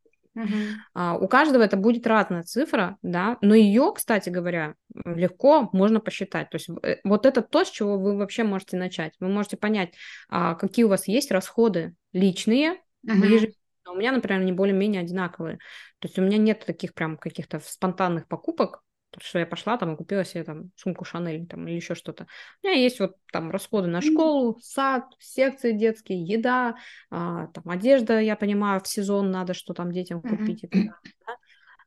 А, 0.93 1.17
у 1.17 1.27
каждого 1.27 1.61
это 1.61 1.77
будет 1.77 2.07
разная 2.07 2.43
цифра, 2.43 2.97
да, 3.01 3.37
но 3.41 3.55
ее, 3.55 3.91
кстати 3.95 4.29
говоря, 4.29 4.75
легко 5.05 5.69
можно 5.73 5.99
посчитать. 5.99 6.49
То 6.49 6.55
есть 6.55 6.69
э, 6.83 6.97
вот 7.03 7.25
это 7.25 7.41
то, 7.41 7.63
с 7.63 7.69
чего 7.69 7.97
вы 7.97 8.17
вообще 8.17 8.43
можете 8.43 8.77
начать. 8.77 9.13
Вы 9.19 9.27
можете 9.27 9.57
понять, 9.57 9.93
а, 10.29 10.55
какие 10.55 10.85
у 10.85 10.89
вас 10.89 11.07
есть 11.07 11.31
расходы 11.31 11.95
личные, 12.13 12.77
uh-huh. 13.05 13.53
У 13.89 13.95
меня, 13.95 14.11
например, 14.11 14.41
они 14.41 14.51
более-менее 14.51 15.01
одинаковые. 15.01 15.57
То 15.99 16.07
есть 16.07 16.17
у 16.17 16.21
меня 16.21 16.37
нет 16.37 16.63
таких 16.65 16.93
прям 16.93 17.17
каких-то 17.17 17.59
спонтанных 17.59 18.27
покупок, 18.27 18.83
что 19.19 19.39
я 19.39 19.45
пошла 19.45 19.77
там 19.77 19.93
и 19.93 19.97
купила 19.97 20.23
себе 20.23 20.43
там 20.43 20.71
сумку 20.75 21.05
Шанель 21.05 21.47
там 21.47 21.67
или 21.67 21.75
еще 21.75 21.95
что-то. 21.95 22.27
У 22.63 22.67
меня 22.67 22.77
есть 22.77 22.99
вот 22.99 23.15
там 23.31 23.51
расходы 23.51 23.87
на 23.87 24.01
школу, 24.01 24.59
сад, 24.61 25.05
секции 25.19 25.73
детские, 25.73 26.23
еда, 26.23 26.75
а, 27.09 27.47
там 27.47 27.69
одежда, 27.69 28.19
я 28.19 28.35
понимаю, 28.35 28.81
в 28.81 28.87
сезон 28.87 29.31
надо 29.31 29.53
что 29.53 29.73
там 29.73 29.91
детям 29.91 30.21
купить 30.21 30.61
так 30.61 30.71
далее. 30.71 30.93
Да? 31.27 31.35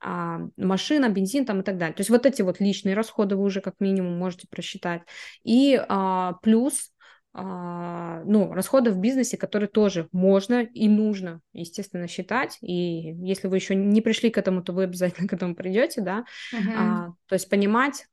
А, 0.06 0.40
машина, 0.58 1.08
бензин 1.08 1.46
там 1.46 1.60
и 1.60 1.62
так 1.62 1.78
далее. 1.78 1.94
То 1.94 2.00
есть 2.00 2.10
вот 2.10 2.26
эти 2.26 2.42
вот 2.42 2.60
личные 2.60 2.94
расходы 2.94 3.36
вы 3.36 3.44
уже 3.44 3.62
как 3.62 3.76
минимум 3.80 4.18
можете 4.18 4.46
просчитать. 4.48 5.02
И 5.44 5.82
а, 5.88 6.34
плюс 6.42 6.90
ну, 7.34 8.52
расходы 8.52 8.92
в 8.92 8.98
бизнесе, 8.98 9.36
которые 9.36 9.68
тоже 9.68 10.08
можно 10.12 10.62
и 10.62 10.88
нужно, 10.88 11.40
естественно, 11.52 12.06
считать. 12.06 12.58
И 12.60 13.12
если 13.26 13.48
вы 13.48 13.56
еще 13.56 13.74
не 13.74 14.00
пришли 14.00 14.30
к 14.30 14.38
этому, 14.38 14.62
то 14.62 14.72
вы 14.72 14.84
обязательно 14.84 15.28
к 15.28 15.32
этому 15.32 15.54
придете, 15.54 16.00
да. 16.00 16.24
Uh-huh. 16.54 16.74
А, 16.76 17.06
то 17.26 17.34
есть 17.34 17.48
понимать, 17.50 18.06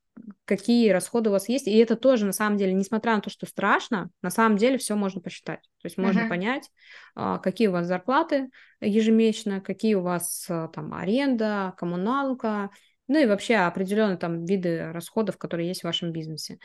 какие 0.44 0.90
расходы 0.90 1.30
у 1.30 1.32
вас 1.32 1.48
есть. 1.48 1.68
И 1.68 1.76
это 1.76 1.96
тоже, 1.96 2.26
на 2.26 2.32
самом 2.32 2.56
деле, 2.56 2.72
несмотря 2.72 3.14
на 3.14 3.20
то, 3.20 3.30
что 3.30 3.46
страшно, 3.46 4.10
на 4.22 4.30
самом 4.30 4.58
деле 4.58 4.76
все 4.76 4.96
можно 4.96 5.20
посчитать. 5.20 5.60
То 5.80 5.86
есть 5.86 5.98
можно 5.98 6.22
uh-huh. 6.22 6.28
понять, 6.28 6.70
а, 7.14 7.38
какие 7.38 7.68
у 7.68 7.72
вас 7.72 7.86
зарплаты 7.86 8.50
ежемесячно, 8.80 9.60
какие 9.60 9.94
у 9.94 10.02
вас 10.02 10.46
а, 10.48 10.68
там 10.68 10.92
аренда, 10.94 11.74
коммуналка, 11.76 12.70
ну 13.08 13.18
и 13.18 13.26
вообще 13.26 13.56
определенные 13.56 14.16
там 14.16 14.44
виды 14.44 14.90
расходов, 14.92 15.38
которые 15.38 15.68
есть 15.68 15.82
в 15.82 15.84
вашем 15.84 16.12
бизнесе. 16.12 16.58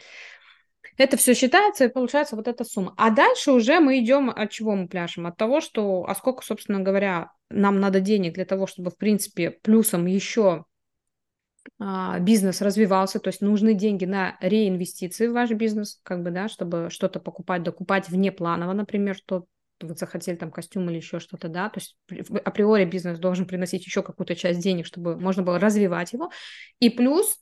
Это 0.98 1.16
все 1.16 1.36
считается, 1.36 1.86
и 1.86 1.90
получается 1.90 2.36
вот 2.36 2.48
эта 2.48 2.64
сумма. 2.64 2.94
А 2.98 3.12
дальше 3.12 3.52
уже 3.52 3.80
мы 3.80 4.00
идем 4.00 4.30
от 4.30 4.50
чего 4.50 4.76
мы 4.76 4.88
пляшем? 4.88 5.28
От 5.28 5.38
того, 5.38 5.62
что, 5.62 6.06
а 6.08 6.16
сколько, 6.16 6.44
собственно 6.44 6.80
говоря, 6.80 7.32
нам 7.50 7.80
надо 7.80 8.00
денег 8.00 8.34
для 8.34 8.46
того, 8.46 8.66
чтобы, 8.66 8.90
в 8.90 8.98
принципе, 8.98 9.52
плюсом 9.52 10.08
еще 10.08 10.66
а, 11.80 12.20
бизнес 12.20 12.62
развивался, 12.62 13.20
то 13.20 13.28
есть 13.28 13.42
нужны 13.42 13.74
деньги 13.74 14.06
на 14.06 14.38
реинвестиции 14.42 15.28
в 15.28 15.34
ваш 15.34 15.52
бизнес, 15.52 16.00
как 16.04 16.24
бы, 16.24 16.32
да, 16.32 16.48
чтобы 16.48 16.90
что-то 16.90 17.20
покупать, 17.20 17.64
докупать 17.64 18.10
внепланово, 18.10 18.74
например, 18.74 19.16
что 19.16 19.46
вы 19.80 19.94
захотели 19.94 20.36
там 20.36 20.52
костюм 20.52 20.90
или 20.90 20.98
еще 20.98 21.20
что-то, 21.20 21.50
да, 21.50 21.70
то 21.70 21.80
есть 21.80 21.98
априори 22.44 22.86
бизнес 22.86 23.20
должен 23.20 23.46
приносить 23.46 23.86
еще 23.86 24.02
какую-то 24.02 24.36
часть 24.36 24.60
денег, 24.60 24.88
чтобы 24.88 25.18
можно 25.18 25.44
было 25.44 25.60
развивать 25.60 26.14
его, 26.14 26.32
и 26.80 26.90
плюс 26.90 27.38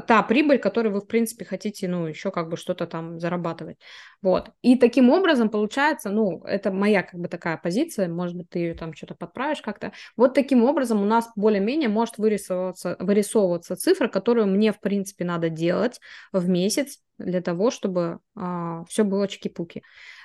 та 0.00 0.22
прибыль, 0.22 0.58
которую 0.58 0.94
вы, 0.94 1.00
в 1.00 1.06
принципе, 1.06 1.44
хотите, 1.44 1.86
ну, 1.88 2.06
еще 2.06 2.30
как 2.30 2.48
бы 2.48 2.56
что-то 2.56 2.86
там 2.86 3.20
зарабатывать. 3.20 3.78
Вот. 4.22 4.50
И 4.62 4.76
таким 4.76 5.10
образом 5.10 5.50
получается, 5.50 6.10
ну, 6.10 6.42
это 6.44 6.70
моя 6.70 7.02
как 7.02 7.20
бы 7.20 7.28
такая 7.28 7.58
позиция, 7.58 8.08
может 8.08 8.36
быть, 8.36 8.48
ты 8.48 8.60
ее 8.60 8.74
там 8.74 8.94
что-то 8.94 9.14
подправишь 9.14 9.60
как-то. 9.60 9.92
Вот 10.16 10.34
таким 10.34 10.64
образом 10.64 11.02
у 11.02 11.04
нас 11.04 11.30
более-менее 11.36 11.88
может 11.88 12.18
вырисовываться, 12.18 12.96
вырисовываться 12.98 13.76
цифра, 13.76 14.08
которую 14.08 14.46
мне, 14.46 14.72
в 14.72 14.80
принципе, 14.80 15.24
надо 15.24 15.50
делать 15.50 16.00
в 16.32 16.48
месяц 16.48 16.98
для 17.18 17.40
того, 17.40 17.70
чтобы 17.70 18.18
а, 18.34 18.84
все 18.86 19.04
было 19.04 19.28
чики-пуки. 19.28 19.82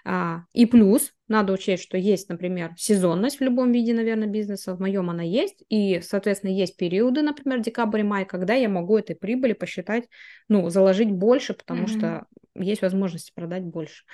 А, 0.10 0.44
и 0.54 0.66
плюс 0.66 1.12
надо 1.28 1.52
учесть, 1.52 1.84
что 1.84 1.98
есть, 1.98 2.30
например, 2.30 2.72
сезонность 2.78 3.40
в 3.40 3.44
любом 3.44 3.74
виде, 3.74 3.94
наверное, 3.94 4.30
бизнеса. 4.30 4.74
В 4.74 4.80
моем 4.80 5.10
она 5.10 5.22
есть. 5.22 5.66
И, 5.68 6.00
соответственно, 6.00 6.52
есть 6.52 6.78
периоды, 6.78 7.24
например, 7.24 7.60
декабрь 7.60 8.04
май, 8.04 8.24
когда 8.24 8.54
я 8.54 8.70
могу 8.70 8.98
этой 8.98 9.18
прибыли 9.18 9.52
посчитать, 9.52 10.08
ну, 10.48 10.70
заложить 10.70 11.12
больше, 11.12 11.54
потому 11.54 11.84
mm-hmm. 11.84 11.98
что 11.98 12.26
есть 12.56 12.82
возможность 12.82 13.34
продать 13.34 13.64
больше. 13.64 14.06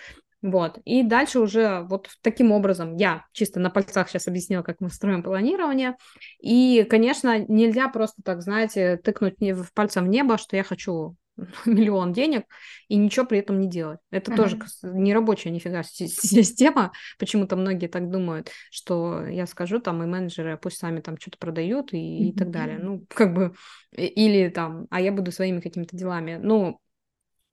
Вот. 0.41 0.80
И 0.84 1.04
дальше 1.04 1.39
уже 1.39 1.86
вот 1.88 2.10
таким 2.24 2.52
образом 2.52 2.96
я 2.98 3.26
чисто 3.32 3.60
на 3.60 3.70
пальцах 3.70 4.10
сейчас 4.10 4.28
объяснила, 4.28 4.64
как 4.64 4.82
мы 4.82 4.89
строим 4.89 5.22
планирование. 5.22 5.96
И, 6.41 6.88
конечно, 6.89 7.46
нельзя 7.48 7.88
просто 7.88 8.24
так, 8.24 8.41
знаете, 8.41 8.98
тыкнуть 8.98 9.36
в 9.39 9.72
пальцем 9.76 10.06
в 10.06 10.10
небо, 10.10 10.39
что 10.39 10.58
я 10.58 10.64
хочу 10.64 11.16
миллион 11.66 12.14
денег 12.14 12.46
и 12.88 12.96
ничего 12.96 13.26
при 13.26 13.40
этом 13.40 13.60
не 13.60 13.68
делать. 13.68 14.00
Это 14.12 14.32
uh-huh. 14.32 14.36
тоже 14.36 14.60
не 14.84 15.14
рабочая 15.14 15.52
нифига 15.52 15.84
система. 15.84 16.92
Почему-то 17.20 17.56
многие 17.56 17.88
так 17.88 18.10
думают, 18.10 18.52
что 18.72 19.26
я 19.26 19.46
скажу 19.48 19.80
там, 19.80 20.04
и 20.04 20.06
менеджеры 20.06 20.58
пусть 20.58 20.78
сами 20.78 21.00
там 21.00 21.18
что-то 21.20 21.38
продают 21.38 21.94
и, 21.94 21.98
uh-huh. 21.98 22.30
и 22.30 22.34
так 22.34 22.52
далее. 22.52 22.80
Ну, 22.80 23.06
как 23.10 23.34
бы, 23.34 23.54
или 23.92 24.50
там, 24.50 24.88
а 24.90 25.02
я 25.02 25.12
буду 25.12 25.32
своими 25.32 25.60
какими-то 25.60 25.96
делами. 25.96 26.40
Ну, 26.42 26.80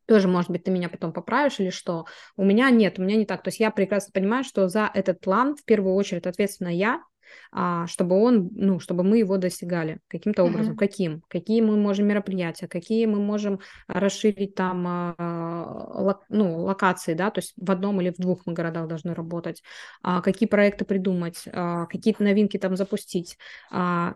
тоже, 0.07 0.26
может 0.26 0.51
быть, 0.51 0.64
ты 0.64 0.72
меня 0.72 0.89
потом 0.89 1.12
поправишь 1.12 1.61
или 1.61 1.70
что. 1.70 2.05
У 2.37 2.45
меня 2.45 2.68
нет, 2.70 2.99
у 2.99 3.03
меня 3.03 3.14
не 3.14 3.24
так. 3.24 3.45
То 3.45 3.49
есть 3.49 3.61
я 3.61 3.70
прекрасно 3.70 4.11
понимаю, 4.12 4.43
что 4.43 4.68
за 4.68 4.91
этот 4.93 5.20
план 5.20 5.55
в 5.55 5.64
первую 5.64 5.95
очередь 5.95 6.26
ответственна 6.26 6.74
я, 6.74 7.01
чтобы 7.87 8.20
он, 8.22 8.51
ну, 8.53 8.81
чтобы 8.81 9.03
мы 9.03 9.18
его 9.18 9.37
достигали 9.37 10.01
каким-то 10.09 10.45
образом. 10.45 10.74
Uh-huh. 10.74 10.78
Каким? 10.78 11.22
Какие 11.28 11.61
мы 11.61 11.76
можем 11.76 12.07
мероприятия, 12.07 12.68
какие 12.68 13.07
мы 13.07 13.18
можем 13.20 13.61
расширить 13.89 14.55
там, 14.55 14.85
а, 14.87 16.16
ну, 16.28 16.59
локации, 16.59 17.14
да, 17.14 17.31
то 17.31 17.41
есть 17.41 17.55
в 17.57 17.70
одном 17.70 18.01
или 18.01 18.11
в 18.11 18.16
двух 18.16 18.47
мы 18.47 18.53
городах 18.53 18.89
должны 18.89 19.14
работать, 19.14 19.62
а, 20.03 20.20
какие 20.20 20.49
проекты 20.49 20.85
придумать, 20.85 21.45
какие-то 21.45 22.22
новинки 22.22 22.57
там 22.57 22.76
запустить, 22.76 23.37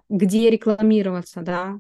где 0.09 0.51
рекламироваться, 0.51 1.43
да, 1.43 1.79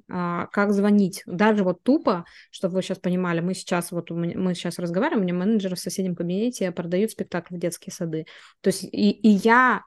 как 0.52 0.72
звонить. 0.72 1.22
Даже 1.26 1.64
вот 1.64 1.82
тупо, 1.82 2.24
чтобы 2.50 2.74
вы 2.74 2.82
сейчас 2.82 2.98
понимали, 2.98 3.40
мы 3.40 3.54
сейчас 3.54 3.92
вот 3.92 4.10
мы 4.10 4.54
сейчас 4.54 4.78
разговариваем, 4.78 5.20
у 5.20 5.24
меня 5.24 5.34
менеджеры 5.34 5.76
в 5.76 5.80
соседнем 5.80 6.14
кабинете 6.14 6.70
продают 6.72 7.10
спектакль 7.10 7.56
в 7.56 7.58
детские 7.58 7.92
сады. 7.92 8.26
То 8.60 8.68
есть 8.68 8.84
и, 8.84 9.10
и 9.10 9.28
я 9.28 9.82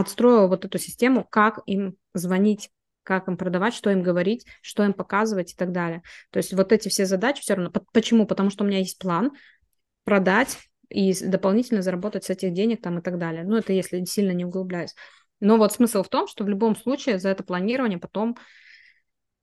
отстроила 0.00 0.46
вот 0.46 0.64
эту 0.64 0.78
систему, 0.78 1.26
как 1.28 1.60
им 1.66 1.96
звонить, 2.14 2.70
как 3.02 3.28
им 3.28 3.36
продавать, 3.36 3.74
что 3.74 3.90
им 3.90 4.02
говорить, 4.02 4.46
что 4.62 4.84
им 4.84 4.94
показывать 4.94 5.52
и 5.52 5.54
так 5.56 5.70
далее. 5.70 6.02
То 6.30 6.38
есть 6.38 6.54
вот 6.54 6.72
эти 6.72 6.88
все 6.88 7.04
задачи 7.04 7.42
все 7.42 7.54
равно. 7.54 7.70
Почему? 7.92 8.26
Потому 8.26 8.48
что 8.48 8.64
у 8.64 8.66
меня 8.66 8.78
есть 8.78 8.98
план 8.98 9.32
продать 10.04 10.58
и 10.88 11.12
дополнительно 11.26 11.82
заработать 11.82 12.24
с 12.24 12.30
этих 12.30 12.54
денег 12.54 12.80
там 12.80 12.98
и 12.98 13.02
так 13.02 13.18
далее. 13.18 13.44
Ну, 13.44 13.56
это 13.56 13.74
если 13.74 14.02
сильно 14.04 14.32
не 14.32 14.46
углубляюсь. 14.46 14.94
Но 15.40 15.58
вот 15.58 15.74
смысл 15.74 16.02
в 16.02 16.08
том, 16.08 16.26
что 16.26 16.44
в 16.44 16.48
любом 16.48 16.74
случае 16.74 17.18
за 17.18 17.28
это 17.28 17.44
планирование 17.44 17.98
потом 17.98 18.38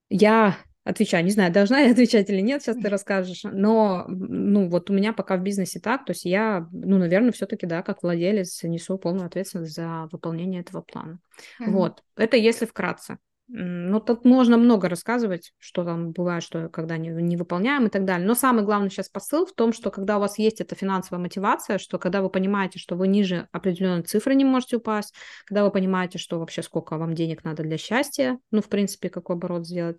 я 0.09 0.57
отвечаю. 0.89 1.23
Не 1.23 1.31
знаю, 1.31 1.51
должна 1.51 1.79
я 1.79 1.91
отвечать 1.91 2.29
или 2.29 2.41
нет, 2.41 2.61
сейчас 2.61 2.77
ты 2.77 2.89
расскажешь. 2.89 3.43
Но, 3.43 4.05
ну, 4.07 4.69
вот 4.69 4.89
у 4.89 4.93
меня 4.93 5.13
пока 5.13 5.37
в 5.37 5.41
бизнесе 5.41 5.79
так, 5.79 6.05
то 6.05 6.11
есть 6.11 6.25
я, 6.25 6.67
ну, 6.71 6.97
наверное, 6.97 7.31
все-таки, 7.31 7.65
да, 7.65 7.81
как 7.81 8.03
владелец 8.03 8.63
несу 8.63 8.97
полную 8.97 9.27
ответственность 9.27 9.75
за 9.75 10.07
выполнение 10.11 10.61
этого 10.61 10.81
плана. 10.81 11.19
Mm-hmm. 11.61 11.71
Вот. 11.71 12.03
Это 12.15 12.37
если 12.37 12.65
вкратце. 12.65 13.17
Ну, 13.51 13.99
тут 13.99 14.25
можно 14.25 14.57
много 14.57 14.89
рассказывать, 14.89 15.53
что 15.57 15.83
там 15.83 16.11
бывает, 16.11 16.43
что 16.43 16.69
когда 16.69 16.97
не, 16.97 17.09
не 17.09 17.35
выполняем 17.35 17.87
и 17.87 17.89
так 17.89 18.05
далее. 18.05 18.27
Но 18.27 18.35
самый 18.35 18.63
главный 18.63 18.91
сейчас 18.91 19.09
посыл 19.09 19.47
в 19.47 19.53
том, 19.53 19.73
что 19.73 19.89
когда 19.89 20.17
у 20.17 20.19
вас 20.19 20.37
есть 20.37 20.61
эта 20.61 20.75
финансовая 20.75 21.19
мотивация, 21.19 21.79
что 21.79 21.97
когда 21.97 22.21
вы 22.21 22.29
понимаете, 22.29 22.77
что 22.77 22.95
вы 22.95 23.07
ниже 23.07 23.47
определенной 23.51 24.03
цифры 24.03 24.35
не 24.35 24.45
можете 24.45 24.77
упасть, 24.77 25.15
когда 25.47 25.65
вы 25.65 25.71
понимаете, 25.71 26.19
что 26.19 26.37
вообще 26.37 26.61
сколько 26.61 26.95
вам 26.99 27.15
денег 27.15 27.43
надо 27.43 27.63
для 27.63 27.79
счастья, 27.79 28.37
ну, 28.51 28.61
в 28.61 28.69
принципе, 28.69 29.09
какой 29.09 29.35
оборот 29.35 29.65
сделать, 29.65 29.97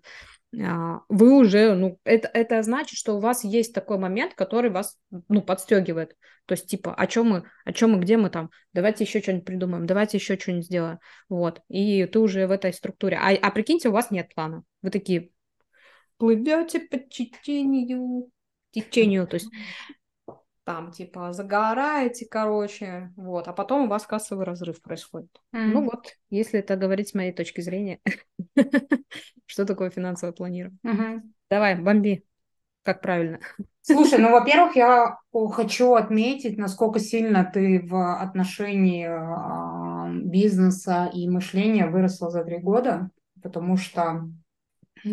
вы 0.51 1.37
уже, 1.37 1.75
ну, 1.75 1.99
это, 2.03 2.29
это 2.33 2.61
значит, 2.61 2.97
что 2.97 3.15
у 3.15 3.19
вас 3.19 3.43
есть 3.43 3.73
такой 3.73 3.97
момент, 3.97 4.33
который 4.33 4.69
вас, 4.69 4.97
ну, 5.29 5.41
подстегивает. 5.41 6.15
То 6.45 6.53
есть, 6.53 6.67
типа, 6.67 6.93
о 6.93 7.07
чем 7.07 7.29
мы, 7.29 7.43
о 7.63 7.71
чем 7.71 7.91
мы, 7.91 7.99
где 7.99 8.17
мы 8.17 8.29
там, 8.29 8.49
давайте 8.73 9.05
еще 9.05 9.21
что-нибудь 9.21 9.45
придумаем, 9.45 9.85
давайте 9.85 10.17
еще 10.17 10.37
что-нибудь 10.37 10.65
сделаем. 10.65 10.99
Вот. 11.29 11.61
И 11.69 12.05
ты 12.05 12.19
уже 12.19 12.47
в 12.47 12.51
этой 12.51 12.73
структуре. 12.73 13.17
А, 13.17 13.29
а 13.29 13.51
прикиньте, 13.51 13.89
у 13.89 13.93
вас 13.93 14.11
нет 14.11 14.33
плана. 14.35 14.63
Вы 14.81 14.89
такие 14.89 15.31
плывете 16.17 16.81
по 16.81 16.97
течению, 16.97 18.29
течению, 18.71 19.27
то 19.27 19.35
есть 19.35 19.49
там, 20.71 20.91
типа, 20.91 21.33
загораете, 21.33 22.25
короче, 22.31 23.11
вот, 23.17 23.49
а 23.49 23.53
потом 23.53 23.83
у 23.83 23.87
вас 23.87 24.05
кассовый 24.05 24.45
разрыв 24.45 24.81
происходит. 24.81 25.29
Mm. 25.53 25.65
Ну 25.65 25.83
вот, 25.83 26.15
если 26.29 26.59
это 26.59 26.77
говорить 26.77 27.09
с 27.09 27.13
моей 27.13 27.33
точки 27.33 27.59
зрения, 27.59 27.99
что 29.45 29.65
такое 29.65 29.89
финансовое 29.89 30.31
планирование. 30.31 30.79
Mm-hmm. 30.85 31.21
Давай, 31.49 31.75
бомби, 31.75 32.23
как 32.83 33.01
правильно. 33.01 33.41
Слушай, 33.81 34.19
ну, 34.19 34.31
во-первых, 34.31 34.77
я 34.77 35.17
хочу 35.33 35.95
отметить, 35.95 36.57
насколько 36.57 36.99
сильно 36.99 37.43
ты 37.43 37.81
в 37.85 38.21
отношении 38.21 39.07
э, 39.09 40.23
бизнеса 40.23 41.11
и 41.13 41.27
мышления 41.27 41.87
выросла 41.87 42.29
за 42.29 42.45
три 42.45 42.59
года, 42.59 43.09
потому 43.43 43.75
что 43.75 44.01
а, 45.03 45.09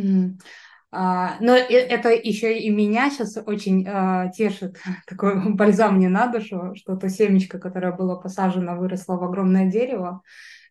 но 0.90 1.54
это 1.54 2.10
еще 2.10 2.58
и 2.58 2.70
меня 2.70 3.10
сейчас 3.10 3.36
очень 3.44 3.86
а, 3.86 4.28
тешит, 4.28 4.78
такой 5.06 5.52
бальзам 5.54 5.96
мне 5.96 6.08
на 6.08 6.28
душу, 6.28 6.74
что 6.74 6.96
то 6.96 7.08
семечко, 7.08 7.58
которое 7.58 7.92
было 7.92 8.16
посажено, 8.16 8.76
выросло 8.76 9.16
в 9.16 9.24
огромное 9.24 9.70
дерево. 9.70 10.22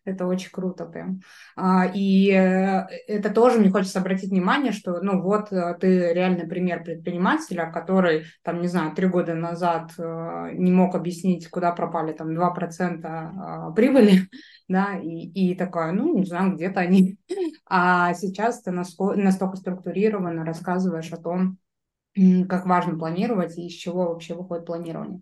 Это 0.08 0.26
очень 0.26 0.50
круто 0.50 0.86
прям. 0.86 1.20
А, 1.54 1.86
и 1.92 2.30
э, 2.30 2.86
это 3.08 3.30
тоже 3.30 3.58
мне 3.58 3.70
хочется 3.70 3.98
обратить 3.98 4.30
внимание, 4.30 4.72
что, 4.72 5.02
ну 5.02 5.20
вот, 5.20 5.52
э, 5.52 5.76
ты 5.78 6.14
реальный 6.14 6.46
пример 6.46 6.82
предпринимателя, 6.82 7.70
который, 7.70 8.24
там, 8.42 8.62
не 8.62 8.68
знаю, 8.68 8.94
три 8.94 9.06
года 9.06 9.34
назад 9.34 9.92
э, 9.98 10.50
не 10.54 10.72
мог 10.72 10.94
объяснить, 10.94 11.48
куда 11.50 11.72
пропали 11.72 12.12
там 12.12 12.30
2% 12.30 13.74
прибыли, 13.74 14.28
да, 14.68 14.98
и, 14.98 15.26
и 15.26 15.54
такая, 15.54 15.92
ну, 15.92 16.16
не 16.16 16.24
знаю, 16.24 16.54
где-то 16.54 16.80
они. 16.80 17.18
А 17.70 18.14
сейчас 18.14 18.62
ты 18.62 18.70
настолько 18.70 19.56
структурированно 19.56 20.44
рассказываешь 20.44 21.12
о 21.12 21.18
том, 21.18 21.58
как 22.48 22.66
важно 22.66 22.98
планировать 22.98 23.58
и 23.58 23.66
из 23.66 23.74
чего 23.74 24.08
вообще 24.08 24.34
выходит 24.34 24.64
планирование. 24.64 25.20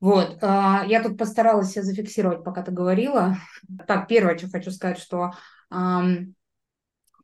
Вот, 0.00 0.38
а, 0.42 0.84
я 0.86 1.02
тут 1.02 1.16
постаралась 1.16 1.70
себя 1.70 1.82
зафиксировать, 1.82 2.44
пока 2.44 2.62
ты 2.62 2.72
говорила. 2.72 3.36
Так, 3.86 4.08
первое, 4.08 4.36
что 4.36 4.48
хочу 4.48 4.70
сказать, 4.70 4.98
что 4.98 5.32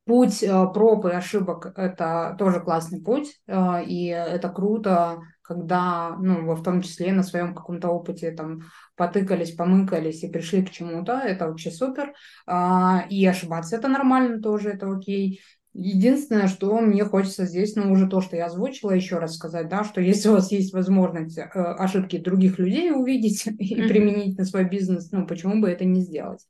путь 0.04 0.42
э, 0.42 0.66
проб 0.72 1.06
и 1.06 1.10
ошибок– 1.10 1.72
это 1.76 2.34
тоже 2.38 2.60
классный 2.60 3.00
путь, 3.00 3.40
э, 3.46 3.84
и 3.84 4.06
это 4.06 4.48
круто, 4.48 5.20
когда, 5.42 6.16
ну, 6.16 6.54
в 6.54 6.62
том 6.62 6.82
числе 6.82 7.12
на 7.12 7.22
своем 7.22 7.54
каком-то 7.54 7.88
опыте 7.88 8.30
там 8.30 8.62
потыкались, 8.96 9.52
помыкались 9.52 10.22
и 10.22 10.28
пришли 10.28 10.64
к 10.64 10.70
чему-то, 10.70 11.18
это 11.18 11.48
вообще 11.48 11.70
супер. 11.70 12.14
А, 12.46 13.04
и 13.10 13.24
ошибаться– 13.26 13.76
это 13.76 13.88
нормально 13.88 14.40
тоже, 14.40 14.70
это 14.70 14.90
окей. 14.90 15.40
Единственное, 15.74 16.48
что 16.48 16.78
мне 16.80 17.02
хочется 17.04 17.46
здесь, 17.46 17.76
ну, 17.76 17.90
уже 17.92 18.06
то, 18.06 18.20
что 18.20 18.36
я 18.36 18.46
озвучила, 18.46 18.90
еще 18.90 19.18
раз 19.18 19.36
сказать, 19.36 19.68
да, 19.68 19.84
что 19.84 20.02
если 20.02 20.28
у 20.28 20.32
вас 20.32 20.52
есть 20.52 20.74
возможность 20.74 21.38
э, 21.38 21.42
ошибки 21.44 22.18
других 22.18 22.58
людей 22.58 22.92
увидеть 22.92 23.46
и 23.58 23.74
mm-hmm. 23.74 23.88
применить 23.88 24.38
на 24.38 24.44
свой 24.44 24.64
бизнес, 24.64 25.10
ну, 25.12 25.26
почему 25.26 25.62
бы 25.62 25.70
это 25.70 25.86
не 25.86 26.02
сделать? 26.02 26.46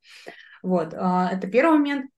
Вот, 0.63 0.93
э, 0.93 1.29
это 1.33 1.47
первый 1.47 1.79
момент. 1.79 2.11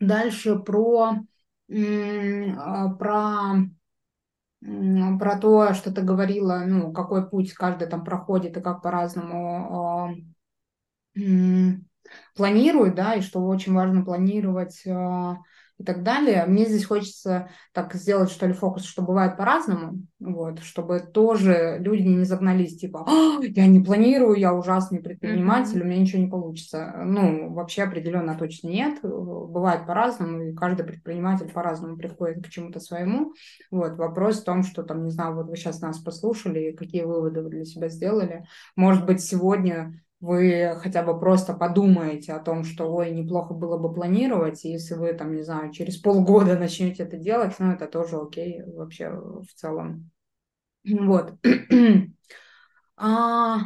Дальше 0.00 0.58
про, 0.58 1.20
э, 1.68 2.52
про, 2.98 3.68
про 5.18 5.38
то, 5.38 5.74
что 5.74 5.92
ты 5.92 6.02
говорила, 6.02 6.62
ну, 6.66 6.92
какой 6.92 7.28
путь 7.28 7.52
каждый 7.52 7.88
там 7.88 8.04
проходит 8.04 8.56
и 8.56 8.60
как 8.60 8.82
по-разному 8.82 10.14
э, 11.16 11.20
планирует, 12.34 12.94
да, 12.94 13.14
и 13.14 13.20
что 13.20 13.40
очень 13.46 13.74
важно 13.74 14.04
планировать 14.04 14.82
э, 14.86 15.34
и 15.78 15.84
так 15.84 16.02
далее. 16.02 16.46
Мне 16.46 16.66
здесь 16.66 16.84
хочется 16.84 17.48
так 17.72 17.94
сделать, 17.94 18.30
что 18.30 18.46
ли, 18.46 18.52
фокус, 18.52 18.84
что 18.84 19.02
бывает 19.02 19.36
по-разному, 19.36 19.98
вот, 20.20 20.60
чтобы 20.60 21.00
тоже 21.00 21.78
люди 21.80 22.02
не 22.02 22.24
загнались, 22.24 22.76
типа, 22.76 23.04
а, 23.06 23.44
я 23.44 23.66
не 23.66 23.80
планирую, 23.80 24.36
я 24.36 24.54
ужасный 24.54 25.00
предприниматель, 25.00 25.78
mm-hmm. 25.78 25.82
у 25.82 25.86
меня 25.86 26.00
ничего 26.00 26.22
не 26.22 26.28
получится. 26.28 26.94
Ну, 27.04 27.52
вообще 27.52 27.82
определенно 27.82 28.36
точно 28.36 28.68
нет. 28.68 29.00
Бывает 29.02 29.86
по-разному, 29.86 30.42
и 30.42 30.54
каждый 30.54 30.84
предприниматель 30.84 31.50
по-разному 31.50 31.96
приходит 31.96 32.44
к 32.44 32.50
чему-то 32.50 32.78
своему. 32.78 33.34
Вот, 33.70 33.96
вопрос 33.96 34.40
в 34.40 34.44
том, 34.44 34.62
что 34.62 34.84
там, 34.84 35.04
не 35.04 35.10
знаю, 35.10 35.34
вот 35.34 35.48
вы 35.48 35.56
сейчас 35.56 35.80
нас 35.80 35.98
послушали, 35.98 36.72
какие 36.72 37.02
выводы 37.02 37.42
вы 37.42 37.50
для 37.50 37.64
себя 37.64 37.88
сделали. 37.88 38.46
Может 38.76 39.06
быть, 39.06 39.20
сегодня 39.20 40.03
вы 40.20 40.76
хотя 40.80 41.02
бы 41.02 41.18
просто 41.18 41.54
подумаете 41.54 42.32
о 42.32 42.40
том, 42.40 42.64
что, 42.64 42.92
ой, 42.92 43.10
неплохо 43.10 43.54
было 43.54 43.76
бы 43.78 43.92
планировать, 43.92 44.64
и 44.64 44.70
если 44.70 44.94
вы, 44.94 45.12
там, 45.12 45.34
не 45.34 45.42
знаю, 45.42 45.72
через 45.72 45.98
полгода 45.98 46.58
начнете 46.58 47.02
это 47.02 47.16
делать, 47.16 47.54
ну, 47.58 47.72
это 47.72 47.86
тоже 47.86 48.16
окей 48.16 48.62
вообще 48.62 49.10
в 49.10 49.52
целом. 49.54 50.10
Вот. 50.84 51.34
а, 52.96 53.58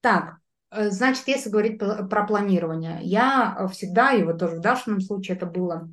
так, 0.00 0.38
э, 0.70 0.90
значит, 0.90 1.28
если 1.28 1.50
говорить 1.50 1.78
про 1.78 2.26
планирование, 2.26 2.98
я 3.02 3.68
всегда, 3.72 4.12
и 4.12 4.22
вот 4.22 4.38
тоже 4.38 4.56
в 4.56 4.60
Дашином 4.60 5.00
случае 5.00 5.36
это 5.36 5.46
было, 5.46 5.88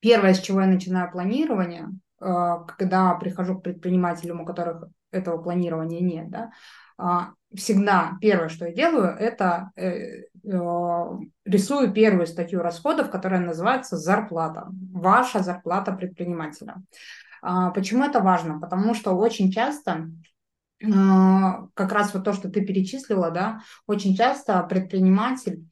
первое, 0.00 0.34
с 0.34 0.40
чего 0.40 0.60
я 0.60 0.66
начинаю 0.66 1.10
планирование, 1.10 1.88
э, 2.20 2.26
когда 2.78 3.14
прихожу 3.14 3.58
к 3.58 3.62
предпринимателям, 3.62 4.40
у 4.40 4.46
которых 4.46 4.88
этого 5.14 5.38
планирования 5.38 6.00
нет, 6.00 6.30
да, 6.30 6.50
а, 6.96 7.32
всегда 7.54 8.16
первое, 8.20 8.48
что 8.48 8.66
я 8.66 8.72
делаю, 8.72 9.16
это 9.16 9.70
э, 9.76 10.22
э, 10.44 11.08
рисую 11.44 11.92
первую 11.92 12.26
статью 12.26 12.60
расходов, 12.60 13.10
которая 13.10 13.40
называется 13.40 13.96
зарплата. 13.96 14.68
Ваша 14.92 15.42
зарплата 15.42 15.92
предпринимателя. 15.92 16.82
А, 17.42 17.70
почему 17.70 18.04
это 18.04 18.20
важно? 18.20 18.60
Потому 18.60 18.94
что 18.94 19.12
очень 19.12 19.50
часто 19.50 20.08
а, 20.82 21.66
как 21.74 21.92
раз 21.92 22.14
вот 22.14 22.24
то, 22.24 22.32
что 22.32 22.48
ты 22.48 22.64
перечислила, 22.64 23.30
да, 23.30 23.60
очень 23.86 24.14
часто 24.16 24.62
предприниматель 24.62 25.68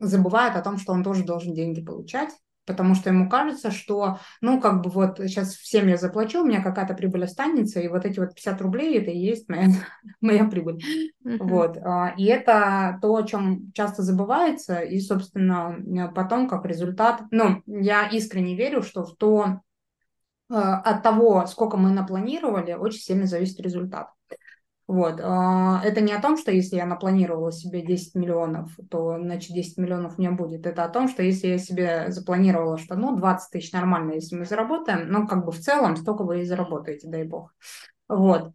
забывает 0.00 0.56
о 0.56 0.62
том, 0.62 0.78
что 0.78 0.92
он 0.92 1.02
тоже 1.02 1.24
должен 1.24 1.54
деньги 1.54 1.82
получать, 1.82 2.30
потому 2.66 2.94
что 2.94 3.10
ему 3.10 3.28
кажется, 3.28 3.70
что, 3.70 4.18
ну, 4.40 4.60
как 4.60 4.82
бы 4.82 4.90
вот 4.90 5.18
сейчас 5.18 5.54
всем 5.54 5.88
я 5.88 5.96
заплачу, 5.96 6.42
у 6.42 6.46
меня 6.46 6.62
какая-то 6.62 6.94
прибыль 6.94 7.24
останется, 7.24 7.80
и 7.80 7.88
вот 7.88 8.04
эти 8.04 8.18
вот 8.18 8.34
50 8.34 8.60
рублей, 8.62 8.98
это 8.98 9.10
и 9.10 9.18
есть 9.18 9.48
моя, 9.48 9.68
моя 10.20 10.44
прибыль. 10.44 10.82
Uh-huh. 11.24 11.38
Вот. 11.40 11.78
А, 11.78 12.14
и 12.16 12.24
это 12.24 12.98
то, 13.02 13.14
о 13.14 13.22
чем 13.22 13.72
часто 13.72 14.02
забывается, 14.02 14.80
и, 14.80 15.00
собственно, 15.00 16.10
потом 16.14 16.48
как 16.48 16.64
результат, 16.66 17.22
ну, 17.30 17.62
я 17.66 18.08
искренне 18.08 18.56
верю, 18.56 18.82
что 18.82 19.04
в 19.04 19.16
то, 19.16 19.60
а, 20.50 20.80
от 20.80 21.02
того, 21.02 21.46
сколько 21.46 21.76
мы 21.76 21.90
напланировали, 21.90 22.72
очень 22.74 23.00
сильно 23.00 23.26
зависит 23.26 23.60
результат. 23.60 24.10
Вот. 24.86 25.18
А, 25.22 25.80
это 25.82 26.02
не 26.02 26.12
о 26.12 26.20
том, 26.20 26.36
что 26.36 26.52
если 26.52 26.76
я 26.76 26.84
напланировала 26.84 27.50
себе 27.50 27.80
10 27.80 28.14
миллионов, 28.14 28.70
то, 28.90 29.18
значит, 29.18 29.54
10 29.54 29.78
миллионов 29.78 30.18
меня 30.18 30.32
будет. 30.32 30.66
Это 30.66 30.84
о 30.84 30.90
том, 30.90 31.08
что 31.08 31.22
если 31.22 31.48
я 31.48 31.58
себе 31.58 32.06
запланировала, 32.08 32.76
что, 32.76 32.94
ну, 32.94 33.16
20 33.16 33.50
тысяч 33.50 33.72
нормально, 33.72 34.12
если 34.12 34.36
мы 34.36 34.44
заработаем, 34.44 35.08
ну, 35.10 35.26
как 35.26 35.46
бы 35.46 35.52
в 35.52 35.58
целом 35.58 35.96
столько 35.96 36.24
вы 36.24 36.42
и 36.42 36.44
заработаете, 36.44 37.08
дай 37.08 37.24
бог. 37.24 37.54
Вот. 38.08 38.52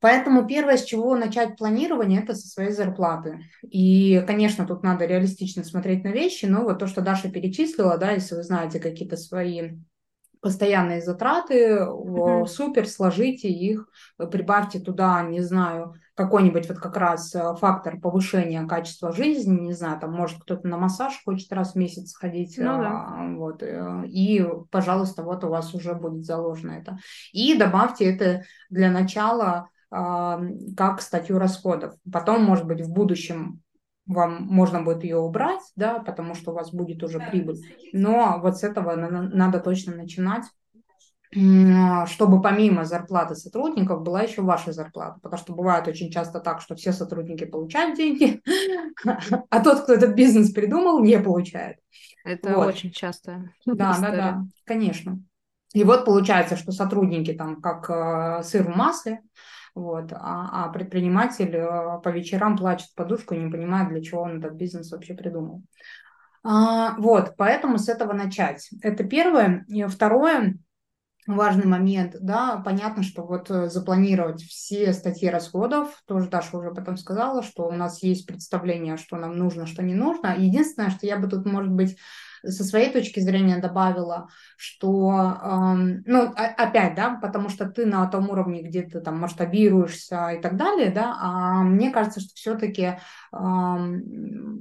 Поэтому 0.00 0.46
первое, 0.46 0.76
с 0.76 0.84
чего 0.84 1.16
начать 1.16 1.56
планирование, 1.56 2.22
это 2.22 2.34
со 2.34 2.46
своей 2.46 2.70
зарплаты. 2.70 3.40
И, 3.62 4.22
конечно, 4.26 4.64
тут 4.64 4.84
надо 4.84 5.06
реалистично 5.06 5.64
смотреть 5.64 6.04
на 6.04 6.08
вещи, 6.08 6.46
но 6.46 6.62
вот 6.62 6.78
то, 6.78 6.86
что 6.86 7.02
Даша 7.02 7.30
перечислила, 7.30 7.98
да, 7.98 8.12
если 8.12 8.36
вы 8.36 8.44
знаете 8.44 8.78
какие-то 8.78 9.16
свои 9.16 9.72
постоянные 10.40 11.00
затраты, 11.00 11.78
mm-hmm. 11.80 12.46
супер, 12.46 12.86
сложите 12.86 13.48
их, 13.48 13.88
прибавьте 14.16 14.80
туда, 14.80 15.22
не 15.22 15.40
знаю, 15.40 15.94
какой-нибудь 16.18 16.68
вот 16.68 16.78
как 16.78 16.96
раз 16.96 17.32
э, 17.34 17.54
фактор 17.60 18.00
повышения 18.00 18.66
качества 18.66 19.12
жизни, 19.12 19.60
не 19.60 19.72
знаю, 19.72 20.00
там, 20.00 20.12
может, 20.12 20.42
кто-то 20.42 20.66
на 20.66 20.76
массаж 20.76 21.14
хочет 21.24 21.52
раз 21.52 21.72
в 21.72 21.76
месяц 21.76 22.12
ходить, 22.16 22.56
ну, 22.58 22.64
да. 22.64 23.06
А, 23.08 23.34
вот, 23.36 23.62
э, 23.62 24.02
и, 24.06 24.44
пожалуйста, 24.72 25.22
вот 25.22 25.44
у 25.44 25.48
вас 25.48 25.72
уже 25.74 25.94
будет 25.94 26.24
заложено 26.24 26.72
это. 26.72 26.98
И 27.32 27.56
добавьте 27.56 28.12
это 28.12 28.42
для 28.68 28.90
начала 28.90 29.68
как 29.90 31.00
статью 31.00 31.38
расходов. 31.38 31.94
Потом, 32.12 32.44
может 32.44 32.66
быть, 32.66 32.82
в 32.82 32.92
будущем 32.92 33.62
вам 34.08 34.46
можно 34.46 34.82
будет 34.82 35.04
ее 35.04 35.18
убрать, 35.18 35.62
да, 35.76 36.00
потому 36.00 36.34
что 36.34 36.50
у 36.50 36.54
вас 36.54 36.72
будет 36.72 37.02
уже 37.02 37.20
прибыль. 37.20 37.60
Но 37.92 38.40
вот 38.42 38.58
с 38.58 38.64
этого 38.64 38.96
надо 38.96 39.60
точно 39.60 39.94
начинать 39.94 40.44
чтобы 41.30 42.40
помимо 42.40 42.86
зарплаты 42.86 43.34
сотрудников 43.34 44.02
была 44.02 44.22
еще 44.22 44.40
ваша 44.40 44.72
зарплата. 44.72 45.18
Потому 45.22 45.38
что 45.38 45.52
бывает 45.52 45.86
очень 45.86 46.10
часто 46.10 46.40
так, 46.40 46.62
что 46.62 46.74
все 46.74 46.92
сотрудники 46.92 47.44
получают 47.44 47.98
деньги, 47.98 48.40
а 49.50 49.60
тот, 49.62 49.82
кто 49.82 49.92
этот 49.92 50.14
бизнес 50.14 50.52
придумал, 50.52 51.00
не 51.00 51.18
получает. 51.18 51.76
Это 52.24 52.54
вот. 52.54 52.68
очень 52.68 52.92
часто. 52.92 53.52
Да, 53.66 53.92
история. 53.92 54.10
да, 54.10 54.16
да, 54.16 54.42
конечно. 54.64 55.20
И 55.74 55.84
вот 55.84 56.06
получается, 56.06 56.56
что 56.56 56.72
сотрудники 56.72 57.34
там 57.34 57.60
как 57.60 57.90
э, 57.90 58.42
сыр 58.42 58.62
в 58.72 58.74
масле, 58.74 59.20
вот. 59.78 60.12
А, 60.12 60.64
а 60.64 60.68
предприниматель 60.70 61.54
э, 61.54 62.00
по 62.02 62.08
вечерам 62.08 62.56
плачет 62.56 62.88
подушку 62.94 63.34
не 63.34 63.50
понимает, 63.50 63.88
для 63.88 64.02
чего 64.02 64.22
он 64.22 64.38
этот 64.38 64.54
бизнес 64.54 64.90
вообще 64.90 65.14
придумал. 65.14 65.62
А, 66.42 66.96
вот, 66.98 67.34
поэтому 67.36 67.78
с 67.78 67.88
этого 67.88 68.12
начать. 68.12 68.68
Это 68.82 69.04
первое. 69.04 69.64
И 69.68 69.84
второе, 69.84 70.58
важный 71.28 71.66
момент, 71.66 72.16
да, 72.20 72.56
понятно, 72.64 73.02
что 73.02 73.22
вот 73.22 73.50
э, 73.50 73.68
запланировать 73.68 74.42
все 74.42 74.92
статьи 74.92 75.28
расходов, 75.28 76.02
тоже 76.06 76.28
Даша 76.28 76.56
уже 76.56 76.72
потом 76.72 76.96
сказала, 76.96 77.42
что 77.42 77.68
у 77.68 77.72
нас 77.72 78.02
есть 78.02 78.26
представление, 78.26 78.96
что 78.96 79.16
нам 79.16 79.36
нужно, 79.36 79.66
что 79.66 79.82
не 79.82 79.94
нужно. 79.94 80.34
Единственное, 80.36 80.90
что 80.90 81.06
я 81.06 81.18
бы 81.18 81.28
тут, 81.28 81.46
может 81.46 81.70
быть, 81.70 81.96
со 82.44 82.64
своей 82.64 82.92
точки 82.92 83.20
зрения 83.20 83.58
добавила, 83.58 84.28
что, 84.56 85.38
эм, 85.42 86.02
ну, 86.06 86.32
опять, 86.36 86.94
да, 86.94 87.18
потому 87.20 87.48
что 87.48 87.66
ты 87.66 87.86
на 87.86 88.06
том 88.06 88.30
уровне, 88.30 88.62
где 88.62 88.82
ты 88.82 89.00
там 89.00 89.18
масштабируешься 89.18 90.28
и 90.30 90.40
так 90.40 90.56
далее, 90.56 90.90
да, 90.90 91.16
а 91.20 91.62
мне 91.62 91.90
кажется, 91.90 92.20
что 92.20 92.30
все-таки 92.34 92.98
эм, 93.32 94.02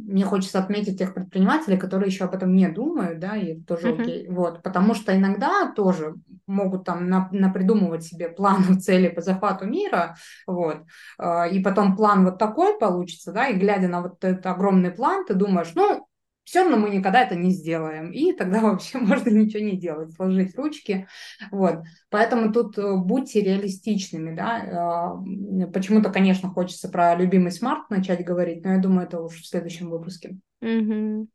мне 0.07 0.23
хочется 0.23 0.59
отметить 0.59 0.97
тех 0.97 1.13
предпринимателей, 1.13 1.77
которые 1.77 2.07
еще 2.07 2.25
об 2.25 2.33
этом 2.33 2.55
не 2.55 2.67
думают, 2.69 3.19
да, 3.19 3.35
и 3.35 3.59
тоже 3.61 3.89
uh-huh. 3.89 4.01
окей, 4.01 4.27
вот, 4.29 4.63
потому 4.63 4.93
что 4.93 5.15
иногда 5.15 5.71
тоже 5.75 6.15
могут 6.47 6.85
там 6.85 7.09
на, 7.09 7.29
напридумывать 7.31 8.03
себе 8.03 8.29
план 8.29 8.79
цели 8.79 9.09
по 9.09 9.21
захвату 9.21 9.65
мира, 9.65 10.15
вот, 10.45 10.83
э, 11.19 11.49
и 11.51 11.61
потом 11.61 11.95
план 11.95 12.25
вот 12.25 12.37
такой 12.37 12.77
получится, 12.79 13.31
да, 13.31 13.47
и 13.47 13.57
глядя 13.57 13.87
на 13.87 14.01
вот 14.01 14.23
этот 14.23 14.45
огромный 14.45 14.91
план, 14.91 15.25
ты 15.25 15.33
думаешь, 15.33 15.71
ну, 15.75 16.06
все 16.47 16.61
равно 16.61 16.77
мы 16.77 16.89
никогда 16.89 17.23
это 17.23 17.35
не 17.35 17.51
сделаем. 17.51 18.09
И 18.11 18.31
тогда 18.31 18.61
вообще 18.61 18.99
можно 18.99 19.29
ничего 19.29 19.61
не 19.61 19.75
делать, 19.75 20.13
сложить 20.13 20.55
ручки. 20.55 21.05
Вот. 21.51 21.79
Поэтому 22.09 22.53
тут 22.53 22.77
э, 22.77 22.95
будьте 22.95 23.41
реалистичными. 23.41 24.33
Да? 24.33 25.19
Э, 25.19 25.67
почему-то, 25.67 26.09
конечно, 26.09 26.49
хочется 26.49 26.87
про 26.87 27.15
любимый 27.15 27.51
смарт 27.51 27.89
начать 27.89 28.23
говорить, 28.23 28.63
но 28.63 28.71
я 28.71 28.77
думаю, 28.79 29.07
это 29.07 29.19
уже 29.19 29.41
в 29.41 29.45
следующем 29.45 29.89
выпуске. 29.89 30.37
Mm-hmm. 30.63 31.27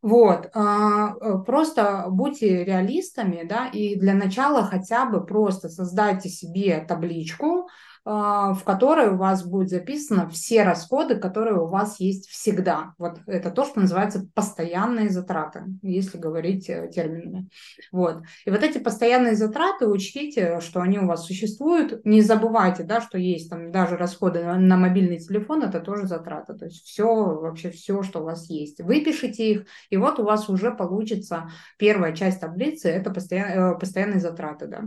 Вот, 0.00 0.50
а, 0.54 1.16
э, 1.20 1.38
просто 1.44 2.06
будьте 2.08 2.64
реалистами, 2.64 3.46
да, 3.46 3.66
и 3.66 3.96
для 3.96 4.14
начала 4.14 4.62
хотя 4.62 5.04
бы 5.04 5.24
просто 5.24 5.68
создайте 5.68 6.28
себе 6.28 6.84
табличку, 6.86 7.68
в 8.06 8.60
которой 8.64 9.08
у 9.08 9.16
вас 9.16 9.44
будет 9.44 9.68
записано 9.68 10.28
все 10.28 10.62
расходы, 10.62 11.16
которые 11.16 11.60
у 11.60 11.66
вас 11.66 11.98
есть 11.98 12.28
всегда. 12.28 12.94
Вот 12.98 13.18
это 13.26 13.50
то, 13.50 13.64
что 13.64 13.80
называется 13.80 14.28
постоянные 14.32 15.10
затраты, 15.10 15.64
если 15.82 16.16
говорить 16.16 16.70
э, 16.70 16.88
терминами. 16.94 17.48
Вот. 17.90 18.22
И 18.44 18.50
вот 18.50 18.62
эти 18.62 18.78
постоянные 18.78 19.34
затраты, 19.34 19.88
учтите, 19.88 20.60
что 20.60 20.82
они 20.82 21.00
у 21.00 21.06
вас 21.06 21.26
существуют. 21.26 22.04
Не 22.04 22.22
забывайте, 22.22 22.84
да, 22.84 23.00
что 23.00 23.18
есть 23.18 23.50
там 23.50 23.72
даже 23.72 23.96
расходы 23.96 24.44
на, 24.44 24.76
мобильный 24.76 25.18
телефон, 25.18 25.64
это 25.64 25.80
тоже 25.80 26.06
затраты. 26.06 26.54
То 26.54 26.66
есть 26.66 26.84
все, 26.84 27.12
вообще 27.12 27.70
все, 27.70 28.04
что 28.04 28.20
у 28.20 28.24
вас 28.24 28.48
есть. 28.48 28.80
Выпишите 28.80 29.50
их, 29.50 29.66
и 29.90 29.96
вот 29.96 30.20
у 30.20 30.22
вас 30.22 30.48
уже 30.48 30.72
получится 30.72 31.50
первая 31.76 32.14
часть 32.14 32.40
таблицы, 32.40 32.88
это 32.88 33.10
постоян, 33.10 33.74
э, 33.74 33.78
постоянные 33.80 34.20
затраты, 34.20 34.68
да 34.68 34.84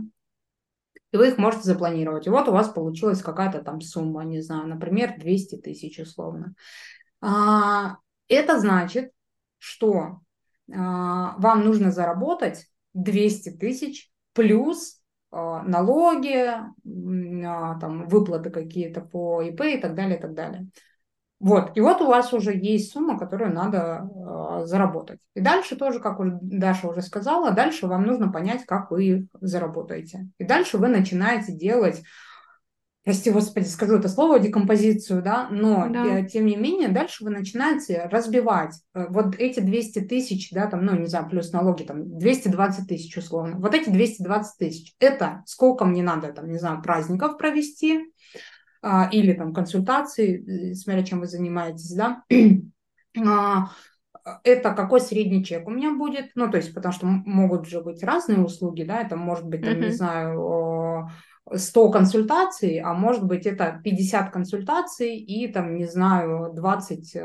и 1.12 1.16
вы 1.16 1.28
их 1.28 1.38
можете 1.38 1.64
запланировать. 1.64 2.26
И 2.26 2.30
вот 2.30 2.48
у 2.48 2.52
вас 2.52 2.68
получилась 2.68 3.22
какая-то 3.22 3.62
там 3.62 3.80
сумма, 3.80 4.24
не 4.24 4.40
знаю, 4.40 4.68
например, 4.68 5.18
200 5.18 5.56
тысяч 5.56 5.98
условно. 5.98 6.54
А, 7.20 7.96
это 8.28 8.58
значит, 8.60 9.12
что 9.58 10.20
а, 10.72 11.36
вам 11.38 11.64
нужно 11.64 11.90
заработать 11.90 12.66
200 12.94 13.50
тысяч 13.50 14.10
плюс 14.32 15.00
а, 15.32 15.62
налоги, 15.62 16.52
там, 16.84 18.06
выплаты 18.08 18.50
какие-то 18.50 19.00
по 19.00 19.42
ИП 19.42 19.60
и 19.62 19.78
так 19.78 19.94
далее, 19.94 20.18
и 20.18 20.20
так 20.20 20.34
далее. 20.34 20.68
Вот, 21.40 21.72
и 21.74 21.80
вот 21.80 22.02
у 22.02 22.06
вас 22.06 22.34
уже 22.34 22.54
есть 22.54 22.92
сумма, 22.92 23.18
которую 23.18 23.54
надо 23.54 24.10
э, 24.10 24.66
заработать. 24.66 25.20
И 25.34 25.40
дальше 25.40 25.74
тоже, 25.74 25.98
как 25.98 26.18
Даша 26.42 26.86
уже 26.86 27.00
сказала, 27.00 27.50
дальше 27.52 27.86
вам 27.86 28.04
нужно 28.04 28.30
понять, 28.30 28.66
как 28.66 28.90
вы 28.90 29.04
их 29.04 29.24
заработаете. 29.40 30.28
И 30.36 30.44
дальше 30.44 30.76
вы 30.76 30.88
начинаете 30.88 31.52
делать, 31.52 32.02
прости 33.04 33.30
господи, 33.30 33.64
скажу 33.64 33.96
это 33.96 34.10
слово, 34.10 34.38
декомпозицию, 34.38 35.22
да, 35.22 35.48
но 35.50 35.88
да. 35.88 36.20
Э, 36.20 36.26
тем 36.26 36.44
не 36.44 36.56
менее 36.56 36.88
дальше 36.88 37.24
вы 37.24 37.30
начинаете 37.30 38.06
разбивать 38.10 38.74
э, 38.92 39.06
вот 39.08 39.34
эти 39.38 39.60
200 39.60 40.00
тысяч, 40.00 40.50
да, 40.50 40.66
там, 40.66 40.84
ну, 40.84 40.94
не 40.94 41.06
знаю, 41.06 41.26
плюс 41.30 41.52
налоги, 41.52 41.84
там, 41.84 42.18
220 42.18 42.86
тысяч 42.86 43.16
условно. 43.16 43.56
Вот 43.56 43.74
эти 43.74 43.88
220 43.88 44.58
тысяч, 44.58 44.94
это 45.00 45.42
сколько 45.46 45.86
мне 45.86 46.02
надо, 46.02 46.34
там, 46.34 46.50
не 46.50 46.58
знаю, 46.58 46.82
праздников 46.82 47.38
провести, 47.38 48.12
или 48.82 49.32
там 49.34 49.52
консультации, 49.52 50.72
э, 50.72 50.74
смотря 50.74 51.02
чем 51.04 51.20
вы 51.20 51.26
занимаетесь, 51.26 51.92
да, 51.92 52.24
а, 53.18 53.70
это 54.44 54.72
какой 54.72 55.00
средний 55.00 55.44
чек 55.44 55.66
у 55.66 55.70
меня 55.70 55.92
будет, 55.92 56.30
ну, 56.34 56.50
то 56.50 56.56
есть, 56.56 56.74
потому 56.74 56.92
что 56.92 57.06
могут 57.06 57.66
же 57.66 57.82
быть 57.82 58.02
разные 58.02 58.40
услуги, 58.40 58.84
да, 58.84 59.00
это 59.02 59.16
может 59.16 59.46
быть, 59.46 59.62
там, 59.62 59.74
uh-huh. 59.74 59.84
не 59.84 59.90
знаю, 59.90 61.08
100 61.52 61.90
консультаций, 61.90 62.78
а 62.78 62.94
может 62.94 63.24
быть 63.24 63.46
это 63.46 63.80
50 63.82 64.30
консультаций 64.30 65.16
и 65.16 65.48
там, 65.48 65.76
не 65.76 65.86
знаю, 65.86 66.52
20 66.54 67.16
э, 67.16 67.20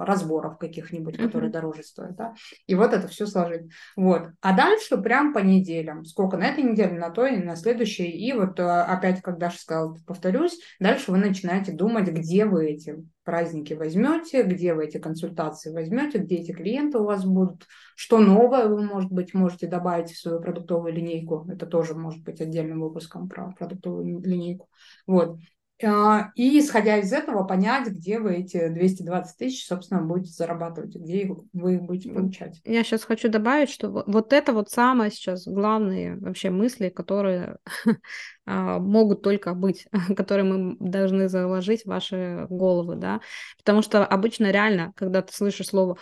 разборов 0.00 0.58
каких-нибудь, 0.58 1.16
которые 1.16 1.50
mm-hmm. 1.50 1.52
дороже 1.52 1.82
стоят. 1.82 2.16
Да? 2.16 2.34
И 2.66 2.74
вот 2.74 2.92
это 2.92 3.08
все 3.08 3.26
сложить. 3.26 3.70
Вот. 3.96 4.28
А 4.40 4.56
дальше 4.56 4.96
прям 4.98 5.32
по 5.32 5.38
неделям. 5.38 6.04
Сколько 6.04 6.36
на 6.36 6.46
этой 6.46 6.64
неделе, 6.64 6.98
на 6.98 7.10
той, 7.10 7.36
на 7.36 7.56
следующей. 7.56 8.10
И 8.10 8.32
вот 8.32 8.58
э, 8.58 8.62
опять, 8.62 9.20
как 9.20 9.38
Даша 9.38 9.58
сказала, 9.58 9.96
повторюсь, 10.06 10.58
дальше 10.80 11.10
вы 11.10 11.18
начинаете 11.18 11.72
думать, 11.72 12.08
где 12.08 12.46
вы 12.46 12.66
эти 12.66 12.96
праздники 13.24 13.72
возьмете, 13.74 14.42
где 14.42 14.74
вы 14.74 14.84
эти 14.86 14.98
консультации 14.98 15.72
возьмете, 15.72 16.18
где 16.18 16.36
эти 16.36 16.52
клиенты 16.52 16.98
у 16.98 17.04
вас 17.04 17.24
будут, 17.24 17.66
что 17.96 18.18
новое 18.18 18.68
вы, 18.68 18.82
может 18.82 19.10
быть, 19.10 19.34
можете 19.34 19.66
добавить 19.66 20.10
в 20.12 20.20
свою 20.20 20.40
продуктовую 20.40 20.92
линейку. 20.92 21.46
Это 21.50 21.66
тоже 21.66 21.94
может 21.94 22.22
быть 22.22 22.40
отдельным 22.40 22.80
выпуском 22.80 23.28
про 23.28 23.52
продуктовую 23.52 24.20
линейку. 24.20 24.68
Вот. 25.06 25.38
А, 25.82 26.30
и 26.36 26.60
исходя 26.60 26.98
из 26.98 27.12
этого 27.12 27.44
понять, 27.44 27.88
где 27.88 28.20
вы 28.20 28.36
эти 28.36 28.68
220 28.68 29.36
тысяч, 29.36 29.66
собственно, 29.66 30.02
будете 30.02 30.32
зарабатывать, 30.32 30.94
где 30.94 31.28
вы 31.52 31.74
их 31.74 31.82
будете 31.82 32.10
получать. 32.10 32.60
Я 32.64 32.84
сейчас 32.84 33.04
хочу 33.04 33.28
добавить, 33.28 33.70
что 33.70 34.04
вот 34.06 34.32
это 34.32 34.52
вот 34.52 34.70
самое 34.70 35.10
сейчас 35.10 35.46
главные 35.46 36.16
вообще 36.16 36.50
мысли, 36.50 36.90
которые 36.90 37.58
а, 38.46 38.78
могут 38.78 39.22
только 39.22 39.54
быть, 39.54 39.86
которые 40.16 40.44
мы 40.44 40.76
должны 40.78 41.28
заложить 41.28 41.82
в 41.82 41.88
ваши 41.88 42.46
головы, 42.48 42.94
да, 42.94 43.20
потому 43.58 43.82
что 43.82 44.06
обычно 44.06 44.52
реально, 44.52 44.92
когда 44.94 45.22
ты 45.22 45.32
слышишь 45.32 45.66
слово 45.66 45.98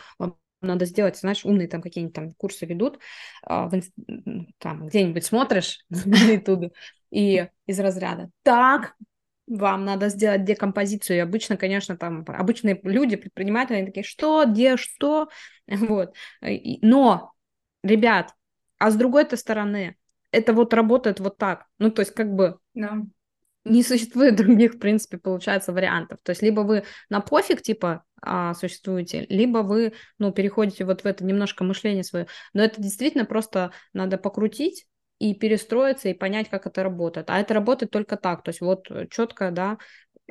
надо 0.60 0.84
сделать, 0.84 1.18
знаешь, 1.18 1.44
умные 1.44 1.66
там 1.66 1.82
какие-нибудь 1.82 2.14
там 2.14 2.32
курсы 2.34 2.66
ведут, 2.66 2.98
а, 3.44 3.68
там 4.58 4.86
где-нибудь 4.86 5.24
смотришь 5.24 5.84
на 5.88 6.16
YouTube 6.16 6.72
и 7.10 7.48
из 7.66 7.80
разряда 7.80 8.30
так, 8.42 8.94
вам 9.46 9.84
надо 9.84 10.08
сделать 10.08 10.44
декомпозицию. 10.44 11.16
И 11.16 11.20
обычно, 11.20 11.56
конечно, 11.56 11.96
там 11.96 12.24
обычные 12.26 12.78
люди, 12.82 13.16
предприниматели, 13.16 13.76
они 13.76 13.86
такие, 13.86 14.04
что, 14.04 14.44
где, 14.46 14.76
что, 14.76 15.28
вот. 15.66 16.14
Но, 16.40 17.32
ребят, 17.82 18.34
а 18.78 18.90
с 18.90 18.96
другой-то 18.96 19.36
стороны, 19.36 19.96
это 20.30 20.52
вот 20.52 20.74
работает 20.74 21.20
вот 21.20 21.38
так. 21.38 21.66
Ну, 21.78 21.90
то 21.90 22.00
есть, 22.00 22.12
как 22.14 22.34
бы, 22.34 22.58
да. 22.74 23.02
не 23.64 23.82
существует 23.82 24.36
других, 24.36 24.74
в 24.74 24.78
принципе, 24.78 25.18
получается, 25.18 25.72
вариантов. 25.72 26.18
То 26.22 26.30
есть 26.30 26.42
либо 26.42 26.60
вы 26.60 26.84
на 27.10 27.20
пофиг, 27.20 27.62
типа, 27.62 28.04
а, 28.20 28.54
существуете, 28.54 29.26
либо 29.28 29.58
вы, 29.58 29.94
ну, 30.18 30.32
переходите 30.32 30.84
вот 30.84 31.02
в 31.02 31.06
это 31.06 31.24
немножко 31.24 31.64
мышление 31.64 32.04
свое. 32.04 32.26
Но 32.54 32.62
это 32.62 32.80
действительно 32.80 33.24
просто 33.24 33.72
надо 33.92 34.16
покрутить 34.16 34.86
и 35.22 35.34
перестроиться, 35.34 36.08
и 36.08 36.14
понять, 36.14 36.48
как 36.48 36.66
это 36.66 36.82
работает. 36.82 37.30
А 37.30 37.38
это 37.38 37.54
работает 37.54 37.92
только 37.92 38.16
так. 38.16 38.42
То 38.42 38.48
есть 38.48 38.60
вот 38.60 38.88
четко, 39.08 39.52
да, 39.52 39.78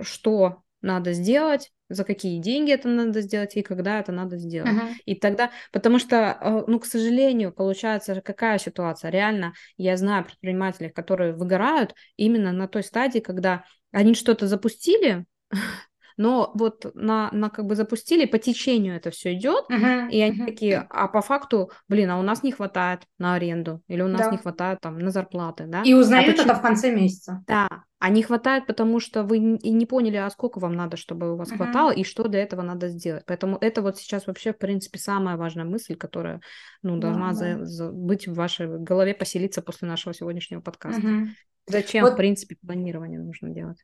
что 0.01 0.63
надо 0.81 1.13
сделать, 1.13 1.71
за 1.87 2.03
какие 2.03 2.39
деньги 2.39 2.73
это 2.73 2.89
надо 2.89 3.21
сделать 3.21 3.55
и 3.55 3.61
когда 3.61 4.01
это 4.01 4.11
надо 4.11 4.37
сделать. 4.37 4.73
Uh-huh. 4.73 4.93
И 5.05 5.15
тогда, 5.15 5.51
потому 5.71 5.97
что, 5.97 6.37
э, 6.41 6.63
ну, 6.67 6.77
к 6.77 6.85
сожалению, 6.85 7.53
получается 7.53 8.19
какая 8.19 8.57
ситуация? 8.57 9.11
Реально, 9.11 9.53
я 9.77 9.95
знаю 9.95 10.25
предпринимателей, 10.25 10.89
которые 10.89 11.31
выгорают 11.31 11.95
именно 12.17 12.51
на 12.51 12.67
той 12.67 12.83
стадии, 12.83 13.19
когда 13.19 13.63
они 13.91 14.13
что-то 14.13 14.47
запустили, 14.47 15.25
но 16.17 16.51
вот 16.55 16.85
на, 16.93 17.29
на 17.31 17.49
как 17.49 17.65
бы 17.65 17.75
запустили, 17.75 18.25
по 18.25 18.37
течению 18.37 18.95
это 18.95 19.11
все 19.11 19.33
идет, 19.33 19.65
uh-huh, 19.69 20.09
и 20.09 20.21
они 20.21 20.41
uh-huh. 20.41 20.45
такие, 20.45 20.87
а 20.89 21.07
по 21.07 21.21
факту, 21.21 21.71
блин, 21.87 22.09
а 22.11 22.19
у 22.19 22.23
нас 22.23 22.43
не 22.43 22.51
хватает 22.51 23.01
на 23.17 23.35
аренду, 23.35 23.81
или 23.87 24.01
у 24.01 24.07
нас 24.07 24.21
да. 24.21 24.31
не 24.31 24.37
хватает 24.37 24.79
там 24.81 24.99
на 24.99 25.11
зарплаты, 25.11 25.65
да? 25.67 25.81
И 25.83 25.93
узнают 25.93 26.39
а 26.39 26.43
это 26.43 26.55
в 26.55 26.61
конце 26.61 26.93
месяца. 26.93 27.43
Да, 27.47 27.67
а 27.99 28.09
не 28.09 28.23
хватает, 28.23 28.65
потому 28.65 28.99
что 28.99 29.23
вы 29.23 29.37
и 29.37 29.69
не 29.69 29.85
поняли, 29.85 30.17
а 30.17 30.29
сколько 30.31 30.59
вам 30.59 30.73
надо, 30.73 30.97
чтобы 30.97 31.33
у 31.33 31.35
вас 31.35 31.51
uh-huh. 31.51 31.57
хватало, 31.57 31.91
и 31.91 32.03
что 32.03 32.27
для 32.27 32.41
этого 32.41 32.63
надо 32.63 32.89
сделать. 32.89 33.23
Поэтому 33.27 33.57
это 33.61 33.81
вот 33.81 33.97
сейчас 33.97 34.25
вообще, 34.25 34.53
в 34.53 34.57
принципе, 34.57 34.97
самая 34.97 35.37
важная 35.37 35.65
мысль, 35.65 35.95
которая, 35.95 36.41
ну, 36.81 36.97
должна 36.97 37.27
да, 37.29 37.33
за, 37.33 37.65
За, 37.65 37.91
быть 37.91 38.27
в 38.27 38.33
вашей 38.33 38.67
голове, 38.79 39.13
поселиться 39.13 39.61
после 39.61 39.87
нашего 39.87 40.15
сегодняшнего 40.15 40.61
подкаста. 40.61 41.01
Uh-huh. 41.01 41.27
Зачем, 41.67 42.03
вот... 42.03 42.13
в 42.13 42.17
принципе, 42.17 42.57
планирование 42.65 43.19
нужно 43.19 43.49
делать? 43.49 43.77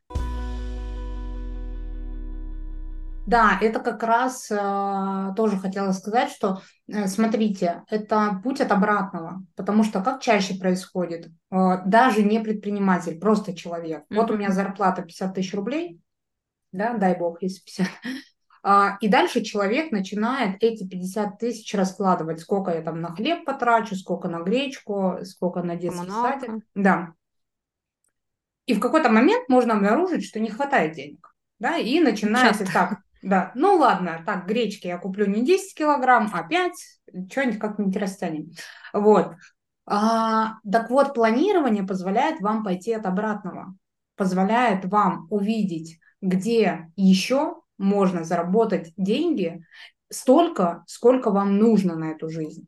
Да, 3.28 3.58
это 3.60 3.80
как 3.80 4.02
раз 4.04 4.50
э, 4.50 5.34
тоже 5.36 5.58
хотела 5.58 5.92
сказать, 5.92 6.30
что 6.30 6.62
э, 6.86 7.06
смотрите, 7.08 7.82
это 7.90 8.40
путь 8.42 8.62
от 8.62 8.72
обратного, 8.72 9.42
потому 9.54 9.84
что 9.84 10.00
как 10.00 10.22
чаще 10.22 10.58
происходит, 10.58 11.26
э, 11.50 11.56
даже 11.84 12.22
не 12.22 12.40
предприниматель, 12.40 13.20
просто 13.20 13.54
человек. 13.54 14.04
Mm-hmm. 14.04 14.16
Вот 14.16 14.30
у 14.30 14.36
меня 14.38 14.50
зарплата 14.50 15.02
50 15.02 15.34
тысяч 15.34 15.52
рублей, 15.52 16.00
да, 16.72 16.94
дай 16.94 17.18
бог, 17.18 17.42
если 17.42 17.60
50. 17.64 17.86
А, 18.60 18.98
и 19.00 19.08
дальше 19.08 19.42
человек 19.42 19.92
начинает 19.92 20.60
эти 20.60 20.86
50 20.86 21.38
тысяч 21.38 21.72
раскладывать, 21.74 22.40
сколько 22.40 22.72
я 22.72 22.82
там 22.82 23.00
на 23.00 23.14
хлеб 23.14 23.44
потрачу, 23.44 23.94
сколько 23.94 24.28
на 24.28 24.40
гречку, 24.40 25.18
сколько 25.22 25.62
на 25.62 25.76
детский 25.76 26.00
Коммуналка. 26.00 26.40
садик. 26.40 26.64
Да. 26.74 27.12
И 28.66 28.74
в 28.74 28.80
какой-то 28.80 29.10
момент 29.10 29.48
можно 29.48 29.74
обнаружить, 29.74 30.24
что 30.24 30.40
не 30.40 30.50
хватает 30.50 30.94
денег. 30.96 31.32
Да, 31.60 31.76
и 31.76 32.00
начинается 32.00 32.64
Часто. 32.64 32.74
так, 32.74 32.98
да, 33.22 33.52
ну 33.54 33.76
ладно, 33.76 34.22
так, 34.24 34.46
гречки 34.46 34.86
я 34.86 34.98
куплю 34.98 35.26
не 35.26 35.44
10 35.44 35.74
килограмм, 35.74 36.30
а 36.32 36.42
5, 36.42 36.72
что-нибудь 37.30 37.58
как-нибудь 37.58 37.96
растянем. 37.96 38.50
Вот. 38.92 39.34
А, 39.86 40.54
так 40.70 40.90
вот, 40.90 41.14
планирование 41.14 41.82
позволяет 41.82 42.40
вам 42.40 42.62
пойти 42.62 42.92
от 42.92 43.06
обратного, 43.06 43.74
позволяет 44.16 44.84
вам 44.84 45.26
увидеть, 45.30 45.98
где 46.20 46.88
еще 46.96 47.62
можно 47.78 48.24
заработать 48.24 48.92
деньги 48.96 49.64
столько, 50.10 50.84
сколько 50.86 51.30
вам 51.30 51.56
нужно 51.58 51.96
на 51.96 52.10
эту 52.10 52.28
жизнь. 52.28 52.66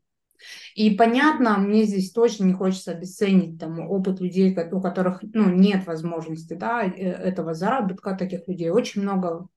И 0.75 0.95
понятно, 0.95 1.57
мне 1.59 1.83
здесь 1.83 2.11
точно 2.11 2.45
не 2.45 2.53
хочется 2.53 2.91
обесценить 2.91 3.59
там, 3.59 3.79
опыт 3.79 4.19
людей, 4.19 4.57
у 4.71 4.81
которых 4.81 5.21
ну, 5.33 5.49
нет 5.49 5.85
возможности 5.85 6.53
да, 6.53 6.83
э, 6.83 6.89
этого 6.89 7.53
заработка, 7.53 8.15
таких 8.15 8.47
людей 8.47 8.69
очень 8.69 9.01
много 9.03 9.47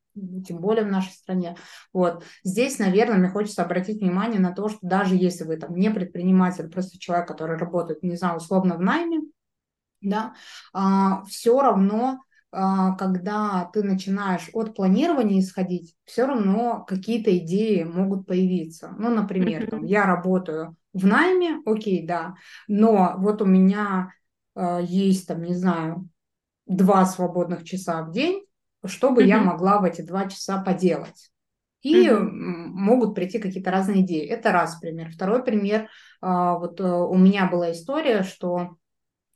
тем 0.47 0.59
более 0.59 0.85
в 0.85 0.91
нашей 0.91 1.13
стране. 1.13 1.57
Вот. 1.93 2.25
Здесь, 2.43 2.79
наверное, 2.79 3.19
мне 3.19 3.29
хочется 3.29 3.63
обратить 3.63 4.01
внимание 4.01 4.41
на 4.41 4.53
то, 4.53 4.69
что 4.69 4.79
даже 4.83 5.17
если 5.17 5.45
вы 5.45 5.57
там 5.57 5.75
не 5.75 5.91
предприниматель, 5.91 6.69
просто 6.69 6.99
человек, 6.99 7.29
который 7.29 7.57
работает, 7.57 8.03
не 8.03 8.17
знаю, 8.17 8.37
условно 8.37 8.77
в 8.77 8.81
найме, 8.81 9.23
да, 10.01 10.35
а, 10.73 11.25
все 11.25 11.61
равно 11.61 12.21
а, 12.57 12.95
когда 12.95 13.69
ты 13.73 13.83
начинаешь 13.83 14.49
от 14.53 14.77
планирования 14.77 15.41
исходить, 15.41 15.97
все 16.05 16.25
равно 16.27 16.85
какие-то 16.87 17.37
идеи 17.39 17.83
могут 17.83 18.27
появиться. 18.27 18.95
Ну, 18.97 19.13
например, 19.13 19.69
там, 19.69 19.85
я 19.85 20.07
работаю 20.07 20.77
в 20.93 21.05
найме, 21.05 21.61
окей, 21.67 22.07
да, 22.07 22.35
но 22.69 23.15
вот 23.19 23.43
у 23.43 23.45
меня 23.45 24.13
э, 24.55 24.81
есть, 24.85 25.27
там, 25.27 25.43
не 25.43 25.55
знаю, 25.55 26.09
два 26.67 27.05
свободных 27.07 27.65
часа 27.65 28.03
в 28.05 28.13
день, 28.13 28.44
чтобы 28.87 29.23
mm-hmm. 29.23 29.29
я 29.29 29.41
могла 29.41 29.79
в 29.79 29.85
эти 29.85 30.03
два 30.03 30.29
часа 30.29 30.63
поделать. 30.63 31.31
И 31.83 32.07
mm-hmm. 32.07 32.19
могут 32.19 33.15
прийти 33.15 33.39
какие-то 33.39 33.71
разные 33.71 34.03
идеи. 34.03 34.27
Это 34.27 34.53
раз 34.53 34.77
пример. 34.77 35.11
Второй 35.11 35.45
пример. 35.45 35.89
А, 36.23 36.59
вот 36.59 36.81
э, 36.81 36.85
у 36.85 37.15
меня 37.17 37.47
была 37.47 37.73
история, 37.73 38.23
что, 38.23 38.77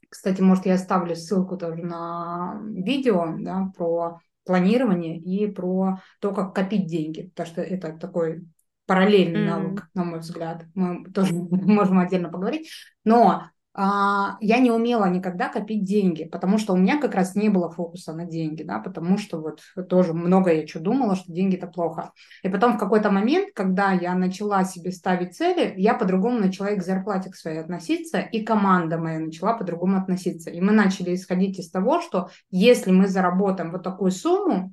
кстати, 0.08 0.40
может, 0.40 0.64
я 0.64 0.74
оставлю 0.74 1.14
ссылку 1.14 1.58
тоже 1.58 1.82
на 1.82 2.58
видео 2.64 3.36
да, 3.38 3.70
про 3.76 4.20
планирование 4.44 5.18
и 5.18 5.46
про 5.46 6.00
то, 6.20 6.32
как 6.32 6.54
копить 6.54 6.86
деньги, 6.86 7.28
потому 7.28 7.46
что 7.46 7.60
это 7.60 7.92
такой 7.98 8.46
параллельный 8.86 9.42
mm-hmm. 9.42 9.50
навык, 9.50 9.88
на 9.92 10.04
мой 10.04 10.20
взгляд. 10.20 10.64
Мы 10.74 11.04
тоже 11.12 11.34
можем 11.50 11.98
отдельно 11.98 12.30
поговорить. 12.30 12.70
Но 13.04 13.44
я 13.80 14.58
не 14.58 14.72
умела 14.72 15.08
никогда 15.08 15.48
копить 15.48 15.84
деньги, 15.84 16.24
потому 16.24 16.58
что 16.58 16.72
у 16.72 16.76
меня 16.76 17.00
как 17.00 17.14
раз 17.14 17.36
не 17.36 17.48
было 17.48 17.70
фокуса 17.70 18.12
на 18.12 18.24
деньги, 18.24 18.64
да, 18.64 18.80
потому 18.80 19.18
что 19.18 19.40
вот 19.40 19.60
тоже 19.88 20.14
много 20.14 20.52
я 20.52 20.66
что 20.66 20.80
думала, 20.80 21.14
что 21.14 21.32
деньги 21.32 21.56
это 21.56 21.68
плохо. 21.68 22.10
И 22.42 22.48
потом 22.48 22.74
в 22.74 22.78
какой-то 22.78 23.10
момент, 23.10 23.50
когда 23.54 23.92
я 23.92 24.14
начала 24.14 24.64
себе 24.64 24.90
ставить 24.90 25.36
цели, 25.36 25.74
я 25.76 25.94
по-другому 25.94 26.40
начала 26.40 26.68
и 26.68 26.76
к 26.76 26.82
зарплате 26.82 27.30
к 27.30 27.36
своей 27.36 27.60
относиться, 27.60 28.18
и 28.18 28.42
команда 28.42 28.98
моя 28.98 29.20
начала 29.20 29.54
по-другому 29.54 29.98
относиться. 29.98 30.50
И 30.50 30.60
мы 30.60 30.72
начали 30.72 31.14
исходить 31.14 31.58
из 31.60 31.70
того, 31.70 32.00
что 32.00 32.30
если 32.50 32.90
мы 32.90 33.06
заработаем 33.06 33.70
вот 33.70 33.84
такую 33.84 34.10
сумму, 34.10 34.72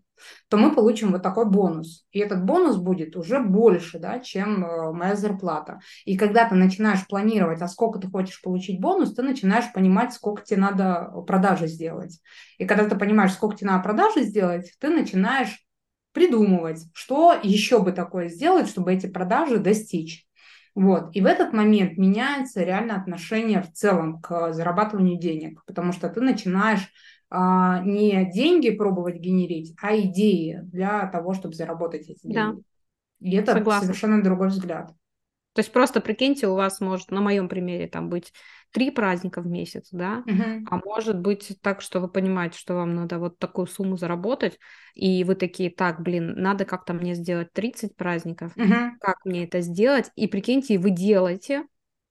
то 0.50 0.58
мы 0.58 0.74
получим 0.74 1.12
вот 1.12 1.24
такой 1.24 1.46
бонус. 1.46 2.06
И 2.12 2.20
этот 2.20 2.46
бонус 2.46 2.78
будет 2.78 3.16
уже 3.16 3.40
больше, 3.40 4.00
да, 4.00 4.20
чем 4.20 4.66
э, 4.66 4.92
моя 4.92 5.16
зарплата. 5.16 5.80
И 6.06 6.18
когда 6.18 6.48
ты 6.48 6.56
начинаешь 6.56 7.06
планировать, 7.08 7.62
а 7.62 7.68
сколько 7.68 8.00
ты 8.00 8.10
хочешь 8.10 8.42
получить 8.42 8.80
бонус, 8.80 9.14
ты 9.14 9.24
начинаешь 9.24 9.72
понимать, 9.74 10.14
сколько 10.14 10.44
тебе 10.44 10.60
надо 10.60 11.12
продажи 11.28 11.68
сделать. 11.68 12.20
И 12.58 12.66
когда 12.66 12.88
ты 12.88 12.96
понимаешь, 12.96 13.34
сколько 13.34 13.58
тебе 13.58 13.72
надо 13.72 13.84
продажи 13.84 14.24
сделать, 14.24 14.72
ты 14.80 14.90
начинаешь 14.90 15.66
придумывать, 16.12 16.86
что 16.94 17.38
еще 17.44 17.82
бы 17.82 17.92
такое 17.92 18.30
сделать, 18.30 18.70
чтобы 18.70 18.94
эти 18.94 19.08
продажи 19.08 19.58
достичь. 19.58 20.26
Вот. 20.76 21.16
И 21.16 21.22
в 21.22 21.26
этот 21.26 21.54
момент 21.54 21.98
меняется 21.98 22.62
реально 22.64 22.96
отношение 22.96 23.62
в 23.62 23.72
целом 23.72 24.22
к 24.22 24.52
зарабатыванию 24.52 25.18
денег, 25.18 25.64
потому 25.66 25.94
что 25.94 26.10
ты 26.10 26.20
начинаешь 26.20 26.90
не 27.32 28.32
деньги 28.32 28.70
пробовать 28.70 29.18
генерить, 29.18 29.76
а 29.82 29.98
идеи 29.98 30.62
для 30.64 31.08
того, 31.08 31.34
чтобы 31.34 31.56
заработать 31.56 32.08
эти 32.10 32.22
деньги. 32.24 32.34
Да. 32.36 32.56
И 33.20 33.36
это 33.36 33.54
Согласна. 33.54 33.88
совершенно 33.88 34.24
другой 34.24 34.50
взгляд. 34.50 34.94
То 35.56 35.60
есть 35.60 35.72
просто 35.72 36.02
прикиньте, 36.02 36.48
у 36.48 36.56
вас 36.56 36.82
может 36.82 37.12
на 37.12 37.22
моем 37.22 37.48
примере 37.48 37.88
там 37.88 38.10
быть 38.10 38.34
три 38.72 38.92
праздника 38.92 39.42
в 39.42 39.48
месяц, 39.48 39.88
да, 39.94 40.22
угу. 40.28 40.44
а 40.70 40.82
может 40.84 41.18
быть 41.18 41.58
так, 41.62 41.80
что 41.80 42.02
вы 42.02 42.10
понимаете, 42.10 42.60
что 42.60 42.76
вам 42.76 42.94
надо 42.94 43.20
вот 43.20 43.40
такую 43.40 43.66
сумму 43.66 43.96
заработать, 43.96 44.60
и 44.96 45.24
вы 45.24 45.36
такие, 45.36 45.70
так, 45.70 46.02
блин, 46.02 46.34
надо 46.36 46.66
как-то 46.66 46.94
мне 46.94 47.16
сделать 47.16 47.54
30 47.54 47.96
праздников, 47.96 48.52
угу. 48.58 48.74
как 49.00 49.24
мне 49.24 49.46
это 49.46 49.62
сделать, 49.62 50.12
и 50.16 50.28
прикиньте, 50.28 50.78
вы 50.78 50.90
делаете, 50.90 51.64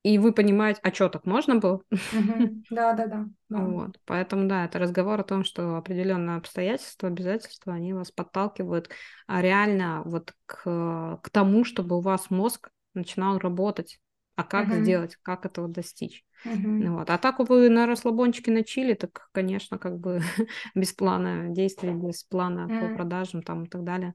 и 0.05 0.19
вы 0.19 0.33
понимаете, 0.33 0.81
а 0.83 0.93
что, 0.93 1.09
так 1.09 1.25
можно 1.25 1.57
было? 1.57 1.81
Да, 2.71 2.93
да, 2.93 3.07
да. 3.07 3.27
Вот. 3.49 3.99
Поэтому, 4.05 4.47
да, 4.47 4.67
это 4.67 4.79
разговор 4.79 5.19
о 5.19 5.25
том, 5.25 5.45
что 5.45 5.77
определенные 5.77 6.37
обстоятельства, 6.37 7.09
обязательства, 7.09 7.73
они 7.73 7.95
вас 7.95 8.11
подталкивают 8.11 8.91
а 9.27 9.41
реально 9.41 10.03
вот 10.05 10.35
к, 10.45 11.21
к 11.23 11.31
тому, 11.31 11.65
чтобы 11.65 11.97
у 11.97 12.01
вас 12.01 12.31
мозг 12.31 12.69
начинал 12.93 13.39
работать. 13.39 13.99
А 14.37 14.43
как 14.43 14.69
uh-huh. 14.69 14.83
сделать, 14.83 15.17
как 15.23 15.47
этого 15.47 15.69
достичь? 15.69 16.25
Uh-huh. 16.45 16.99
Вот. 16.99 17.09
А 17.09 17.17
так 17.17 17.39
вы 17.39 17.71
на 17.71 17.87
расслабончике 17.87 18.51
на 18.51 18.65
чили, 18.65 18.95
так, 18.95 19.29
конечно, 19.33 19.79
как 19.79 19.99
бы 19.99 20.21
без 20.75 20.93
плана 20.93 21.49
действий, 21.49 21.95
без 21.95 22.25
плана 22.25 22.67
uh-huh. 22.69 22.91
по 22.91 22.95
продажам 22.97 23.43
там 23.43 23.65
и 23.65 23.69
так 23.69 23.85
далее. 23.85 24.15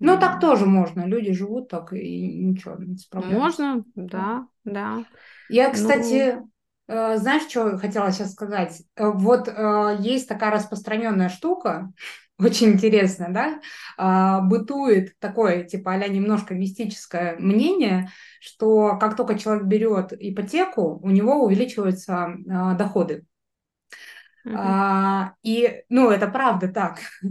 Ну, 0.00 0.18
так 0.18 0.40
тоже 0.40 0.66
можно. 0.66 1.06
Люди 1.06 1.32
живут 1.32 1.68
так 1.68 1.92
и 1.92 2.42
ничего, 2.42 2.74
не 2.76 2.96
справляются. 2.96 3.38
Можно, 3.38 3.84
да, 3.94 4.46
да. 4.64 5.04
Я, 5.48 5.68
ну 5.68 5.74
кстати, 5.74 6.38
ну... 6.88 7.16
знаешь, 7.18 7.48
что 7.48 7.76
хотела 7.78 8.10
сейчас 8.10 8.32
сказать? 8.32 8.82
Э, 8.96 9.10
вот 9.10 9.46
э, 9.48 9.96
есть 10.00 10.26
такая 10.26 10.52
распространенная 10.52 11.28
штука, 11.28 11.92
очень 12.38 12.68
интересная, 12.72 13.28
да, 13.28 13.60
а, 13.98 14.40
бытует 14.40 15.18
такое, 15.18 15.64
типа, 15.64 15.92
а 15.92 16.08
немножко 16.08 16.54
мистическое 16.54 17.36
мнение, 17.38 18.08
что 18.40 18.96
как 18.98 19.16
только 19.16 19.38
человек 19.38 19.64
берет 19.64 20.14
ипотеку, 20.18 20.98
у 21.02 21.10
него 21.10 21.44
увеличиваются 21.44 22.36
доходы. 22.78 23.26
Uh-huh. 24.46 24.54
А, 24.56 25.34
и, 25.42 25.82
ну, 25.90 26.10
это 26.10 26.26
правда 26.26 26.68
так. 26.68 27.00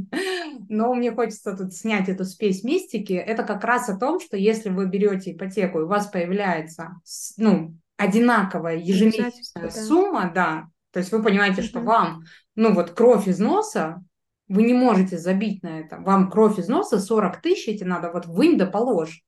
Но 0.70 0.93
мне 0.93 1.12
хочется 1.12 1.56
тут 1.56 1.74
снять 1.74 2.10
эту 2.10 2.26
спесь 2.26 2.64
мистики. 2.64 3.14
Это 3.14 3.43
как 3.43 3.64
раз 3.64 3.89
о 3.89 3.97
том, 3.97 4.20
что 4.20 4.38
если 4.38 4.70
вы 4.70 4.88
берете 4.88 5.32
ипотеку, 5.32 5.80
и 5.80 5.84
у 5.84 5.88
вас 5.88 6.08
появляется, 6.08 7.00
ну, 7.38 7.76
одинаковая 7.97 8.78
ежемесячная 8.78 9.70
сумма, 9.70 10.32
да, 10.34 10.68
то 10.91 11.00
есть 11.00 11.12
вы 11.12 11.22
понимаете, 11.22 11.62
что 11.62 11.82
вам, 11.82 12.24
ну, 12.56 12.74
вот 12.74 12.91
кровь 12.91 13.28
из 13.28 13.39
носа, 13.39 14.04
вы 14.47 14.64
не 14.64 14.74
можете 14.74 15.18
забить 15.18 15.62
на 15.62 15.80
это. 15.80 16.00
Вам 16.00 16.30
кровь 16.32 16.58
из 16.58 16.68
носа 16.68 17.00
40 17.00 17.41
тысяч, 17.41 17.68
эти 17.68 17.84
надо 17.84 18.12
вот 18.12 18.26
вынь 18.26 18.58
да 18.58 18.66
положь. 18.66 19.22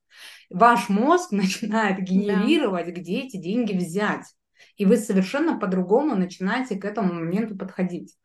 Ваш 0.50 0.90
мозг 0.90 1.32
начинает 1.32 2.00
генерировать, 2.00 2.88
да. 2.88 2.92
где 2.92 3.22
эти 3.22 3.38
деньги 3.38 3.78
взять 3.78 4.26
и 4.78 4.86
вы 4.86 4.98
совершенно 4.98 5.60
по-другому 5.60 6.16
начинаете 6.16 6.76
к 6.76 6.86
этому 6.86 7.14
моменту 7.14 7.58
подходить. 7.58 8.16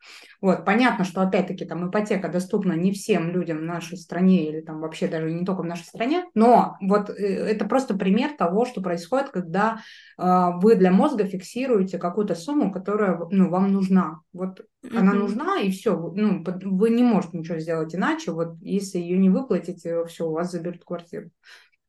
Вот, 0.41 0.65
понятно, 0.65 1.03
что 1.03 1.21
опять-таки 1.21 1.65
там 1.65 1.89
ипотека 1.89 2.29
доступна 2.29 2.73
не 2.73 2.91
всем 2.91 3.31
людям 3.31 3.59
в 3.59 3.63
нашей 3.63 3.97
стране 3.97 4.49
или 4.49 4.61
там 4.61 4.81
вообще 4.81 5.07
даже 5.07 5.31
не 5.31 5.45
только 5.45 5.61
в 5.61 5.65
нашей 5.65 5.85
стране, 5.85 6.25
но 6.35 6.77
вот 6.81 7.09
э, 7.09 7.13
это 7.13 7.65
просто 7.65 7.97
пример 7.97 8.31
того, 8.37 8.65
что 8.65 8.81
происходит, 8.81 9.29
когда 9.29 9.79
э, 10.17 10.49
вы 10.61 10.75
для 10.75 10.91
мозга 10.91 11.25
фиксируете 11.25 11.97
какую-то 11.97 12.35
сумму, 12.35 12.71
которая 12.71 13.19
ну, 13.31 13.49
вам 13.49 13.71
нужна. 13.71 14.19
Вот 14.33 14.61
mm-hmm. 14.85 14.97
она 14.97 15.13
нужна, 15.13 15.59
и 15.59 15.71
все, 15.71 15.95
ну, 15.95 16.43
вы 16.45 16.89
не 16.91 17.03
можете 17.03 17.37
ничего 17.37 17.59
сделать 17.59 17.95
иначе, 17.95 18.31
вот 18.31 18.55
если 18.61 18.99
ее 18.99 19.17
не 19.17 19.29
выплатите, 19.29 20.05
все, 20.05 20.27
у 20.27 20.33
вас 20.33 20.51
заберут 20.51 20.83
квартиру. 20.83 21.31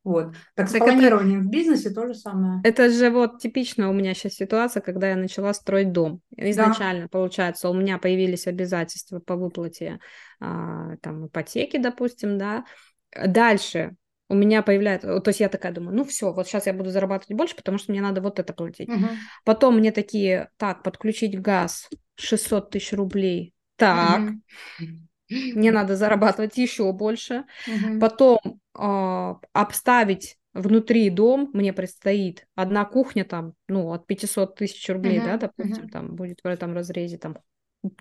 Вот. 0.03 0.33
Так, 0.55 0.69
с 0.69 0.77
планированием 0.77 1.47
в 1.47 1.49
бизнесе 1.49 1.89
то 1.89 2.07
же 2.07 2.13
самое. 2.13 2.61
Это 2.63 2.89
же 2.89 3.09
вот 3.09 3.39
типично 3.39 3.89
у 3.89 3.93
меня 3.93 4.13
сейчас 4.13 4.33
ситуация, 4.33 4.81
когда 4.81 5.09
я 5.09 5.15
начала 5.15 5.53
строить 5.53 5.91
дом. 5.91 6.21
Изначально, 6.35 7.03
да. 7.03 7.09
получается, 7.09 7.69
у 7.69 7.73
меня 7.73 7.97
появились 7.97 8.47
обязательства 8.47 9.19
по 9.19 9.35
выплате 9.35 9.99
а, 10.39 10.95
там 11.01 11.27
ипотеки, 11.27 11.77
допустим, 11.77 12.37
да. 12.37 12.65
Дальше 13.13 13.95
у 14.29 14.35
меня 14.35 14.61
появляется, 14.61 15.19
то 15.19 15.29
есть 15.29 15.39
я 15.39 15.49
такая 15.49 15.73
думаю, 15.73 15.97
ну 15.97 16.05
все, 16.05 16.31
вот 16.31 16.47
сейчас 16.47 16.67
я 16.67 16.73
буду 16.73 16.91
зарабатывать 16.91 17.35
больше, 17.35 17.55
потому 17.55 17.79
что 17.79 17.91
мне 17.91 18.01
надо 18.01 18.21
вот 18.21 18.39
это 18.39 18.53
платить. 18.53 18.87
Угу. 18.87 19.07
Потом 19.43 19.77
мне 19.77 19.91
такие, 19.91 20.49
так, 20.57 20.83
подключить 20.83 21.39
газ 21.41 21.89
600 22.15 22.69
тысяч 22.69 22.93
рублей. 22.93 23.53
Так, 23.75 24.19
угу. 24.19 24.87
мне 25.29 25.71
надо 25.71 25.95
зарабатывать 25.95 26.57
еще 26.57 26.91
больше. 26.93 27.45
Угу. 27.67 27.99
Потом 27.99 28.58
э, 28.79 29.35
обставить 29.53 30.37
внутри 30.53 31.09
дом 31.09 31.49
мне 31.53 31.73
предстоит 31.73 32.47
одна 32.55 32.85
кухня 32.85 33.25
там, 33.25 33.53
ну, 33.67 33.91
от 33.91 34.07
500 34.07 34.55
тысяч 34.55 34.87
рублей, 34.89 35.19
uh-huh, 35.19 35.25
да, 35.25 35.37
допустим, 35.37 35.85
uh-huh. 35.85 35.91
там 35.91 36.15
будет 36.15 36.39
в 36.43 36.47
этом 36.47 36.73
разрезе 36.73 37.17
там 37.17 37.37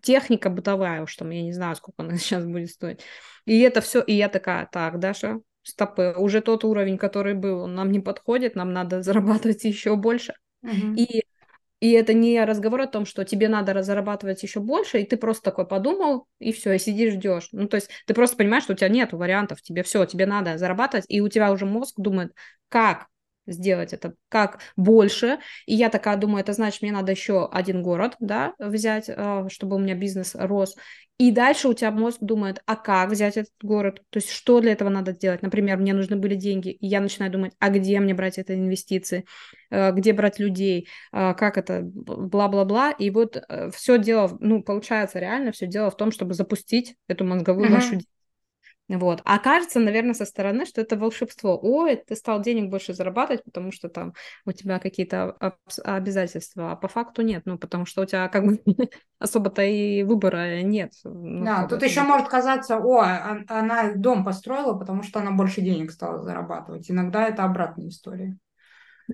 техника 0.02 0.50
бытовая 0.50 1.02
уж 1.02 1.14
там, 1.14 1.30
я 1.30 1.42
не 1.42 1.52
знаю, 1.52 1.76
сколько 1.76 2.02
она 2.02 2.16
сейчас 2.16 2.44
будет 2.44 2.70
стоить. 2.70 3.00
И 3.44 3.60
это 3.60 3.80
все, 3.80 4.00
и 4.00 4.14
я 4.14 4.28
такая, 4.28 4.68
так, 4.70 4.98
Даша, 4.98 5.40
стопы, 5.62 6.14
уже 6.16 6.40
тот 6.40 6.64
уровень, 6.64 6.98
который 6.98 7.34
был, 7.34 7.60
он 7.60 7.74
нам 7.74 7.92
не 7.92 8.00
подходит, 8.00 8.54
нам 8.54 8.72
надо 8.72 9.02
зарабатывать 9.02 9.64
еще 9.64 9.96
больше. 9.96 10.34
Uh-huh. 10.64 10.96
И 10.96 11.24
и 11.80 11.92
это 11.92 12.12
не 12.12 12.42
разговор 12.44 12.82
о 12.82 12.86
том, 12.86 13.06
что 13.06 13.24
тебе 13.24 13.48
надо 13.48 13.82
зарабатывать 13.82 14.42
еще 14.42 14.60
больше, 14.60 15.00
и 15.00 15.06
ты 15.06 15.16
просто 15.16 15.44
такой 15.44 15.66
подумал, 15.66 16.26
и 16.38 16.52
все, 16.52 16.72
и 16.72 16.78
сидишь, 16.78 17.14
ждешь. 17.14 17.48
Ну, 17.52 17.68
то 17.68 17.76
есть 17.76 17.90
ты 18.06 18.14
просто 18.14 18.36
понимаешь, 18.36 18.64
что 18.64 18.72
у 18.72 18.76
тебя 18.76 18.88
нет 18.88 19.12
вариантов, 19.12 19.62
тебе 19.62 19.82
все, 19.82 20.04
тебе 20.04 20.26
надо 20.26 20.58
зарабатывать, 20.58 21.04
и 21.08 21.20
у 21.20 21.28
тебя 21.28 21.52
уже 21.52 21.66
мозг 21.66 21.94
думает, 21.96 22.32
как 22.68 23.06
сделать 23.52 23.92
это 23.92 24.14
как 24.28 24.60
больше. 24.76 25.38
И 25.66 25.74
я 25.74 25.88
такая 25.90 26.16
думаю, 26.16 26.40
это 26.40 26.52
значит, 26.52 26.82
мне 26.82 26.92
надо 26.92 27.12
еще 27.12 27.48
один 27.48 27.82
город, 27.82 28.16
да, 28.20 28.54
взять, 28.58 29.08
а, 29.08 29.48
чтобы 29.48 29.76
у 29.76 29.78
меня 29.78 29.94
бизнес 29.94 30.34
рос. 30.34 30.76
И 31.18 31.32
дальше 31.32 31.66
у 31.66 31.74
тебя 31.74 31.90
мозг 31.90 32.18
думает, 32.20 32.62
а 32.64 32.76
как 32.76 33.10
взять 33.10 33.36
этот 33.36 33.52
город? 33.60 34.02
То 34.10 34.18
есть 34.18 34.30
что 34.30 34.60
для 34.60 34.70
этого 34.70 34.88
надо 34.88 35.12
сделать? 35.12 35.42
Например, 35.42 35.76
мне 35.76 35.92
нужны 35.92 36.14
были 36.14 36.36
деньги, 36.36 36.70
и 36.70 36.86
я 36.86 37.00
начинаю 37.00 37.32
думать, 37.32 37.54
а 37.58 37.70
где 37.70 37.98
мне 37.98 38.14
брать 38.14 38.38
эти 38.38 38.52
инвестиции? 38.52 39.24
Э, 39.70 39.90
где 39.90 40.12
брать 40.12 40.38
людей? 40.38 40.88
Э, 41.12 41.34
как 41.34 41.58
это? 41.58 41.82
Бла-бла-бла. 41.82 42.92
И 42.92 43.10
вот 43.10 43.36
э, 43.36 43.70
все 43.74 43.98
дело, 43.98 44.36
ну, 44.38 44.62
получается 44.62 45.18
реально 45.18 45.50
все 45.50 45.66
дело 45.66 45.90
в 45.90 45.96
том, 45.96 46.12
чтобы 46.12 46.34
запустить 46.34 46.94
эту 47.08 47.24
мозговую 47.24 47.68
uh-huh. 47.68 47.74
вашу 47.74 47.98
вот. 48.96 49.20
А 49.24 49.38
кажется, 49.38 49.80
наверное, 49.80 50.14
со 50.14 50.24
стороны, 50.24 50.64
что 50.64 50.80
это 50.80 50.96
волшебство. 50.96 51.58
Ой, 51.60 51.96
ты 51.96 52.16
стал 52.16 52.40
денег 52.40 52.70
больше 52.70 52.94
зарабатывать, 52.94 53.44
потому 53.44 53.70
что 53.70 53.88
там 53.88 54.14
у 54.46 54.52
тебя 54.52 54.78
какие-то 54.78 55.36
обязательства. 55.84 56.72
А 56.72 56.76
по 56.76 56.88
факту 56.88 57.22
нет. 57.22 57.42
Ну, 57.44 57.58
потому 57.58 57.84
что 57.84 58.02
у 58.02 58.06
тебя 58.06 58.28
как 58.28 58.46
бы 58.46 58.60
особо-то 59.18 59.62
и 59.62 60.02
выбора 60.04 60.62
нет. 60.62 60.92
Ну, 61.04 61.44
да, 61.44 61.66
тут 61.66 61.82
еще 61.82 62.02
может 62.02 62.28
казаться, 62.28 62.78
о, 62.78 63.00
а, 63.00 63.38
она 63.48 63.92
дом 63.94 64.24
построила, 64.24 64.72
потому 64.72 65.02
что 65.02 65.20
она 65.20 65.32
больше 65.32 65.60
денег 65.60 65.90
стала 65.90 66.22
зарабатывать. 66.22 66.90
Иногда 66.90 67.28
это 67.28 67.44
обратная 67.44 67.88
история. 67.88 68.38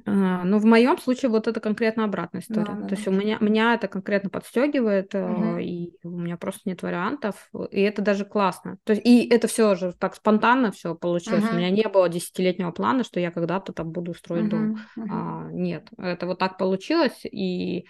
А, 0.06 0.44
ну, 0.44 0.58
в 0.58 0.64
моем 0.64 0.98
случае 0.98 1.30
вот 1.30 1.46
это 1.46 1.60
конкретно 1.60 2.04
обратная 2.04 2.40
история. 2.40 2.66
Да, 2.66 2.72
да, 2.72 2.88
То 2.88 2.94
есть 2.94 3.06
у 3.06 3.12
меня, 3.12 3.38
меня 3.40 3.74
это 3.74 3.86
конкретно 3.86 4.28
подстегивает, 4.28 5.14
угу. 5.14 5.58
и 5.58 5.92
у 6.02 6.18
меня 6.18 6.36
просто 6.36 6.62
нет 6.64 6.82
вариантов, 6.82 7.48
и 7.70 7.80
это 7.80 8.02
даже 8.02 8.24
классно. 8.24 8.78
То 8.84 8.92
есть, 8.92 9.06
и 9.06 9.28
это 9.28 9.46
все 9.46 9.74
же 9.76 9.92
так 9.92 10.16
спонтанно 10.16 10.72
все 10.72 10.94
получилось. 10.94 11.44
Угу. 11.44 11.54
У 11.54 11.56
меня 11.56 11.70
не 11.70 11.88
было 11.88 12.08
десятилетнего 12.08 12.72
плана, 12.72 13.04
что 13.04 13.20
я 13.20 13.30
когда-то 13.30 13.72
там 13.72 13.92
буду 13.92 14.14
строить 14.14 14.44
угу. 14.44 14.50
дом. 14.50 14.80
Угу. 14.96 15.06
А, 15.10 15.48
нет, 15.52 15.88
это 15.96 16.26
вот 16.26 16.38
так 16.38 16.58
получилось, 16.58 17.24
и 17.24 17.86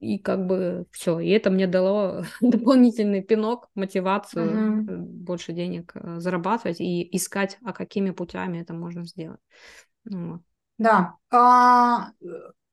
и 0.00 0.18
как 0.20 0.46
бы 0.46 0.86
все, 0.92 1.18
и 1.18 1.28
это 1.30 1.50
мне 1.50 1.66
дало 1.66 2.22
дополнительный 2.40 3.20
пинок, 3.20 3.68
мотивацию 3.74 4.46
uh 4.46 4.98
больше 4.98 5.52
денег 5.52 5.92
э, 5.94 6.20
зарабатывать 6.20 6.80
и 6.80 7.16
искать, 7.16 7.58
а 7.64 7.72
какими 7.72 8.10
путями 8.10 8.58
это 8.58 8.74
можно 8.74 9.04
сделать. 9.04 9.40
Вот. 10.04 10.40
Да. 10.78 11.14
А, 11.32 12.10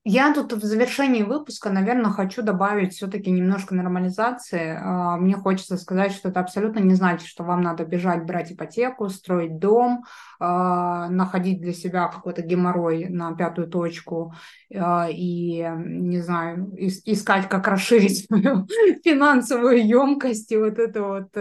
я 0.04 0.32
тут 0.34 0.54
в 0.54 0.64
завершении 0.64 1.24
выпуска, 1.24 1.72
наверное, 1.72 2.12
хочу 2.12 2.44
добавить 2.44 2.94
все-таки 2.94 3.32
немножко 3.32 3.74
нормализации. 3.74 4.78
А, 4.80 5.18
мне 5.18 5.36
хочется 5.36 5.78
сказать, 5.78 6.12
что 6.12 6.30
это 6.30 6.40
абсолютно 6.40 6.80
не 6.80 6.94
значит, 6.94 7.28
что 7.28 7.44
вам 7.44 7.62
надо 7.62 7.84
бежать, 7.84 8.24
брать 8.24 8.52
ипотеку, 8.52 9.10
строить 9.10 9.58
дом, 9.58 10.04
а, 10.40 11.10
находить 11.10 11.60
для 11.60 11.74
себя 11.74 12.08
какой-то 12.08 12.44
геморрой 12.44 13.10
на 13.10 13.36
пятую 13.36 13.68
точку 13.68 14.36
и, 14.70 14.78
не 14.78 16.22
знаю, 16.22 16.72
искать, 16.78 17.50
как 17.50 17.68
расширить 17.68 18.26
свою 18.28 18.68
финансовую 19.04 19.86
емкость 19.88 20.52
и 20.52 20.58
вот 20.58 20.78
это 20.78 21.02
вот... 21.04 21.32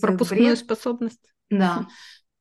Пропускную 0.00 0.56
способность. 0.56 1.20
Да. 1.50 1.86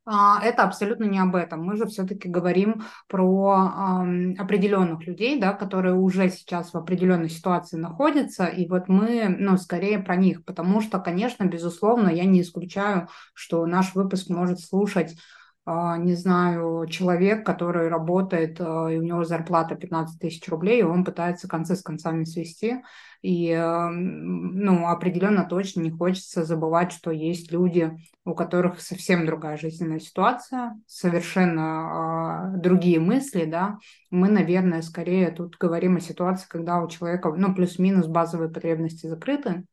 А, 0.04 0.43
это 0.43 0.64
абсолютно 0.64 1.04
не 1.04 1.20
об 1.20 1.36
этом. 1.36 1.64
Мы 1.64 1.78
же 1.78 1.86
все-таки 1.86 2.28
говорим 2.28 2.84
про 3.08 4.04
э, 4.04 4.34
определенных 4.39 5.06
людей, 5.06 5.39
да, 5.39 5.54
которые 5.54 5.93
уже 5.93 6.30
сейчас 6.30 6.74
в 6.74 6.78
определенной 6.78 7.30
ситуации 7.30 7.78
находятся, 7.78 8.45
и 8.45 8.68
вот 8.68 8.88
мы, 8.88 9.28
ну, 9.30 9.58
скорее 9.58 9.99
про 9.99 10.16
них, 10.16 10.43
потому 10.43 10.82
что, 10.82 10.99
конечно, 10.99 11.43
безусловно, 11.43 12.10
я 12.10 12.26
не 12.26 12.41
исключаю, 12.41 13.10
что 13.36 13.66
наш 13.68 13.93
выпуск 13.93 14.30
может 14.30 14.60
слушать 14.60 15.16
а, 15.64 15.97
не 15.97 16.16
знаю, 16.16 16.88
человек, 16.88 17.45
который 17.45 17.88
работает, 17.88 18.60
и 18.60 18.64
у 18.64 19.04
него 19.04 19.24
зарплата 19.24 19.76
15 19.76 20.20
тысяч 20.20 20.47
рублей, 20.49 20.80
и 20.80 20.84
он 20.84 21.06
пытается 21.06 21.47
концы 21.47 21.76
с 21.76 21.84
концами 21.84 22.24
свести, 22.24 22.82
и, 23.22 23.55
ну, 23.55 24.88
определенно 24.88 25.45
точно 25.45 25.82
не 25.82 25.91
хочется 25.91 26.43
забывать, 26.43 26.91
что 26.91 27.11
есть 27.11 27.51
люди, 27.51 27.91
у 28.26 28.34
которых 28.34 28.82
совсем 28.82 29.26
другая 29.26 29.57
жизненная 29.57 29.99
ситуация, 29.99 30.80
совершенно 30.88 32.53
э, 32.55 32.59
другие 32.59 32.99
мысли, 32.99 33.45
да. 33.45 33.78
Мы, 34.09 34.30
наверное, 34.30 34.82
скорее 34.82 35.32
тут 35.32 35.55
говорим 35.57 35.97
о 35.97 35.99
ситуации, 35.99 36.47
когда 36.49 36.82
у 36.82 36.88
человека, 36.88 37.32
ну, 37.36 37.53
плюс-минус 37.53 38.07
базовые 38.07 38.49
потребности 38.49 39.07
закрыты, 39.07 39.65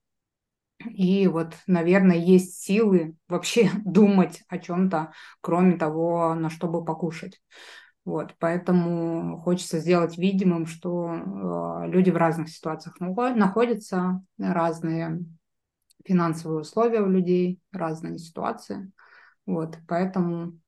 и 0.91 1.27
вот, 1.27 1.55
наверное, 1.67 2.17
есть 2.17 2.63
силы 2.63 3.17
вообще 3.29 3.71
думать 3.85 4.43
о 4.49 4.59
чем-то, 4.59 5.13
кроме 5.41 5.77
того, 5.77 6.35
на 6.35 6.51
что 6.51 6.69
бы 6.69 6.85
покушать. 6.85 7.41
Вот, 8.09 8.35
поэтому 8.39 9.37
хочется 9.37 9.81
сделать 9.81 10.17
видимым, 10.17 10.65
что 10.65 11.13
э, 11.13 11.89
люди 11.89 12.09
в 12.09 12.17
разных 12.17 12.49
ситуациях 12.49 13.01
находятся, 13.01 14.25
разные 14.39 15.27
финансовые 16.07 16.61
условия 16.61 17.03
у 17.03 17.11
людей, 17.11 17.61
разные 17.71 18.17
ситуации. 18.17 18.91
Вот, 19.45 19.77
поэтому 19.87 20.59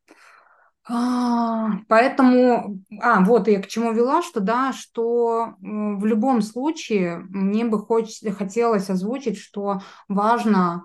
а, 0.87 1.79
поэтому, 1.89 2.83
а, 3.01 3.25
вот 3.25 3.49
я 3.49 3.63
к 3.63 3.69
чему 3.69 3.93
вела, 3.93 4.21
что 4.21 4.41
да, 4.41 4.75
что 4.75 5.55
в 5.61 6.05
любом 6.05 6.43
случае 6.43 7.25
мне 7.31 7.65
бы 7.65 7.79
хоч, 7.79 8.21
хотелось 8.37 8.91
озвучить, 8.91 9.39
что 9.39 9.81
важно 10.09 10.85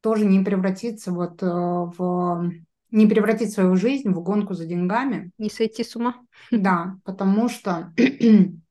тоже 0.00 0.24
не 0.24 0.44
превратиться 0.44 1.12
вот 1.12 1.40
э, 1.44 1.46
в 1.46 2.50
не 2.92 3.06
превратить 3.06 3.52
свою 3.52 3.74
жизнь 3.76 4.10
в 4.10 4.22
гонку 4.22 4.54
за 4.54 4.66
деньгами. 4.66 5.32
Не 5.38 5.50
сойти 5.50 5.82
с 5.82 5.96
ума. 5.96 6.14
Да, 6.50 6.96
потому 7.04 7.48
что 7.48 7.92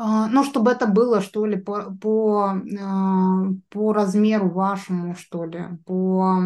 А, 0.00 0.28
ну, 0.28 0.44
чтобы 0.44 0.70
это 0.70 0.86
было, 0.86 1.20
что 1.20 1.44
ли, 1.44 1.56
по, 1.56 1.92
по, 2.00 2.54
а, 2.80 3.42
по 3.68 3.92
размеру 3.92 4.48
вашему, 4.48 5.16
что 5.16 5.44
ли, 5.44 5.64
по... 5.84 6.38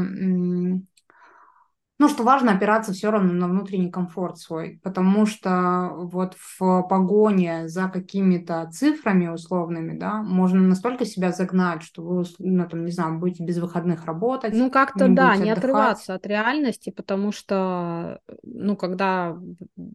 Ну, 2.02 2.08
что 2.08 2.24
важно 2.24 2.50
опираться 2.50 2.92
все 2.92 3.12
равно 3.12 3.32
на 3.32 3.46
внутренний 3.46 3.88
комфорт 3.88 4.36
свой, 4.36 4.80
потому 4.82 5.24
что 5.24 5.92
вот 5.94 6.34
в 6.34 6.82
погоне 6.88 7.68
за 7.68 7.88
какими-то 7.88 8.68
цифрами 8.72 9.28
условными, 9.28 9.96
да, 9.96 10.20
можно 10.20 10.60
настолько 10.60 11.04
себя 11.04 11.30
загнать, 11.30 11.84
что 11.84 12.02
вы, 12.02 12.24
ну, 12.40 12.68
там, 12.68 12.84
не 12.84 12.90
знаю, 12.90 13.20
будете 13.20 13.44
без 13.44 13.58
выходных 13.58 14.06
работать. 14.06 14.52
Ну, 14.52 14.68
как-то, 14.68 15.06
не 15.06 15.14
да, 15.14 15.36
не 15.36 15.42
отдыхать. 15.42 15.58
отрываться 15.58 16.14
от 16.14 16.26
реальности, 16.26 16.90
потому 16.90 17.30
что, 17.30 18.18
ну, 18.42 18.74
когда 18.74 19.38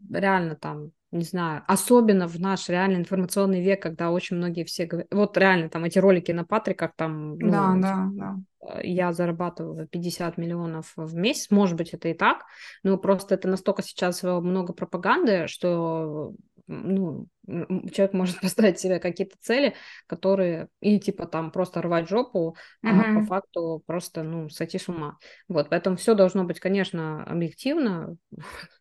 реально 0.09 0.55
там 0.55 0.91
не 1.11 1.23
знаю, 1.23 1.63
особенно 1.67 2.27
в 2.27 2.39
наш 2.39 2.67
реальный 2.67 2.99
информационный 2.99 3.61
век, 3.61 3.81
когда 3.81 4.11
очень 4.11 4.37
многие 4.37 4.65
все 4.65 4.85
говорят, 4.85 5.07
вот 5.11 5.37
реально 5.37 5.69
там 5.69 5.85
эти 5.85 5.99
ролики 5.99 6.31
на 6.31 6.43
Патриках, 6.43 6.91
там, 6.95 7.37
ну, 7.37 7.51
да, 7.51 7.75
да, 7.77 8.09
да. 8.11 8.35
Э, 8.61 8.85
я 8.85 9.13
зарабатываю 9.13 9.87
50 9.87 10.37
миллионов 10.37 10.93
в 10.95 11.15
месяц, 11.15 11.49
может 11.49 11.77
быть, 11.77 11.93
это 11.93 12.09
и 12.09 12.13
так, 12.13 12.43
но 12.83 12.97
просто 12.97 13.35
это 13.35 13.47
настолько 13.47 13.83
сейчас 13.83 14.21
много 14.23 14.73
пропаганды, 14.73 15.47
что 15.47 16.33
ну, 16.67 17.27
человек 17.45 18.13
может 18.13 18.41
поставить 18.41 18.79
себе 18.79 18.99
какие-то 18.99 19.35
цели, 19.39 19.75
которые 20.05 20.67
и 20.81 20.99
типа 20.99 21.25
там 21.25 21.51
просто 21.51 21.81
рвать 21.81 22.09
жопу, 22.09 22.55
uh-huh. 22.85 22.89
а 22.89 23.19
по 23.19 23.25
факту 23.25 23.83
просто 23.85 24.23
ну 24.23 24.49
сойти 24.49 24.77
с 24.77 24.89
ума. 24.89 25.17
Вот, 25.47 25.69
поэтому 25.69 25.95
все 25.95 26.13
должно 26.13 26.43
быть, 26.43 26.59
конечно, 26.59 27.23
объективно, 27.23 28.17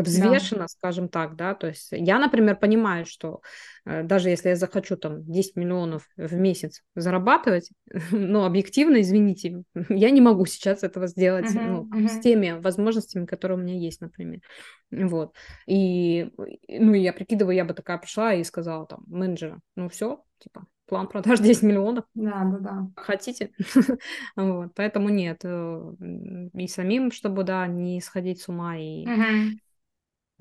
взвешенно, 0.00 0.62
да. 0.62 0.68
скажем 0.68 1.08
так, 1.08 1.36
да, 1.36 1.54
то 1.54 1.66
есть 1.66 1.88
я, 1.90 2.18
например, 2.18 2.56
понимаю, 2.56 3.04
что 3.04 3.42
э, 3.84 4.02
даже 4.02 4.30
если 4.30 4.50
я 4.50 4.56
захочу 4.56 4.96
там 4.96 5.24
10 5.24 5.56
миллионов 5.56 6.08
в 6.16 6.34
месяц 6.34 6.82
зарабатывать, 6.94 7.70
но 8.10 8.46
объективно, 8.46 9.00
извините, 9.00 9.62
я 9.88 10.10
не 10.10 10.20
могу 10.20 10.46
сейчас 10.46 10.82
этого 10.82 11.06
сделать 11.06 11.46
uh-huh, 11.46 11.66
ну, 11.66 11.88
uh-huh. 11.88 12.08
с 12.08 12.20
теми 12.20 12.58
возможностями, 12.60 13.26
которые 13.26 13.58
у 13.58 13.62
меня 13.62 13.78
есть, 13.78 14.00
например, 14.00 14.40
вот, 14.90 15.34
и, 15.66 16.30
ну, 16.68 16.94
я 16.94 17.12
прикидываю, 17.12 17.56
я 17.56 17.64
бы 17.64 17.74
такая 17.74 17.98
пришла 17.98 18.34
и 18.34 18.44
сказала 18.44 18.86
там 18.86 19.04
менеджера, 19.06 19.60
ну, 19.76 19.88
все, 19.88 20.22
типа, 20.38 20.66
план 20.86 21.08
продаж 21.08 21.38
10 21.40 21.62
миллионов. 21.64 22.04
Да, 22.14 22.44
да, 22.44 22.58
да. 22.58 22.90
Хотите? 22.96 23.50
вот, 24.36 24.72
поэтому 24.74 25.10
нет. 25.10 25.40
Э, 25.44 25.92
и 26.54 26.66
самим, 26.68 27.10
чтобы, 27.10 27.44
да, 27.44 27.66
не 27.66 28.00
сходить 28.00 28.40
с 28.40 28.48
ума 28.48 28.76
и... 28.78 29.04
Uh-huh 29.06 29.52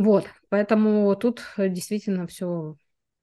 вот, 0.04 0.26
поэтому 0.50 1.16
тут 1.16 1.42
э, 1.58 1.70
действительно 1.70 2.28
все 2.28 2.76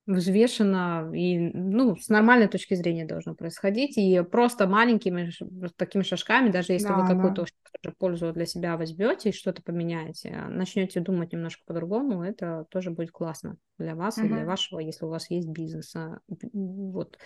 взвешено 0.08 1.12
и, 1.14 1.38
ну, 1.38 1.96
с 1.96 2.08
нормальной 2.08 2.48
точки 2.48 2.74
зрения 2.74 3.04
должно 3.04 3.34
происходить. 3.34 3.98
И 3.98 4.22
просто 4.22 4.66
маленькими 4.66 5.30
такими 5.76 6.02
шажками, 6.02 6.50
даже 6.50 6.72
если 6.72 6.88
да, 6.88 6.96
вы 6.96 7.06
какую-то 7.06 7.46
да. 7.82 7.92
пользу 7.98 8.32
для 8.32 8.46
себя 8.46 8.76
возьмете 8.76 9.28
и 9.28 9.34
что-то 9.34 9.62
поменяете, 9.62 10.44
начнете 10.48 11.00
думать 11.00 11.32
немножко 11.32 11.62
по-другому, 11.66 12.22
это 12.22 12.64
тоже 12.70 12.90
будет 12.90 13.12
классно 13.12 13.56
для 13.78 13.94
вас 13.94 14.16
угу. 14.16 14.26
и 14.26 14.30
для 14.30 14.46
вашего, 14.46 14.80
если 14.80 15.04
у 15.04 15.10
вас 15.10 15.30
есть 15.30 15.48
бизнес. 15.48 15.94
А, 15.94 16.20
вот. 16.54 17.18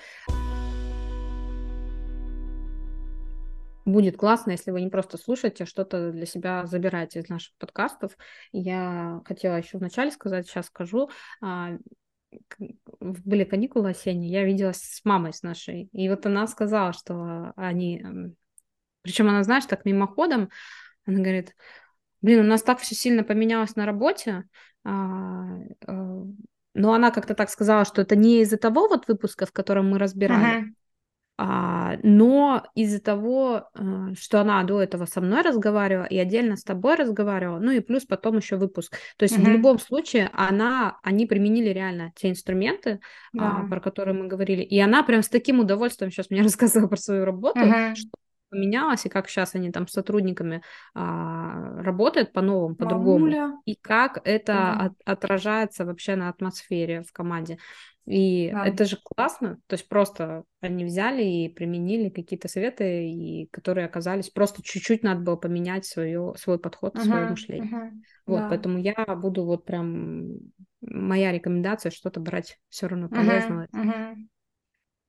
Будет 3.84 4.16
классно, 4.16 4.52
если 4.52 4.70
вы 4.70 4.80
не 4.80 4.90
просто 4.90 5.18
слушаете, 5.18 5.64
а 5.64 5.66
что-то 5.66 6.12
для 6.12 6.26
себя 6.26 6.66
забираете 6.66 7.20
из 7.20 7.28
наших 7.28 7.54
подкастов. 7.58 8.16
Я 8.52 9.20
хотела 9.24 9.56
еще 9.56 9.78
вначале 9.78 10.10
сказать, 10.10 10.46
сейчас 10.46 10.66
скажу. 10.66 11.10
А, 11.40 11.76
были 13.00 13.44
каникулы 13.44 13.90
осенние, 13.90 14.30
я 14.30 14.44
виделась 14.44 14.78
с 14.78 15.04
мамой 15.04 15.32
с 15.32 15.42
нашей, 15.42 15.88
и 15.92 16.08
вот 16.08 16.24
она 16.26 16.46
сказала, 16.46 16.92
что 16.92 17.52
они... 17.56 18.04
Причем 19.02 19.28
она, 19.28 19.42
знаешь, 19.42 19.66
так 19.66 19.84
мимоходом, 19.84 20.48
она 21.04 21.18
говорит, 21.18 21.54
блин, 22.20 22.40
у 22.40 22.48
нас 22.48 22.62
так 22.62 22.78
все 22.78 22.94
сильно 22.94 23.24
поменялось 23.24 23.74
на 23.74 23.84
работе, 23.84 24.44
а, 24.84 25.58
а, 25.86 26.24
но 26.74 26.94
она 26.94 27.10
как-то 27.10 27.34
так 27.34 27.50
сказала, 27.50 27.84
что 27.84 28.02
это 28.02 28.16
не 28.16 28.42
из-за 28.42 28.56
того 28.56 28.88
вот 28.88 29.08
выпуска, 29.08 29.44
в 29.44 29.52
котором 29.52 29.90
мы 29.90 29.98
разбирали, 29.98 30.62
uh-huh. 30.62 30.74
А, 31.44 31.96
но 32.04 32.62
из-за 32.76 33.00
того, 33.00 33.64
э, 33.74 34.14
что 34.16 34.40
она 34.40 34.62
до 34.62 34.80
этого 34.80 35.06
со 35.06 35.20
мной 35.20 35.42
разговаривала 35.42 36.04
и 36.04 36.16
отдельно 36.16 36.56
с 36.56 36.62
тобой 36.62 36.94
разговаривала, 36.94 37.58
ну 37.58 37.72
и 37.72 37.80
плюс 37.80 38.04
потом 38.04 38.36
еще 38.36 38.54
выпуск. 38.54 38.96
То 39.16 39.24
есть 39.24 39.36
uh-huh. 39.36 39.44
в 39.44 39.48
любом 39.48 39.80
случае 39.80 40.30
она, 40.34 40.98
они 41.02 41.26
применили 41.26 41.70
реально 41.70 42.12
те 42.14 42.30
инструменты, 42.30 43.00
да. 43.32 43.62
а, 43.64 43.68
про 43.68 43.80
которые 43.80 44.14
мы 44.14 44.28
говорили, 44.28 44.62
и 44.62 44.78
она 44.78 45.02
прям 45.02 45.24
с 45.24 45.28
таким 45.28 45.58
удовольствием 45.58 46.12
сейчас 46.12 46.30
мне 46.30 46.42
рассказывала 46.44 46.86
про 46.86 46.96
свою 46.96 47.24
работу, 47.24 47.58
uh-huh. 47.58 47.96
что 47.96 48.10
поменялось, 48.52 49.06
и 49.06 49.08
как 49.08 49.28
сейчас 49.28 49.54
они 49.54 49.72
там 49.72 49.88
с 49.88 49.92
сотрудниками 49.92 50.62
а, 50.94 51.82
работают 51.82 52.32
по-новому, 52.32 52.76
по-другому, 52.76 53.62
и 53.64 53.74
как 53.74 54.20
это 54.24 54.52
да. 54.52 54.78
от, 54.86 54.92
отражается 55.04 55.86
вообще 55.86 56.14
на 56.16 56.28
атмосфере 56.28 57.02
в 57.02 57.12
команде. 57.12 57.58
И 58.04 58.50
да. 58.50 58.66
это 58.66 58.84
же 58.84 58.98
классно, 59.02 59.58
то 59.68 59.74
есть 59.74 59.88
просто 59.88 60.42
они 60.60 60.84
взяли 60.84 61.22
и 61.22 61.48
применили 61.48 62.08
какие-то 62.08 62.48
советы, 62.48 63.08
и 63.08 63.48
которые 63.52 63.86
оказались 63.86 64.28
просто 64.28 64.60
чуть-чуть 64.62 65.04
надо 65.04 65.20
было 65.20 65.36
поменять 65.36 65.86
свое, 65.86 66.34
свой 66.36 66.58
подход, 66.58 66.96
uh-huh, 66.96 67.04
свое 67.04 67.26
мышление. 67.28 67.70
Uh-huh, 67.70 67.90
вот, 68.26 68.38
да. 68.40 68.48
поэтому 68.48 68.78
я 68.78 68.94
буду 69.14 69.44
вот 69.44 69.64
прям 69.64 70.32
моя 70.80 71.30
рекомендация 71.30 71.90
что-то 71.92 72.18
брать 72.18 72.58
все 72.70 72.88
равно 72.88 73.08
полезного. 73.08 73.68
Uh-huh, 73.72 73.84
uh-huh. 73.84 74.16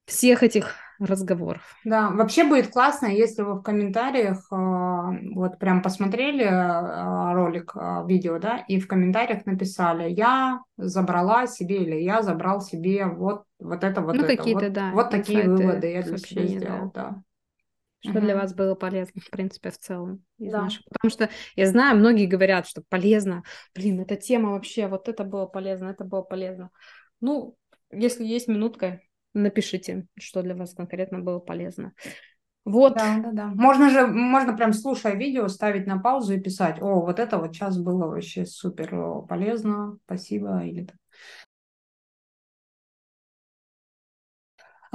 Всех 0.06 0.44
этих 0.44 0.76
разговоров. 1.00 1.76
Да, 1.84 2.10
вообще 2.10 2.44
будет 2.44 2.72
классно, 2.72 3.08
если 3.08 3.42
вы 3.42 3.56
в 3.56 3.62
комментариях 3.62 4.46
э, 4.52 5.34
вот 5.34 5.60
прям 5.60 5.82
посмотрели 5.82 6.44
э, 6.44 7.34
ролик, 7.34 7.74
э, 7.76 8.04
видео, 8.08 8.40
да, 8.40 8.64
и 8.68 8.80
в 8.80 8.88
комментариях 8.88 9.46
написали, 9.46 10.10
я 10.10 10.62
забрала 10.78 11.48
себе 11.48 11.78
или 11.78 11.96
я 11.96 12.22
забрал 12.22 12.62
себе 12.62 13.06
вот, 13.06 13.44
вот 13.60 13.84
это, 13.84 14.02
вот 14.02 14.16
ну, 14.16 14.24
это. 14.24 14.38
какие-то, 14.38 14.66
вот, 14.66 14.74
да, 14.74 14.92
вот 14.92 15.10
такие 15.10 15.50
выводы 15.50 15.92
я 15.92 16.04
для 16.04 16.18
себя 16.18 16.48
сделал, 16.48 16.92
да. 16.94 17.10
да. 17.10 17.24
Что 18.06 18.18
угу. 18.18 18.26
для 18.26 18.36
вас 18.36 18.54
было 18.54 18.76
полезно, 18.76 19.22
в 19.22 19.30
принципе, 19.30 19.72
в 19.72 19.78
целом 19.78 20.26
да. 20.38 20.64
наших. 20.64 20.84
Потому 20.86 21.10
что 21.10 21.30
я 21.56 21.68
знаю, 21.68 21.98
многие 21.98 22.26
говорят, 22.26 22.68
что 22.68 22.84
полезно. 22.90 23.44
Блин, 23.74 24.02
эта 24.02 24.18
тема 24.18 24.52
вообще, 24.52 24.88
вот 24.88 25.08
это 25.08 25.24
было 25.24 25.46
полезно, 25.46 25.88
это 25.88 26.04
было 26.04 26.22
полезно. 26.22 26.70
Ну, 27.22 27.56
если 27.92 28.26
есть 28.26 28.50
минутка, 28.50 29.00
напишите, 29.34 30.06
что 30.20 30.42
для 30.42 30.56
вас 30.56 30.74
конкретно 30.74 31.20
было 31.20 31.40
полезно. 31.40 31.94
Вот. 32.66 32.96
Да, 32.96 33.20
да, 33.24 33.32
да. 33.32 33.48
Можно 33.48 33.90
же, 33.90 34.08
можно 34.08 34.56
прям 34.56 34.74
слушая 34.74 35.16
видео, 35.16 35.48
ставить 35.50 35.86
на 35.88 36.00
паузу 36.00 36.34
и 36.34 36.40
писать, 36.40 36.82
о, 36.82 37.02
вот 37.02 37.20
это 37.20 37.38
вот 37.38 37.54
сейчас 37.54 37.78
было 37.78 38.08
вообще 38.08 38.46
супер 38.46 39.24
полезно, 39.28 39.98
спасибо, 40.06 40.64
или 40.64 40.88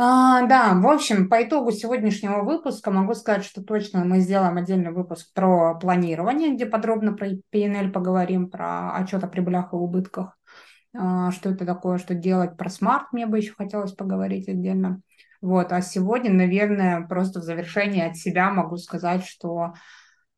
А, 0.01 0.47
да, 0.47 0.75
в 0.75 0.87
общем, 0.87 1.29
по 1.29 1.43
итогу 1.43 1.73
сегодняшнего 1.73 2.43
выпуска 2.45 2.91
могу 2.93 3.15
сказать, 3.15 3.45
что 3.45 3.63
точно 3.65 4.05
мы 4.05 4.21
сделаем 4.21 4.57
отдельный 4.57 4.93
выпуск 4.93 5.33
про 5.35 5.75
планирование, 5.75 6.55
где 6.55 6.67
подробно 6.67 7.15
про 7.15 7.31
PNL 7.51 7.91
поговорим, 7.91 8.49
про 8.49 8.95
отчет 8.95 9.25
о 9.25 9.29
прибылях 9.29 9.73
и 9.73 9.77
убытках. 9.77 10.38
А, 10.97 11.31
что 11.33 11.51
это 11.51 11.67
такое, 11.67 11.99
что 11.99 12.15
делать 12.15 12.57
про 12.57 12.71
смарт, 12.71 13.13
мне 13.13 13.27
бы 13.27 13.39
еще 13.39 13.53
хотелось 13.53 13.93
поговорить 13.93 14.49
отдельно. 14.49 15.01
Вот, 15.41 15.73
а 15.73 15.81
сегодня, 15.83 16.33
наверное, 16.33 17.07
просто 17.07 17.41
в 17.41 17.45
завершении 17.45 18.03
от 18.03 18.17
себя 18.17 18.51
могу 18.51 18.77
сказать, 18.77 19.25
что 19.25 19.75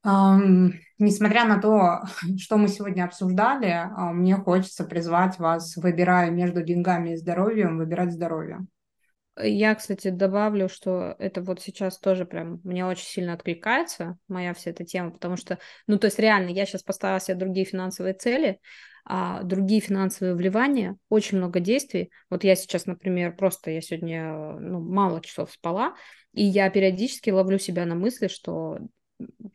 эм, 0.05 0.75
несмотря 0.99 1.45
на 1.45 1.61
то, 1.61 2.03
что 2.39 2.57
мы 2.59 2.69
сегодня 2.69 3.05
обсуждали, 3.05 3.69
э, 3.69 4.13
мне 4.13 4.37
хочется 4.37 4.85
призвать 4.85 5.39
вас, 5.39 5.77
выбирая 5.77 6.31
между 6.31 6.63
деньгами 6.63 7.11
и 7.11 7.17
здоровьем, 7.17 7.79
выбирать 7.79 8.13
здоровье. 8.13 8.67
Я, 9.43 9.75
кстати, 9.75 10.11
добавлю, 10.11 10.69
что 10.69 11.15
это 11.19 11.41
вот 11.41 11.63
сейчас 11.63 11.99
тоже 11.99 12.27
прям 12.27 12.61
мне 12.65 12.85
очень 12.85 13.07
сильно 13.07 13.33
откликается, 13.33 14.19
моя 14.29 14.53
вся 14.53 14.71
эта 14.71 14.85
тема, 14.85 15.13
потому 15.13 15.37
что, 15.37 15.59
ну, 15.87 15.99
то 15.99 16.07
есть 16.07 16.19
реально, 16.19 16.51
я 16.51 16.67
сейчас 16.67 16.83
поставила 16.83 17.21
себе 17.21 17.37
другие 17.37 17.65
финансовые 17.65 18.13
цели, 18.13 18.61
а, 19.13 19.43
другие 19.43 19.81
финансовые 19.81 20.37
вливания, 20.37 20.97
очень 21.09 21.39
много 21.39 21.59
действий. 21.59 22.13
Вот 22.31 22.45
я 22.45 22.55
сейчас, 22.55 22.87
например, 22.87 23.35
просто 23.35 23.73
я 23.73 23.81
сегодня 23.81 24.53
ну, 24.61 24.79
мало 24.79 25.21
часов 25.21 25.51
спала, 25.51 25.97
и 26.33 26.45
я 26.45 26.71
периодически 26.71 27.31
ловлю 27.31 27.59
себя 27.59 27.87
на 27.87 27.97
мысли, 27.97 28.29
что 28.29 28.79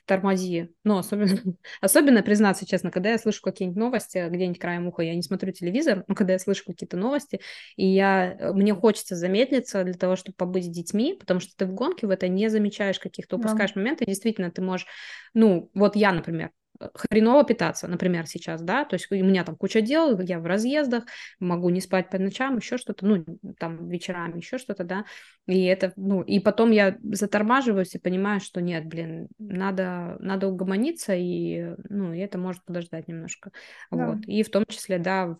тормози. 0.05 0.73
Ну, 0.83 0.97
особенно, 0.97 1.39
особенно 1.79 2.21
признаться 2.21 2.65
честно, 2.65 2.91
когда 2.91 3.11
я 3.11 3.17
слышу 3.17 3.41
какие-нибудь 3.41 3.79
новости 3.79 4.27
где-нибудь 4.29 4.59
краем 4.59 4.87
уха, 4.87 5.03
я 5.03 5.15
не 5.15 5.23
смотрю 5.23 5.53
телевизор, 5.53 6.03
но 6.09 6.15
когда 6.15 6.33
я 6.33 6.39
слышу 6.39 6.65
какие-то 6.65 6.97
новости, 6.97 7.39
и 7.77 7.87
я, 7.87 8.35
э, 8.37 8.51
мне 8.51 8.75
хочется 8.75 9.15
замедлиться 9.15 9.85
для 9.85 9.93
того, 9.93 10.17
чтобы 10.17 10.35
побыть 10.35 10.65
с 10.65 10.69
детьми, 10.69 11.15
потому 11.17 11.39
что 11.39 11.55
ты 11.55 11.65
в 11.65 11.73
гонке 11.73 12.07
в 12.07 12.09
это 12.09 12.27
не 12.27 12.49
замечаешь 12.49 12.99
каких-то, 12.99 13.37
упускаешь 13.37 13.71
да. 13.71 13.79
моменты, 13.79 14.05
действительно 14.05 14.51
ты 14.51 14.61
можешь, 14.61 14.85
ну, 15.33 15.71
вот 15.73 15.95
я, 15.95 16.11
например, 16.11 16.51
хреново 16.93 17.43
питаться, 17.43 17.87
например, 17.87 18.27
сейчас, 18.27 18.61
да, 18.61 18.85
то 18.85 18.95
есть 18.95 19.11
у 19.11 19.15
меня 19.15 19.43
там 19.43 19.55
куча 19.55 19.81
дел, 19.81 20.19
я 20.19 20.39
в 20.39 20.45
разъездах, 20.45 21.05
могу 21.39 21.69
не 21.69 21.81
спать 21.81 22.09
по 22.09 22.17
ночам, 22.17 22.57
еще 22.57 22.77
что-то, 22.77 23.05
ну, 23.05 23.25
там, 23.57 23.87
вечерами, 23.87 24.37
еще 24.37 24.57
что-то, 24.57 24.83
да, 24.83 25.05
и 25.47 25.63
это, 25.65 25.93
ну, 25.95 26.21
и 26.21 26.39
потом 26.39 26.71
я 26.71 26.97
затормаживаюсь 27.03 27.95
и 27.95 27.99
понимаю, 27.99 28.39
что 28.39 28.61
нет, 28.61 28.85
блин, 28.85 29.27
надо, 29.37 30.17
надо 30.19 30.47
угомониться, 30.47 31.13
и, 31.15 31.75
ну, 31.89 32.13
и 32.13 32.19
это 32.19 32.37
может 32.37 32.63
подождать 32.65 33.07
немножко, 33.07 33.51
да. 33.91 34.07
вот, 34.07 34.25
и 34.25 34.43
в 34.43 34.49
том 34.49 34.65
числе, 34.65 34.99
да, 34.99 35.37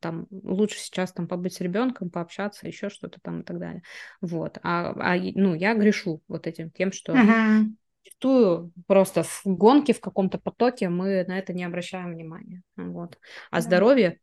там, 0.00 0.26
лучше 0.30 0.78
сейчас 0.78 1.12
там 1.12 1.28
побыть 1.28 1.54
с 1.54 1.60
ребенком, 1.60 2.10
пообщаться, 2.10 2.66
еще 2.66 2.88
что-то 2.88 3.20
там 3.22 3.40
и 3.40 3.44
так 3.44 3.58
далее, 3.58 3.82
вот, 4.20 4.58
а, 4.62 4.92
а 4.96 5.16
ну, 5.16 5.54
я 5.54 5.74
грешу 5.74 6.22
вот 6.28 6.46
этим 6.46 6.70
тем, 6.70 6.92
что... 6.92 7.12
Uh-huh 7.12 7.66
зачастую 8.04 8.72
просто 8.86 9.22
в 9.22 9.42
гонке, 9.44 9.92
в 9.92 10.00
каком-то 10.00 10.38
потоке 10.38 10.88
мы 10.88 11.24
на 11.26 11.38
это 11.38 11.52
не 11.52 11.64
обращаем 11.64 12.12
внимания. 12.12 12.62
Вот. 12.76 13.18
А 13.50 13.56
да. 13.56 13.60
здоровье 13.60 14.18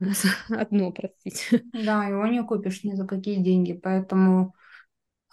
одно, 0.48 0.92
простите. 0.92 1.62
Да, 1.72 2.04
его 2.04 2.26
не 2.26 2.42
купишь 2.42 2.84
ни 2.84 2.94
за 2.94 3.06
какие 3.06 3.36
деньги, 3.36 3.72
поэтому... 3.72 4.54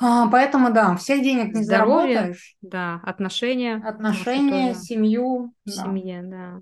А, 0.04 0.28
поэтому, 0.30 0.74
да, 0.74 0.96
всех 0.96 1.22
денег 1.22 1.54
не 1.54 1.64
Здоровье, 1.64 2.16
заработаешь. 2.16 2.56
Да, 2.62 3.02
отношения. 3.04 3.76
Отношения, 3.76 4.74
семью. 4.74 5.54
Да. 5.66 5.72
семье, 5.72 6.22
да. 6.24 6.62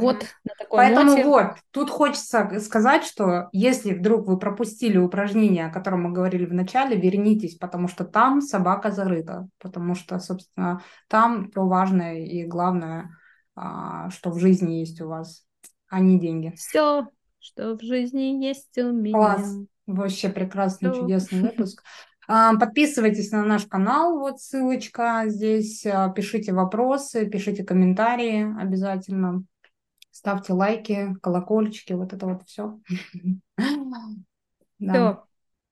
Вот 0.00 0.26
на 0.44 0.52
такой 0.58 0.78
Поэтому 0.78 1.10
ноте... 1.10 1.24
вот, 1.24 1.46
тут 1.70 1.90
хочется 1.90 2.60
сказать, 2.60 3.04
что 3.04 3.48
если 3.52 3.94
вдруг 3.94 4.26
вы 4.26 4.38
пропустили 4.38 4.98
упражнение, 4.98 5.66
о 5.66 5.72
котором 5.72 6.04
мы 6.04 6.12
говорили 6.12 6.46
в 6.46 6.52
начале, 6.52 6.96
вернитесь, 6.96 7.56
потому 7.56 7.88
что 7.88 8.04
там 8.04 8.40
собака 8.40 8.90
зарыта, 8.90 9.48
потому 9.60 9.94
что, 9.94 10.18
собственно, 10.18 10.82
там 11.08 11.50
то 11.50 11.66
важное 11.66 12.24
и 12.24 12.44
главное, 12.44 13.10
а, 13.54 14.10
что 14.10 14.30
в 14.30 14.38
жизни 14.38 14.74
есть 14.74 15.00
у 15.00 15.08
вас, 15.08 15.46
а 15.88 16.00
не 16.00 16.18
деньги. 16.18 16.52
Все, 16.56 17.08
что 17.38 17.76
в 17.76 17.82
жизни 17.82 18.44
есть 18.44 18.76
у 18.78 18.90
меня. 18.90 19.16
Класс. 19.16 19.56
Вообще 19.86 20.28
прекрасный, 20.30 20.90
Все. 20.90 21.00
чудесный 21.00 21.40
выпуск. 21.42 21.82
А, 22.26 22.56
подписывайтесь 22.56 23.32
на 23.32 23.44
наш 23.44 23.66
канал, 23.66 24.18
вот 24.18 24.40
ссылочка 24.40 25.24
здесь, 25.26 25.84
а, 25.84 26.08
пишите 26.08 26.54
вопросы, 26.54 27.26
пишите 27.26 27.64
комментарии 27.64 28.46
обязательно. 28.58 29.44
Ставьте 30.14 30.52
лайки, 30.52 31.16
колокольчики, 31.20 31.92
вот 31.92 32.12
это 32.12 32.26
вот 32.26 32.44
все. 32.46 32.78
Все, 34.78 35.24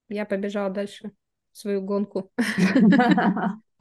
я 0.09 0.25
побежала 0.27 0.71
дальше 0.71 1.13
свою 1.53 1.83
гонку 1.83 2.33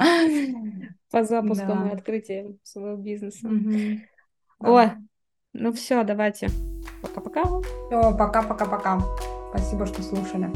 по 1.09 1.23
запускам 1.23 1.87
и 1.87 1.93
открытию 1.93 2.59
своего 2.63 2.97
бизнеса. 2.97 3.49
Ой, 4.59 4.91
ну 5.53 5.71
все, 5.73 6.03
давайте. 6.03 6.49
Пока-пока. 7.01 7.43
Все, 7.87 8.15
пока-пока-пока. 8.15 8.99
Спасибо, 9.49 9.85
что 9.87 10.03
слушали. 10.03 10.51